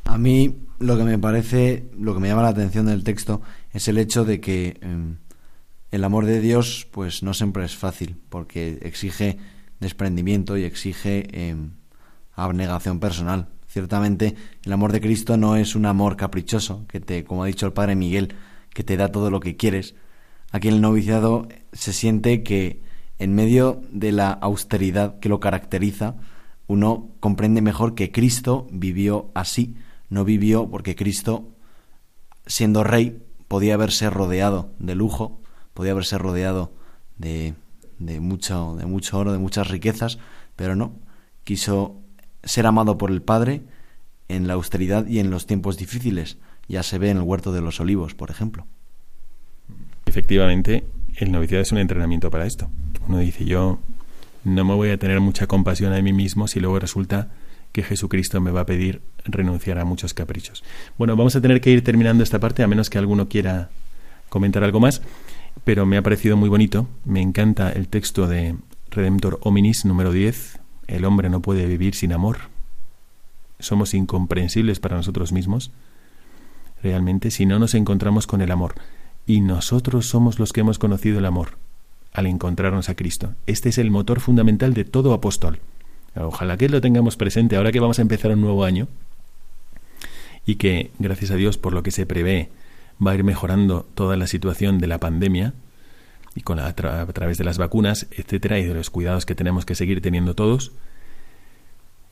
A 0.04 0.18
mí 0.18 0.66
lo 0.78 0.96
que 0.96 1.04
me 1.04 1.18
parece, 1.18 1.90
lo 1.98 2.14
que 2.14 2.20
me 2.20 2.28
llama 2.28 2.42
la 2.42 2.48
atención 2.48 2.86
del 2.86 3.04
texto 3.04 3.42
es 3.72 3.86
el 3.88 3.98
hecho 3.98 4.24
de 4.24 4.40
que 4.40 4.78
em, 4.80 5.18
el 5.90 6.04
amor 6.04 6.24
de 6.24 6.40
Dios 6.40 6.86
pues 6.90 7.22
no 7.22 7.34
siempre 7.34 7.64
es 7.64 7.76
fácil, 7.76 8.16
porque 8.28 8.78
exige 8.82 9.38
desprendimiento 9.78 10.56
y 10.56 10.64
exige 10.64 11.48
em, 11.48 11.72
abnegación 12.32 13.00
personal. 13.00 13.48
Ciertamente 13.66 14.34
el 14.64 14.72
amor 14.72 14.92
de 14.92 15.00
Cristo 15.00 15.36
no 15.36 15.56
es 15.56 15.74
un 15.74 15.86
amor 15.86 16.16
caprichoso, 16.16 16.86
que 16.88 17.00
te, 17.00 17.24
como 17.24 17.44
ha 17.44 17.46
dicho 17.46 17.66
el 17.66 17.72
padre 17.72 17.94
Miguel, 17.94 18.34
que 18.74 18.84
te 18.84 18.96
da 18.96 19.12
todo 19.12 19.30
lo 19.30 19.40
que 19.40 19.56
quieres. 19.56 19.94
Aquí 20.50 20.68
en 20.68 20.74
el 20.74 20.80
noviciado 20.80 21.48
se 21.72 21.92
siente 21.92 22.42
que 22.42 22.82
en 23.18 23.34
medio 23.34 23.82
de 23.92 24.12
la 24.12 24.30
austeridad 24.30 25.20
que 25.20 25.28
lo 25.28 25.40
caracteriza, 25.40 26.16
uno 26.66 27.10
comprende 27.20 27.60
mejor 27.60 27.94
que 27.94 28.10
Cristo 28.10 28.66
vivió 28.72 29.30
así, 29.34 29.76
no 30.10 30.24
vivió 30.24 30.68
porque 30.68 30.96
Cristo, 30.96 31.48
siendo 32.46 32.84
rey, 32.84 33.22
podía 33.48 33.74
haberse 33.74 34.10
rodeado 34.10 34.70
de 34.78 34.94
lujo, 34.94 35.40
podía 35.72 35.92
haberse 35.92 36.18
rodeado 36.18 36.72
de, 37.16 37.54
de, 37.98 38.20
mucho, 38.20 38.76
de 38.76 38.86
mucho 38.86 39.18
oro, 39.18 39.32
de 39.32 39.38
muchas 39.38 39.68
riquezas, 39.68 40.18
pero 40.56 40.76
no, 40.76 40.92
quiso 41.44 41.96
ser 42.42 42.66
amado 42.66 42.98
por 42.98 43.10
el 43.10 43.22
Padre 43.22 43.62
en 44.28 44.46
la 44.46 44.54
austeridad 44.54 45.06
y 45.06 45.18
en 45.18 45.30
los 45.30 45.46
tiempos 45.46 45.76
difíciles. 45.76 46.38
Ya 46.68 46.82
se 46.82 46.98
ve 46.98 47.10
en 47.10 47.16
el 47.16 47.22
huerto 47.22 47.52
de 47.52 47.60
los 47.60 47.80
olivos, 47.80 48.14
por 48.14 48.30
ejemplo. 48.30 48.66
Efectivamente, 50.06 50.84
el 51.16 51.32
noviciado 51.32 51.62
es 51.62 51.72
un 51.72 51.78
entrenamiento 51.78 52.30
para 52.30 52.46
esto. 52.46 52.70
Uno 53.08 53.18
dice, 53.18 53.44
yo 53.44 53.80
no 54.44 54.64
me 54.64 54.74
voy 54.74 54.90
a 54.90 54.98
tener 54.98 55.20
mucha 55.20 55.46
compasión 55.46 55.92
a 55.92 56.00
mí 56.00 56.12
mismo 56.12 56.48
si 56.48 56.60
luego 56.60 56.78
resulta 56.78 57.30
que 57.72 57.82
Jesucristo 57.82 58.40
me 58.40 58.50
va 58.50 58.62
a 58.62 58.66
pedir 58.66 59.02
renunciar 59.24 59.78
a 59.78 59.84
muchos 59.84 60.14
caprichos. 60.14 60.64
Bueno, 60.98 61.16
vamos 61.16 61.36
a 61.36 61.40
tener 61.40 61.60
que 61.60 61.70
ir 61.70 61.84
terminando 61.84 62.22
esta 62.22 62.40
parte, 62.40 62.62
a 62.62 62.68
menos 62.68 62.90
que 62.90 62.98
alguno 62.98 63.28
quiera 63.28 63.70
comentar 64.28 64.64
algo 64.64 64.80
más, 64.80 65.02
pero 65.64 65.86
me 65.86 65.96
ha 65.96 66.02
parecido 66.02 66.36
muy 66.36 66.48
bonito. 66.48 66.88
Me 67.04 67.20
encanta 67.20 67.70
el 67.72 67.88
texto 67.88 68.26
de 68.26 68.56
Redemptor 68.90 69.38
Hominis 69.42 69.84
número 69.84 70.12
10, 70.12 70.58
el 70.86 71.04
hombre 71.04 71.28
no 71.28 71.40
puede 71.40 71.66
vivir 71.66 71.94
sin 71.94 72.12
amor. 72.12 72.38
Somos 73.58 73.94
incomprensibles 73.94 74.80
para 74.80 74.96
nosotros 74.96 75.32
mismos, 75.32 75.70
realmente, 76.82 77.30
si 77.30 77.46
no 77.46 77.58
nos 77.58 77.74
encontramos 77.74 78.26
con 78.26 78.40
el 78.40 78.50
amor. 78.50 78.74
Y 79.26 79.42
nosotros 79.42 80.06
somos 80.06 80.38
los 80.38 80.52
que 80.52 80.60
hemos 80.60 80.78
conocido 80.78 81.18
el 81.18 81.26
amor 81.26 81.58
al 82.12 82.26
encontrarnos 82.26 82.88
a 82.88 82.94
Cristo. 82.94 83.34
Este 83.46 83.68
es 83.68 83.78
el 83.78 83.90
motor 83.90 84.20
fundamental 84.20 84.74
de 84.74 84.84
todo 84.84 85.12
apóstol. 85.12 85.60
Ojalá 86.16 86.56
que 86.56 86.68
lo 86.68 86.80
tengamos 86.80 87.16
presente 87.16 87.56
ahora 87.56 87.70
que 87.70 87.78
vamos 87.78 87.98
a 87.98 88.02
empezar 88.02 88.32
un 88.32 88.40
nuevo 88.40 88.64
año 88.64 88.88
y 90.46 90.56
que, 90.56 90.90
gracias 90.98 91.30
a 91.30 91.36
Dios, 91.36 91.58
por 91.58 91.72
lo 91.72 91.82
que 91.82 91.90
se 91.90 92.06
prevé, 92.06 92.50
va 93.04 93.12
a 93.12 93.14
ir 93.14 93.24
mejorando 93.24 93.86
toda 93.94 94.16
la 94.16 94.26
situación 94.26 94.78
de 94.78 94.86
la 94.86 94.98
pandemia, 94.98 95.54
y 96.34 96.42
con 96.42 96.60
a, 96.60 96.72
través 96.74 97.38
de 97.38 97.44
las 97.44 97.58
vacunas, 97.58 98.06
etcétera, 98.10 98.58
y 98.58 98.64
de 98.64 98.74
los 98.74 98.90
cuidados 98.90 99.26
que 99.26 99.34
tenemos 99.34 99.64
que 99.64 99.74
seguir 99.74 100.00
teniendo 100.00 100.34
todos, 100.34 100.72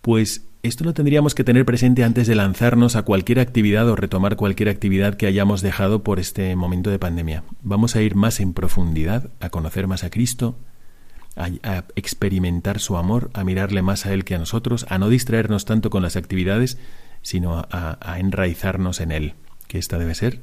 pues 0.03 0.47
esto 0.63 0.85
lo 0.85 0.95
tendríamos 0.95 1.35
que 1.35 1.45
tener 1.45 1.65
presente 1.65 2.03
antes 2.03 2.27
de 2.27 2.35
lanzarnos 2.35 2.97
a 2.97 3.03
cualquier 3.03 3.41
actividad 3.41 3.89
o 3.89 3.97
retomar 3.97 4.37
cualquier 4.37 4.69
actividad 4.69 5.15
que 5.15 5.27
hayamos 5.27 5.63
dejado 5.63 6.03
por 6.03 6.19
este 6.19 6.55
momento 6.57 6.91
de 6.91 6.99
pandemia. 6.99 7.45
Vamos 7.63 7.95
a 7.95 8.03
ir 8.03 8.15
más 8.15 8.41
en 8.41 8.55
profundidad, 8.55 9.31
a 9.41 9.51
conocer 9.51 9.87
más 9.87 10.05
a 10.05 10.11
Cristo, 10.11 10.57
a, 11.37 11.85
experimentar 11.95 12.81
su 12.81 12.97
amor, 12.97 13.31
a 13.35 13.45
mirarle 13.45 13.83
más 13.83 14.07
a 14.07 14.13
Él 14.13 14.25
que 14.25 14.35
a 14.35 14.39
nosotros, 14.39 14.87
a 14.89 14.99
no 14.99 15.09
distraernos 15.09 15.65
tanto 15.65 15.91
con 15.91 16.03
las 16.03 16.17
actividades, 16.17 16.79
sino 17.23 17.67
a 17.71 18.19
enraizarnos 18.19 19.01
en 19.01 19.13
Él, 19.13 19.35
que 19.67 19.79
esta 19.79 19.99
debe 19.99 20.15
ser 20.15 20.41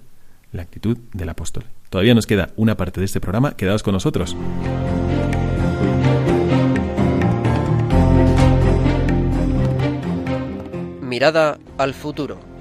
la 0.51 0.63
actitud 0.63 0.97
del 1.13 1.29
apóstol. 1.29 1.65
Todavía 1.89 2.15
nos 2.15 2.25
queda 2.27 2.49
una 2.55 2.77
parte 2.77 2.99
de 2.99 3.05
este 3.05 3.19
programa, 3.19 3.55
quedaos 3.55 3.83
con 3.83 3.93
nosotros. 3.93 4.35
Mirada 11.01 11.59
al 11.77 11.93
futuro. 11.93 12.54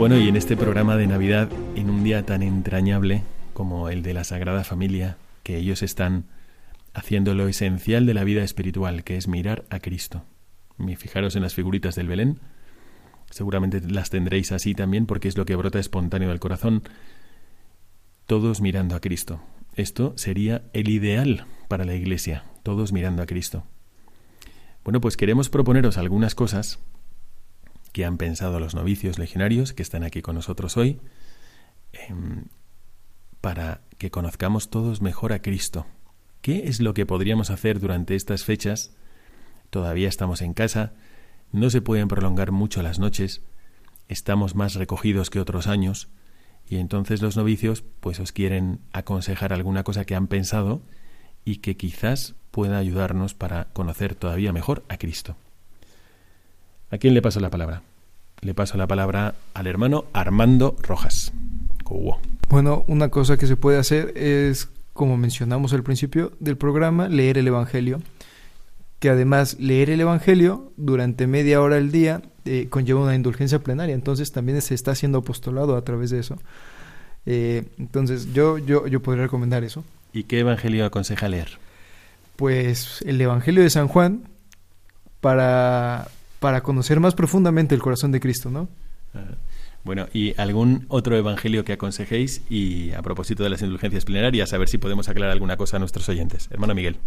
Bueno, 0.00 0.16
y 0.16 0.28
en 0.28 0.36
este 0.36 0.56
programa 0.56 0.96
de 0.96 1.06
Navidad, 1.06 1.50
en 1.76 1.90
un 1.90 2.02
día 2.02 2.24
tan 2.24 2.42
entrañable 2.42 3.22
como 3.52 3.90
el 3.90 4.02
de 4.02 4.14
la 4.14 4.24
Sagrada 4.24 4.64
Familia, 4.64 5.18
que 5.42 5.58
ellos 5.58 5.82
están 5.82 6.24
haciendo 6.94 7.34
lo 7.34 7.46
esencial 7.48 8.06
de 8.06 8.14
la 8.14 8.24
vida 8.24 8.42
espiritual, 8.42 9.04
que 9.04 9.18
es 9.18 9.28
mirar 9.28 9.66
a 9.68 9.78
Cristo. 9.78 10.24
Y 10.78 10.96
fijaros 10.96 11.36
en 11.36 11.42
las 11.42 11.54
figuritas 11.54 11.96
del 11.96 12.08
Belén, 12.08 12.38
seguramente 13.28 13.82
las 13.82 14.08
tendréis 14.08 14.52
así 14.52 14.74
también 14.74 15.04
porque 15.04 15.28
es 15.28 15.36
lo 15.36 15.44
que 15.44 15.54
brota 15.54 15.78
espontáneo 15.78 16.30
del 16.30 16.40
corazón, 16.40 16.82
todos 18.24 18.62
mirando 18.62 18.96
a 18.96 19.00
Cristo. 19.00 19.42
Esto 19.76 20.14
sería 20.16 20.62
el 20.72 20.88
ideal 20.88 21.44
para 21.68 21.84
la 21.84 21.94
Iglesia, 21.94 22.44
todos 22.62 22.94
mirando 22.94 23.22
a 23.22 23.26
Cristo. 23.26 23.64
Bueno, 24.82 25.02
pues 25.02 25.18
queremos 25.18 25.50
proponeros 25.50 25.98
algunas 25.98 26.34
cosas 26.34 26.78
que 27.92 28.04
han 28.04 28.16
pensado 28.16 28.60
los 28.60 28.74
novicios 28.74 29.18
legionarios 29.18 29.72
que 29.72 29.82
están 29.82 30.04
aquí 30.04 30.22
con 30.22 30.34
nosotros 30.34 30.76
hoy, 30.76 31.00
em, 31.92 32.44
para 33.40 33.80
que 33.98 34.10
conozcamos 34.10 34.70
todos 34.70 35.02
mejor 35.02 35.32
a 35.32 35.42
Cristo. 35.42 35.86
¿Qué 36.40 36.68
es 36.68 36.80
lo 36.80 36.94
que 36.94 37.06
podríamos 37.06 37.50
hacer 37.50 37.80
durante 37.80 38.14
estas 38.14 38.44
fechas? 38.44 38.94
Todavía 39.70 40.08
estamos 40.08 40.40
en 40.42 40.54
casa, 40.54 40.92
no 41.52 41.70
se 41.70 41.82
pueden 41.82 42.08
prolongar 42.08 42.52
mucho 42.52 42.82
las 42.82 42.98
noches, 42.98 43.42
estamos 44.08 44.54
más 44.54 44.74
recogidos 44.74 45.30
que 45.30 45.40
otros 45.40 45.66
años, 45.66 46.08
y 46.68 46.76
entonces 46.76 47.20
los 47.20 47.36
novicios 47.36 47.82
pues 48.00 48.20
os 48.20 48.32
quieren 48.32 48.80
aconsejar 48.92 49.52
alguna 49.52 49.82
cosa 49.82 50.04
que 50.04 50.14
han 50.14 50.28
pensado 50.28 50.82
y 51.44 51.56
que 51.56 51.76
quizás 51.76 52.36
pueda 52.50 52.78
ayudarnos 52.78 53.34
para 53.34 53.66
conocer 53.72 54.14
todavía 54.14 54.52
mejor 54.52 54.84
a 54.88 54.96
Cristo. 54.96 55.36
¿A 56.90 56.98
quién 56.98 57.14
le 57.14 57.22
paso 57.22 57.40
la 57.40 57.50
palabra? 57.50 57.82
Le 58.40 58.54
paso 58.54 58.76
la 58.76 58.86
palabra 58.86 59.34
al 59.54 59.66
hermano 59.66 60.06
Armando 60.12 60.76
Rojas. 60.82 61.32
Bueno, 62.48 62.84
una 62.86 63.08
cosa 63.08 63.36
que 63.36 63.46
se 63.46 63.56
puede 63.56 63.78
hacer 63.78 64.12
es, 64.16 64.68
como 64.92 65.16
mencionamos 65.16 65.72
al 65.72 65.82
principio 65.82 66.32
del 66.40 66.56
programa, 66.56 67.08
leer 67.08 67.38
el 67.38 67.46
Evangelio. 67.46 68.00
Que 68.98 69.08
además 69.08 69.56
leer 69.58 69.90
el 69.90 70.00
Evangelio 70.00 70.72
durante 70.76 71.26
media 71.26 71.62
hora 71.62 71.76
al 71.76 71.90
día 71.90 72.22
eh, 72.44 72.66
conlleva 72.68 73.00
una 73.00 73.14
indulgencia 73.14 73.60
plenaria. 73.60 73.94
Entonces 73.94 74.32
también 74.32 74.60
se 74.60 74.74
está 74.74 74.90
haciendo 74.90 75.18
apostolado 75.18 75.76
a 75.76 75.84
través 75.84 76.10
de 76.10 76.18
eso. 76.18 76.38
Eh, 77.24 77.64
entonces, 77.78 78.32
yo, 78.32 78.58
yo, 78.58 78.86
yo 78.86 79.00
podría 79.00 79.24
recomendar 79.24 79.64
eso. 79.64 79.84
¿Y 80.12 80.24
qué 80.24 80.40
evangelio 80.40 80.84
aconseja 80.84 81.28
leer? 81.28 81.58
Pues 82.36 83.02
el 83.06 83.20
Evangelio 83.20 83.62
de 83.62 83.70
San 83.70 83.86
Juan 83.86 84.22
para, 85.20 86.08
para 86.40 86.62
conocer 86.62 86.98
más 86.98 87.14
profundamente 87.14 87.74
el 87.74 87.82
corazón 87.82 88.10
de 88.10 88.18
Cristo, 88.18 88.50
¿no? 88.50 88.68
Bueno, 89.84 90.08
¿y 90.12 90.38
algún 90.40 90.84
otro 90.88 91.16
evangelio 91.16 91.64
que 91.64 91.72
aconsejéis? 91.72 92.42
Y 92.50 92.92
a 92.92 93.02
propósito 93.02 93.44
de 93.44 93.50
las 93.50 93.62
indulgencias 93.62 94.04
plenarias, 94.04 94.52
a 94.52 94.58
ver 94.58 94.68
si 94.68 94.78
podemos 94.78 95.08
aclarar 95.08 95.32
alguna 95.32 95.56
cosa 95.56 95.76
a 95.76 95.80
nuestros 95.80 96.08
oyentes. 96.08 96.48
Hermano 96.50 96.74
Miguel. 96.74 96.98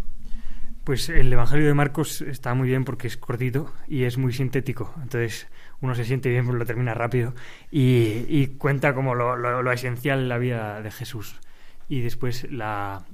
Pues 0.84 1.08
el 1.08 1.32
Evangelio 1.32 1.66
de 1.66 1.74
Marcos 1.74 2.22
está 2.22 2.54
muy 2.56 2.68
bien 2.68 2.84
porque 2.84 3.08
es 3.08 3.16
cortito 3.16 3.72
y 3.88 4.04
es 4.04 4.18
muy 4.18 4.34
sintético. 4.34 4.94
Entonces 5.02 5.48
uno 5.80 5.96
se 5.96 6.04
siente 6.04 6.30
bien 6.30 6.46
porque 6.46 6.60
lo 6.60 6.66
termina 6.66 6.94
rápido 6.94 7.34
y, 7.72 8.48
cuenta 8.58 8.94
como 8.94 9.16
lo, 9.16 9.38
lo, 9.38 9.72
esencial 9.72 10.20
en 10.20 10.30
la 10.30 10.38
vida 10.38 10.82
de 10.82 10.92
Jesús. 10.92 11.40
Y 11.88 12.02
después 12.02 12.52
la, 12.52 13.06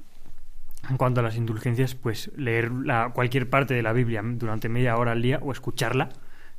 en 0.88 0.96
cuanto 0.96 1.20
a 1.20 1.22
las 1.22 1.36
indulgencias, 1.36 1.94
pues 1.94 2.30
leer 2.36 2.70
la, 2.72 3.10
cualquier 3.12 3.50
parte 3.50 3.74
de 3.74 3.82
la 3.82 3.92
Biblia 3.92 4.22
durante 4.24 4.68
media 4.68 4.96
hora 4.96 5.12
al 5.12 5.22
día 5.22 5.38
o 5.42 5.52
escucharla 5.52 6.08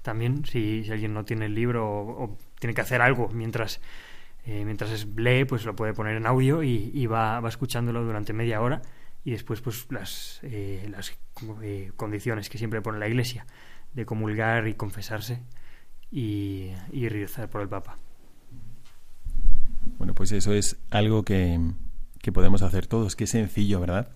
también, 0.01 0.45
si, 0.45 0.87
alguien 0.91 1.13
no 1.13 1.25
tiene 1.25 1.45
el 1.45 1.55
libro 1.55 1.87
o, 1.87 2.37
tiene 2.59 2.73
que 2.73 2.81
hacer 2.81 3.01
algo 3.01 3.29
mientras, 3.29 3.81
eh, 4.45 4.63
mientras 4.65 5.07
lee, 5.15 5.45
pues 5.45 5.65
lo 5.65 5.75
puede 5.75 5.93
poner 5.93 6.15
en 6.15 6.27
audio 6.27 6.63
y, 6.63 7.05
va, 7.07 7.39
va, 7.39 7.49
escuchándolo 7.49 8.03
durante 8.03 8.33
media 8.33 8.61
hora 8.61 8.81
y 9.23 9.31
después 9.31 9.61
pues 9.61 9.87
las, 9.89 10.39
eh, 10.43 10.87
las 10.89 11.13
eh, 11.63 11.91
condiciones 11.95 12.49
que 12.49 12.57
siempre 12.57 12.81
pone 12.81 12.99
la 12.99 13.07
Iglesia 13.07 13.45
de 13.93 14.05
comulgar 14.05 14.67
y 14.67 14.73
confesarse 14.73 15.41
y, 16.11 16.71
y 16.91 17.09
rezar 17.09 17.49
por 17.49 17.61
el 17.61 17.69
Papa. 17.69 17.97
Bueno, 19.97 20.13
pues 20.15 20.31
eso 20.31 20.53
es 20.53 20.77
algo 20.89 21.23
que, 21.23 21.59
que 22.21 22.31
podemos 22.31 22.61
hacer 22.61 22.87
todos. 22.87 23.15
Qué 23.15 23.27
sencillo, 23.27 23.79
¿verdad? 23.79 24.09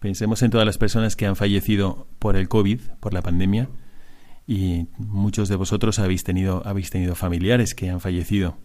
Pensemos 0.00 0.42
en 0.42 0.50
todas 0.50 0.66
las 0.66 0.78
personas 0.78 1.16
que 1.16 1.26
han 1.26 1.36
fallecido 1.36 2.06
por 2.18 2.36
el 2.36 2.48
COVID, 2.48 2.80
por 3.00 3.14
la 3.14 3.22
pandemia, 3.22 3.68
y 4.46 4.88
muchos 4.98 5.48
de 5.48 5.56
vosotros 5.56 5.98
habéis 5.98 6.24
tenido, 6.24 6.62
habéis 6.66 6.90
tenido 6.90 7.14
familiares 7.14 7.74
que 7.74 7.88
han 7.88 8.00
fallecido. 8.00 8.58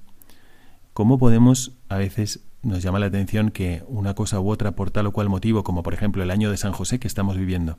¿Cómo 0.94 1.18
podemos, 1.18 1.78
a 1.88 1.98
veces 1.98 2.42
nos 2.62 2.84
llama 2.84 3.00
la 3.00 3.06
atención 3.06 3.52
que 3.52 3.84
una 3.88 4.16
cosa 4.16 4.42
u 4.42 4.50
otra 4.50 4.76
por 4.76 4.92
tal 4.92 5.08
o 5.08 5.14
cual 5.14 5.30
motivo, 5.30 5.64
como 5.64 5.82
por 5.82 5.94
ejemplo 5.94 6.22
el 6.22 6.32
año 6.32 6.52
de 6.52 6.58
San 6.58 6.74
José 6.74 7.00
que 7.00 7.08
estamos 7.08 7.38
viviendo, 7.38 7.78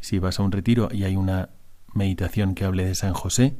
si 0.00 0.18
vas 0.18 0.40
a 0.40 0.42
un 0.42 0.50
retiro 0.50 0.88
y 0.90 1.04
hay 1.04 1.14
una 1.14 1.50
meditación 1.92 2.56
que 2.56 2.64
hable 2.64 2.84
de 2.84 2.96
San 2.96 3.12
José, 3.12 3.56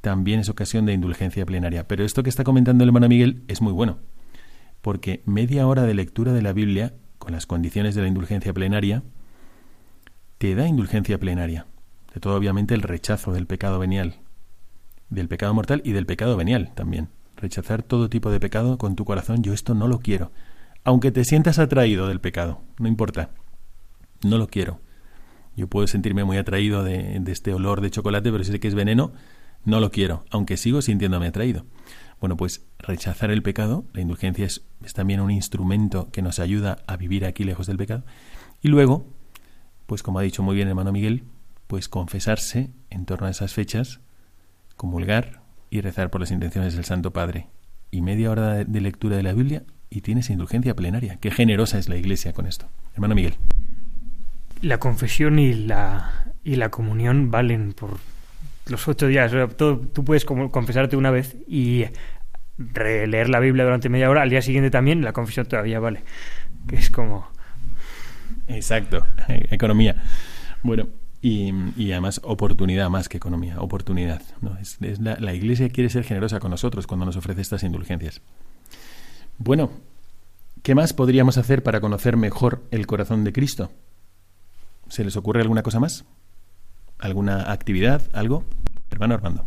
también 0.00 0.38
es 0.38 0.48
ocasión 0.48 0.86
de 0.86 0.92
indulgencia 0.92 1.44
plenaria. 1.44 1.88
Pero 1.88 2.04
esto 2.04 2.22
que 2.22 2.30
está 2.30 2.44
comentando 2.44 2.84
el 2.84 2.90
hermano 2.90 3.08
Miguel 3.08 3.42
es 3.48 3.60
muy 3.60 3.72
bueno 3.72 3.98
porque 4.86 5.20
media 5.26 5.66
hora 5.66 5.82
de 5.82 5.94
lectura 5.94 6.32
de 6.32 6.42
la 6.42 6.52
Biblia, 6.52 6.94
con 7.18 7.32
las 7.32 7.44
condiciones 7.44 7.96
de 7.96 8.02
la 8.02 8.06
indulgencia 8.06 8.52
plenaria, 8.52 9.02
te 10.38 10.54
da 10.54 10.68
indulgencia 10.68 11.18
plenaria. 11.18 11.66
De 12.14 12.20
todo, 12.20 12.36
obviamente, 12.36 12.72
el 12.72 12.82
rechazo 12.82 13.32
del 13.32 13.48
pecado 13.48 13.80
venial, 13.80 14.20
del 15.10 15.26
pecado 15.26 15.52
mortal 15.54 15.82
y 15.84 15.90
del 15.90 16.06
pecado 16.06 16.36
venial 16.36 16.70
también. 16.76 17.08
Rechazar 17.34 17.82
todo 17.82 18.08
tipo 18.08 18.30
de 18.30 18.38
pecado 18.38 18.78
con 18.78 18.94
tu 18.94 19.04
corazón, 19.04 19.42
yo 19.42 19.52
esto 19.54 19.74
no 19.74 19.88
lo 19.88 19.98
quiero. 19.98 20.30
Aunque 20.84 21.10
te 21.10 21.24
sientas 21.24 21.58
atraído 21.58 22.06
del 22.06 22.20
pecado, 22.20 22.60
no 22.78 22.86
importa. 22.86 23.30
No 24.22 24.38
lo 24.38 24.46
quiero. 24.46 24.78
Yo 25.56 25.66
puedo 25.66 25.88
sentirme 25.88 26.22
muy 26.22 26.36
atraído 26.36 26.84
de, 26.84 27.18
de 27.18 27.32
este 27.32 27.52
olor 27.52 27.80
de 27.80 27.90
chocolate, 27.90 28.30
pero 28.30 28.44
si 28.44 28.52
sé 28.52 28.60
que 28.60 28.68
es 28.68 28.76
veneno, 28.76 29.10
no 29.66 29.80
lo 29.80 29.90
quiero, 29.90 30.24
aunque 30.30 30.56
sigo 30.56 30.80
sintiéndome 30.80 31.26
atraído. 31.26 31.66
Bueno, 32.20 32.36
pues 32.36 32.64
rechazar 32.78 33.30
el 33.30 33.42
pecado, 33.42 33.84
la 33.92 34.00
indulgencia 34.00 34.46
es, 34.46 34.64
también 34.94 35.20
un 35.20 35.30
instrumento 35.30 36.08
que 36.12 36.22
nos 36.22 36.38
ayuda 36.38 36.78
a 36.86 36.96
vivir 36.96 37.26
aquí 37.26 37.44
lejos 37.44 37.66
del 37.66 37.76
pecado. 37.76 38.04
Y 38.62 38.68
luego, 38.68 39.06
pues 39.86 40.02
como 40.02 40.18
ha 40.18 40.22
dicho 40.22 40.42
muy 40.42 40.54
bien 40.54 40.68
hermano 40.68 40.92
Miguel, 40.92 41.24
pues 41.66 41.88
confesarse 41.88 42.70
en 42.90 43.04
torno 43.04 43.26
a 43.26 43.30
esas 43.30 43.52
fechas, 43.52 44.00
comulgar 44.76 45.42
y 45.68 45.80
rezar 45.80 46.10
por 46.10 46.20
las 46.20 46.30
intenciones 46.30 46.74
del 46.74 46.84
Santo 46.84 47.12
Padre. 47.12 47.48
Y 47.90 48.00
media 48.00 48.30
hora 48.30 48.64
de 48.64 48.80
lectura 48.80 49.16
de 49.16 49.22
la 49.22 49.32
Biblia 49.32 49.64
y 49.90 50.00
tienes 50.00 50.30
indulgencia 50.30 50.74
plenaria. 50.74 51.18
Qué 51.20 51.30
generosa 51.30 51.78
es 51.78 51.88
la 51.88 51.96
Iglesia 51.96 52.32
con 52.32 52.46
esto. 52.46 52.68
Hermano 52.94 53.14
Miguel. 53.14 53.34
La 54.62 54.78
confesión 54.78 55.38
y 55.38 55.52
la, 55.52 56.32
y 56.44 56.56
la 56.56 56.70
comunión 56.70 57.30
valen 57.30 57.72
por 57.72 57.98
los 58.66 58.86
ocho 58.88 59.06
días. 59.06 59.32
tú 59.56 60.04
puedes 60.04 60.24
como 60.24 60.50
confesarte 60.50 60.96
una 60.96 61.10
vez 61.10 61.36
y 61.46 61.84
releer 62.58 63.28
la 63.28 63.40
Biblia 63.40 63.64
durante 63.64 63.88
media 63.88 64.10
hora. 64.10 64.22
Al 64.22 64.30
día 64.30 64.42
siguiente 64.42 64.70
también 64.70 65.02
la 65.02 65.12
confesión 65.12 65.46
todavía 65.46 65.80
vale. 65.80 66.02
Que 66.68 66.76
es 66.76 66.90
como... 66.90 67.28
Exacto, 68.48 69.06
e-, 69.28 69.46
economía. 69.50 70.02
Bueno, 70.62 70.88
y, 71.22 71.50
además 71.90 72.20
oportunidad 72.22 72.88
más 72.88 73.08
que 73.08 73.16
economía, 73.16 73.60
oportunidad. 73.60 74.22
¿no? 74.40 74.56
Es, 74.58 74.78
la, 75.00 75.16
la, 75.18 75.34
Iglesia 75.34 75.68
quiere 75.68 75.90
ser 75.90 76.04
generosa 76.04 76.38
con 76.38 76.50
nosotros 76.50 76.86
cuando 76.86 77.06
nos 77.06 77.16
ofrece 77.16 77.40
estas 77.40 77.62
indulgencias. 77.62 78.20
Bueno, 79.38 79.70
¿qué 80.62 80.74
más 80.74 80.92
podríamos 80.92 81.38
hacer 81.38 81.62
para 81.62 81.80
conocer 81.80 82.16
mejor 82.16 82.64
el 82.70 82.86
corazón 82.86 83.24
de 83.24 83.32
Cristo? 83.32 83.70
¿Se 84.88 85.04
les 85.04 85.16
ocurre 85.16 85.40
alguna 85.40 85.62
cosa 85.62 85.80
más? 85.80 86.04
¿Alguna 86.98 87.52
actividad? 87.52 88.02
¿Algo? 88.12 88.44
Hermano 88.90 89.14
Armando. 89.14 89.44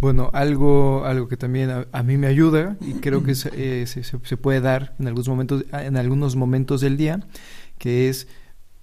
Bueno, 0.00 0.30
algo, 0.32 1.04
algo 1.04 1.28
que 1.28 1.36
también 1.36 1.86
a, 1.92 2.02
mí 2.02 2.16
me 2.16 2.26
ayuda 2.26 2.76
y 2.80 2.94
creo 2.94 3.22
que 3.22 3.34
eh, 3.52 3.86
se, 3.86 4.02
se, 4.02 4.36
puede 4.36 4.60
dar 4.60 4.96
en 4.98 5.06
algunos 5.06 5.28
momentos, 5.28 5.64
en 5.72 5.96
algunos 5.96 6.34
momentos 6.34 6.80
del 6.80 6.96
día, 6.96 7.20
que 7.78 8.08
es 8.08 8.26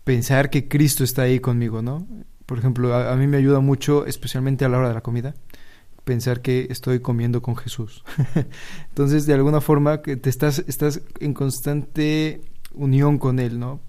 pensar 0.06 0.50
que 0.50 0.70
Cristo 0.70 1.04
está 1.04 1.24
ahí 1.24 1.40
conmigo, 1.40 1.82
¿no? 1.82 2.08
Por 2.46 2.58
ejemplo, 2.58 2.96
a, 2.96 3.16
mí 3.16 3.28
me 3.28 3.38
ayuda 3.38 3.60
mucho, 3.60 4.06
especialmente 4.06 4.66
a 4.66 4.70
la 4.70 4.78
hora 4.78 4.88
de 4.88 4.94
la 4.94 5.02
comida, 5.02 5.36
pensar 6.04 6.42
que 6.42 6.68
estoy 6.72 7.00
comiendo 7.00 7.42
con 7.42 7.56
Jesús. 7.56 8.04
Entonces, 8.90 9.26
de 9.26 9.34
alguna 9.34 9.62
forma, 9.62 10.02
que 10.02 10.16
te 10.16 10.30
estás, 10.30 10.64
estás 10.68 11.02
en 11.20 11.34
constante 11.34 12.42
unión 12.74 13.18
con 13.18 13.40
Él, 13.40 13.60
¿no? 13.60 13.82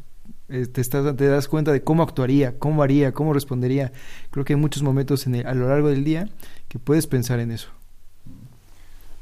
Eh, 0.51 0.67
te, 0.67 0.81
estás, 0.81 1.17
te 1.17 1.27
das 1.27 1.49
cuenta 1.49 1.73
de 1.73 1.83
cómo 1.83 2.03
actuaría, 2.03 2.59
cómo 2.59 2.83
haría, 2.83 3.13
cómo 3.13 3.33
respondería. 3.33 3.93
Creo 4.31 4.45
que 4.45 4.55
hay 4.55 4.59
muchos 4.61 4.83
momentos 4.83 5.27
en 5.27 5.47
a 5.47 5.55
lo 5.55 5.69
largo 5.69 5.89
del 5.89 6.05
día 6.05 6.29
que 6.69 6.79
puedes 6.79 7.07
pensar 7.07 7.39
en 7.41 7.53
eso. 7.53 7.69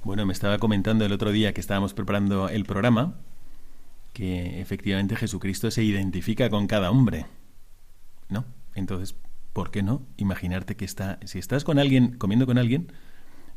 Bueno, 0.04 0.24
me 0.24 0.32
estaba 0.32 0.58
comentando 0.58 1.04
el 1.04 1.12
otro 1.12 1.32
día 1.32 1.52
que 1.52 1.60
estábamos 1.60 1.92
preparando 1.92 2.48
el 2.48 2.64
programa 2.64 3.14
que 4.14 4.60
efectivamente 4.60 5.16
Jesucristo 5.16 5.70
se 5.70 5.84
identifica 5.84 6.48
con 6.50 6.66
cada 6.66 6.90
hombre. 6.90 7.26
¿No? 8.28 8.44
Entonces, 8.74 9.14
¿por 9.52 9.70
qué 9.70 9.82
no 9.82 10.02
imaginarte 10.16 10.76
que 10.76 10.84
está 10.84 11.18
si 11.24 11.38
estás 11.38 11.62
con 11.62 11.78
alguien 11.78 12.16
comiendo 12.16 12.46
con 12.46 12.58
alguien, 12.58 12.92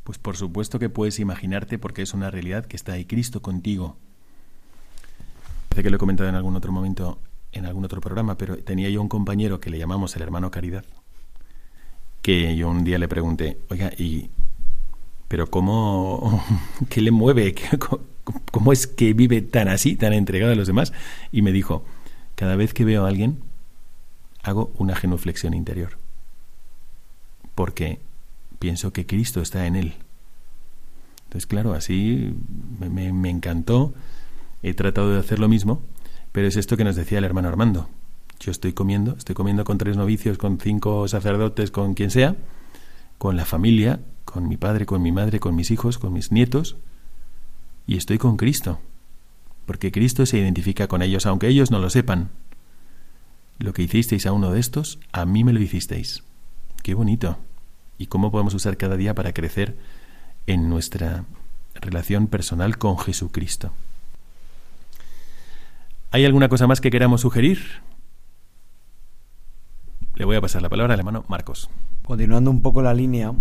pues 0.04 0.18
por 0.18 0.36
supuesto 0.36 0.78
que 0.78 0.90
puedes 0.90 1.20
imaginarte 1.20 1.80
porque 1.80 2.02
es 2.02 2.14
una 2.14 2.32
realidad 2.32 2.66
que 2.66 2.76
está 2.76 2.94
ahí 2.94 3.06
Cristo 3.06 3.42
contigo. 3.42 3.98
Parece 5.70 5.84
que 5.84 5.90
lo 5.90 5.96
he 5.96 6.00
comentado 6.00 6.28
en 6.28 6.36
algún 6.36 6.56
otro 6.56 6.72
momento 6.72 7.20
en 7.52 7.66
algún 7.66 7.86
otro 7.86 8.02
programa, 8.02 8.38
pero 8.38 8.58
tenía 8.58 8.90
yo 8.90 9.02
un 9.02 9.10
compañero 9.10 9.60
que 9.60 9.70
le 9.70 9.78
llamamos 9.78 10.16
el 10.16 10.22
hermano 10.22 10.52
Caridad, 10.52 10.86
que 12.22 12.56
yo 12.56 12.70
un 12.70 12.84
día 12.84 12.98
le 12.98 13.08
pregunté, 13.08 13.58
oiga, 13.70 13.92
¿y 13.98 14.30
pero 15.28 15.48
cómo, 15.48 16.44
qué 16.90 17.02
le 17.02 17.12
mueve? 17.12 17.56
¿Cómo 18.52 18.74
es 18.74 18.86
que 18.86 19.14
vive 19.14 19.42
tan 19.42 19.70
así, 19.70 19.96
tan 19.96 20.12
entregado 20.12 20.52
a 20.52 20.56
los 20.56 20.68
demás? 20.68 20.92
Y 21.32 21.42
me 21.42 21.54
dijo, 21.54 21.86
cada 22.36 22.58
vez 22.58 22.74
que 22.74 22.86
veo 22.86 23.06
a 23.06 23.08
alguien, 23.08 23.40
hago 24.44 24.72
una 24.78 24.96
genuflexión 24.96 25.54
interior, 25.54 25.98
porque 27.56 28.00
pienso 28.60 28.92
que 28.92 29.06
Cristo 29.06 29.42
está 29.42 29.66
en 29.68 29.76
él. 29.76 29.94
Entonces, 31.26 31.48
claro, 31.48 31.74
así 31.74 32.34
me, 32.80 33.14
me 33.14 33.30
encantó, 33.30 33.94
he 34.64 34.74
tratado 34.74 35.14
de 35.14 35.20
hacer 35.20 35.40
lo 35.40 35.48
mismo, 35.48 35.82
pero 36.32 36.48
es 36.48 36.56
esto 36.56 36.78
que 36.78 36.84
nos 36.84 36.96
decía 36.96 37.18
el 37.18 37.24
hermano 37.24 37.48
Armando. 37.48 37.90
Yo 38.40 38.52
estoy 38.52 38.74
comiendo, 38.74 39.16
estoy 39.18 39.36
comiendo 39.36 39.64
con 39.64 39.78
tres 39.78 39.98
novicios, 39.98 40.38
con 40.38 40.60
cinco 40.60 41.08
sacerdotes, 41.08 41.70
con 41.72 41.94
quien 41.94 42.10
sea, 42.10 42.36
con 43.18 43.36
la 43.36 43.46
familia, 43.46 44.00
con 44.26 44.48
mi 44.48 44.58
padre, 44.58 44.86
con 44.86 45.02
mi 45.02 45.12
madre, 45.12 45.40
con 45.40 45.56
mis 45.56 45.70
hijos, 45.72 45.98
con 45.98 46.14
mis 46.14 46.32
nietos, 46.32 46.78
y 47.86 47.98
estoy 47.98 48.18
con 48.18 48.38
Cristo, 48.38 48.80
porque 49.66 49.92
Cristo 49.92 50.26
se 50.26 50.38
identifica 50.38 50.88
con 50.88 51.02
ellos, 51.02 51.26
aunque 51.26 51.48
ellos 51.48 51.70
no 51.70 51.80
lo 51.80 51.90
sepan. 51.90 52.30
Lo 53.60 53.74
que 53.74 53.84
hicisteis 53.84 54.26
a 54.26 54.32
uno 54.32 54.52
de 54.52 54.60
estos, 54.60 55.00
a 55.12 55.26
mí 55.26 55.44
me 55.44 55.54
lo 55.54 55.62
hicisteis. 55.62 56.24
Qué 56.82 56.96
bonito. 56.96 57.38
¿Y 58.00 58.08
cómo 58.08 58.32
podemos 58.32 58.56
usar 58.56 58.78
cada 58.78 58.98
día 58.98 59.14
para 59.14 59.34
crecer 59.34 59.78
en 60.48 60.68
nuestra 60.68 61.26
relación 61.76 62.26
personal 62.26 62.80
con 62.80 62.98
Jesucristo? 62.98 63.72
¿Hay 66.14 66.26
alguna 66.26 66.50
cosa 66.50 66.68
más 66.68 66.82
que 66.82 66.92
queramos 66.92 67.22
sugerir? 67.22 67.60
Le 70.16 70.26
voy 70.26 70.36
a 70.36 70.42
pasar 70.42 70.62
la 70.62 70.68
palabra 70.68 70.94
al 70.94 71.00
hermano 71.00 71.24
Marcos. 71.30 71.70
Continuando 72.04 72.52
un 72.52 72.62
poco 72.62 72.82
la 72.82 72.94
línea, 72.94 73.34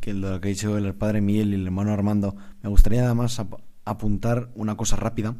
que 0.00 0.12
lo 0.12 0.40
que 0.40 0.48
ha 0.48 0.50
dicho 0.50 0.76
el 0.76 0.92
padre 0.96 1.20
Miguel 1.20 1.52
y 1.52 1.54
el 1.54 1.64
hermano 1.64 1.92
Armando, 1.92 2.34
me 2.64 2.68
gustaría 2.68 3.04
además 3.04 3.40
apuntar 3.84 4.50
una 4.56 4.76
cosa 4.76 4.96
rápida, 4.96 5.36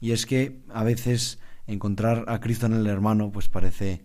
y 0.00 0.10
es 0.10 0.26
que 0.26 0.60
a 0.72 0.82
veces 0.82 1.38
encontrar 1.68 2.24
a 2.26 2.40
Cristo 2.40 2.66
en 2.66 2.72
el 2.72 2.88
hermano 2.88 3.30
pues 3.30 3.48
parece 3.48 4.04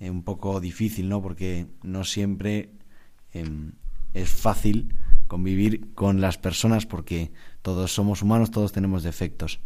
eh, 0.00 0.10
un 0.10 0.22
poco 0.22 0.60
difícil, 0.60 1.08
¿no? 1.08 1.22
Porque 1.22 1.66
no 1.82 2.04
siempre 2.04 2.72
em, 3.32 3.72
es 4.12 4.28
fácil 4.28 4.96
convivir 5.28 5.94
con 5.94 6.20
las 6.20 6.36
personas 6.36 6.84
porque 6.84 7.32
todos 7.62 7.90
somos 7.90 8.20
humanos, 8.20 8.50
todos 8.50 8.70
tenemos 8.70 9.02
defectos. 9.02 9.60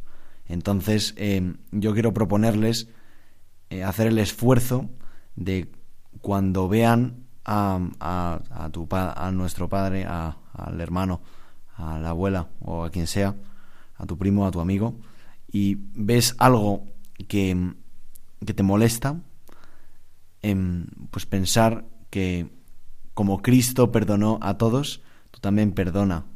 Entonces, 0.47 1.15
em, 1.17 1.57
yo 1.73 1.93
quiero 1.93 2.13
proponerles 2.13 2.89
eh, 3.71 3.83
hacer 3.83 4.09
el 4.09 4.19
esfuerzo 4.19 4.91
de 5.37 5.71
cuando 6.21 6.69
vean 6.69 7.25
a, 7.45 7.79
a, 8.01 8.71
tu, 8.71 8.87
a 8.91 9.31
nuestro 9.33 9.69
padre, 9.69 10.07
al 10.07 10.81
hermano, 10.81 11.21
a 11.77 11.99
la 11.99 12.11
abuela 12.11 12.49
o 12.61 12.85
a 12.85 12.91
quien 12.91 13.07
sea, 13.07 13.37
a 13.97 14.07
tu 14.07 14.17
primo, 14.17 14.47
a 14.47 14.51
tu 14.51 14.61
amigo, 14.61 14.97
y 15.51 15.77
ves 15.95 16.35
algo 16.39 16.87
que, 17.29 17.75
que 18.45 18.55
te 18.55 18.63
molesta, 18.63 19.21
em, 20.43 20.87
pues 21.11 21.27
pensar 21.27 21.85
que 22.11 22.51
como 23.15 23.43
Cristo 23.43 23.93
perdonó 23.93 24.39
a 24.43 24.59
todos, 24.59 25.03
tú 25.31 25.41
también 25.41 25.73
perdona, 25.73 26.27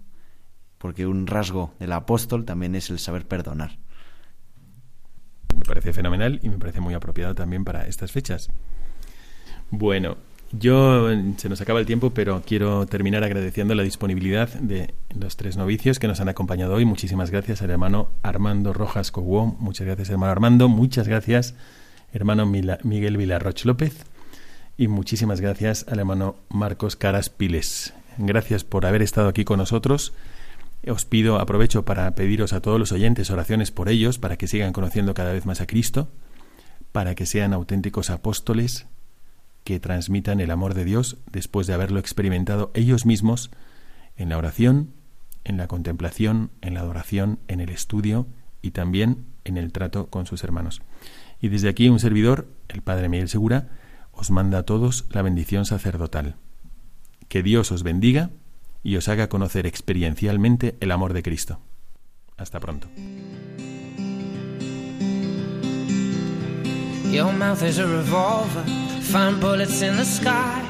porque 0.78 1.06
un 1.06 1.26
rasgo 1.26 1.74
del 1.78 1.92
apóstol 1.92 2.44
también 2.44 2.74
es 2.74 2.90
el 2.90 2.98
saber 2.98 3.26
perdonar. 3.26 3.78
Me 5.58 5.64
parece 5.64 5.92
fenomenal 5.92 6.40
y 6.42 6.48
me 6.48 6.58
parece 6.58 6.80
muy 6.80 6.94
apropiado 6.94 7.34
también 7.34 7.64
para 7.64 7.86
estas 7.86 8.12
fechas. 8.12 8.50
Bueno, 9.70 10.16
yo 10.52 11.08
se 11.36 11.48
nos 11.50 11.60
acaba 11.60 11.78
el 11.78 11.86
tiempo, 11.86 12.10
pero 12.10 12.42
quiero 12.46 12.86
terminar 12.86 13.22
agradeciendo 13.22 13.74
la 13.74 13.82
disponibilidad 13.82 14.48
de 14.48 14.94
los 15.18 15.36
tres 15.36 15.58
novicios 15.58 15.98
que 15.98 16.08
nos 16.08 16.20
han 16.20 16.30
acompañado 16.30 16.74
hoy. 16.74 16.86
Muchísimas 16.86 17.30
gracias 17.30 17.60
al 17.60 17.70
hermano 17.70 18.08
Armando 18.22 18.72
Rojas 18.72 19.10
Coguó. 19.10 19.56
Muchas 19.58 19.86
gracias, 19.86 20.08
hermano 20.08 20.32
Armando. 20.32 20.68
Muchas 20.68 21.06
gracias, 21.06 21.54
hermano 22.12 22.46
Miguel 22.46 23.16
Vilarroch 23.18 23.64
López. 23.64 24.06
Y 24.78 24.88
muchísimas 24.88 25.40
gracias 25.40 25.84
al 25.88 25.98
hermano 25.98 26.36
Marcos 26.48 26.96
Caras 26.96 27.28
Piles. 27.28 27.92
Gracias 28.16 28.64
por 28.64 28.86
haber 28.86 29.02
estado 29.02 29.28
aquí 29.28 29.44
con 29.44 29.58
nosotros. 29.58 30.14
Os 30.86 31.04
pido, 31.04 31.38
aprovecho 31.38 31.84
para 31.84 32.14
pediros 32.14 32.52
a 32.52 32.60
todos 32.60 32.78
los 32.78 32.92
oyentes 32.92 33.30
oraciones 33.30 33.70
por 33.70 33.88
ellos, 33.88 34.18
para 34.18 34.36
que 34.36 34.46
sigan 34.46 34.72
conociendo 34.72 35.12
cada 35.12 35.32
vez 35.32 35.44
más 35.44 35.60
a 35.60 35.66
Cristo, 35.66 36.08
para 36.92 37.14
que 37.14 37.26
sean 37.26 37.52
auténticos 37.52 38.10
apóstoles 38.10 38.86
que 39.64 39.80
transmitan 39.80 40.40
el 40.40 40.50
amor 40.50 40.74
de 40.74 40.84
Dios 40.84 41.18
después 41.30 41.66
de 41.66 41.74
haberlo 41.74 41.98
experimentado 41.98 42.70
ellos 42.74 43.04
mismos 43.04 43.50
en 44.16 44.30
la 44.30 44.38
oración, 44.38 44.90
en 45.44 45.56
la 45.56 45.66
contemplación, 45.66 46.50
en 46.62 46.74
la 46.74 46.80
adoración, 46.80 47.38
en 47.48 47.60
el 47.60 47.68
estudio 47.70 48.26
y 48.62 48.70
también 48.70 49.26
en 49.44 49.56
el 49.56 49.72
trato 49.72 50.06
con 50.06 50.26
sus 50.26 50.42
hermanos. 50.44 50.80
Y 51.40 51.48
desde 51.48 51.68
aquí 51.68 51.88
un 51.88 52.00
servidor, 52.00 52.48
el 52.68 52.82
Padre 52.82 53.08
Miguel 53.08 53.28
Segura, 53.28 53.68
os 54.12 54.30
manda 54.30 54.58
a 54.58 54.62
todos 54.62 55.06
la 55.10 55.22
bendición 55.22 55.64
sacerdotal. 55.64 56.36
Que 57.28 57.42
Dios 57.42 57.70
os 57.70 57.82
bendiga 57.82 58.30
y 58.82 58.96
os 58.96 59.08
haga 59.08 59.28
conocer 59.28 59.66
experiencialmente 59.66 60.76
el 60.80 60.90
amor 60.90 61.12
de 61.12 61.22
Cristo. 61.22 61.60
Hasta 62.36 62.60
pronto. 62.60 62.88
Your 67.10 67.32
mouth 67.32 67.62
is 67.62 67.78
a 67.78 67.86
revolver, 67.86 68.64
find 69.00 69.40
bullets 69.40 69.80
in 69.82 69.96
the 69.96 70.04
sky. 70.04 70.62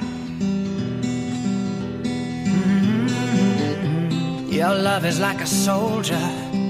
Mm-hmm. 2.78 4.52
Your 4.52 4.74
love 4.74 5.04
is 5.04 5.18
like 5.18 5.40
a 5.42 5.46
soldier, 5.46 6.20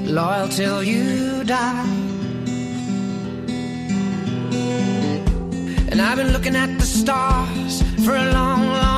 loyal 0.06 0.48
till 0.48 0.82
you 0.82 1.44
die. 1.44 1.86
And 5.90 6.00
I've 6.00 6.16
been 6.16 6.32
looking 6.32 6.56
at 6.56 6.78
the 6.78 6.86
stars 6.86 7.82
for 8.04 8.16
a 8.16 8.32
long, 8.32 8.66
long. 8.68 8.97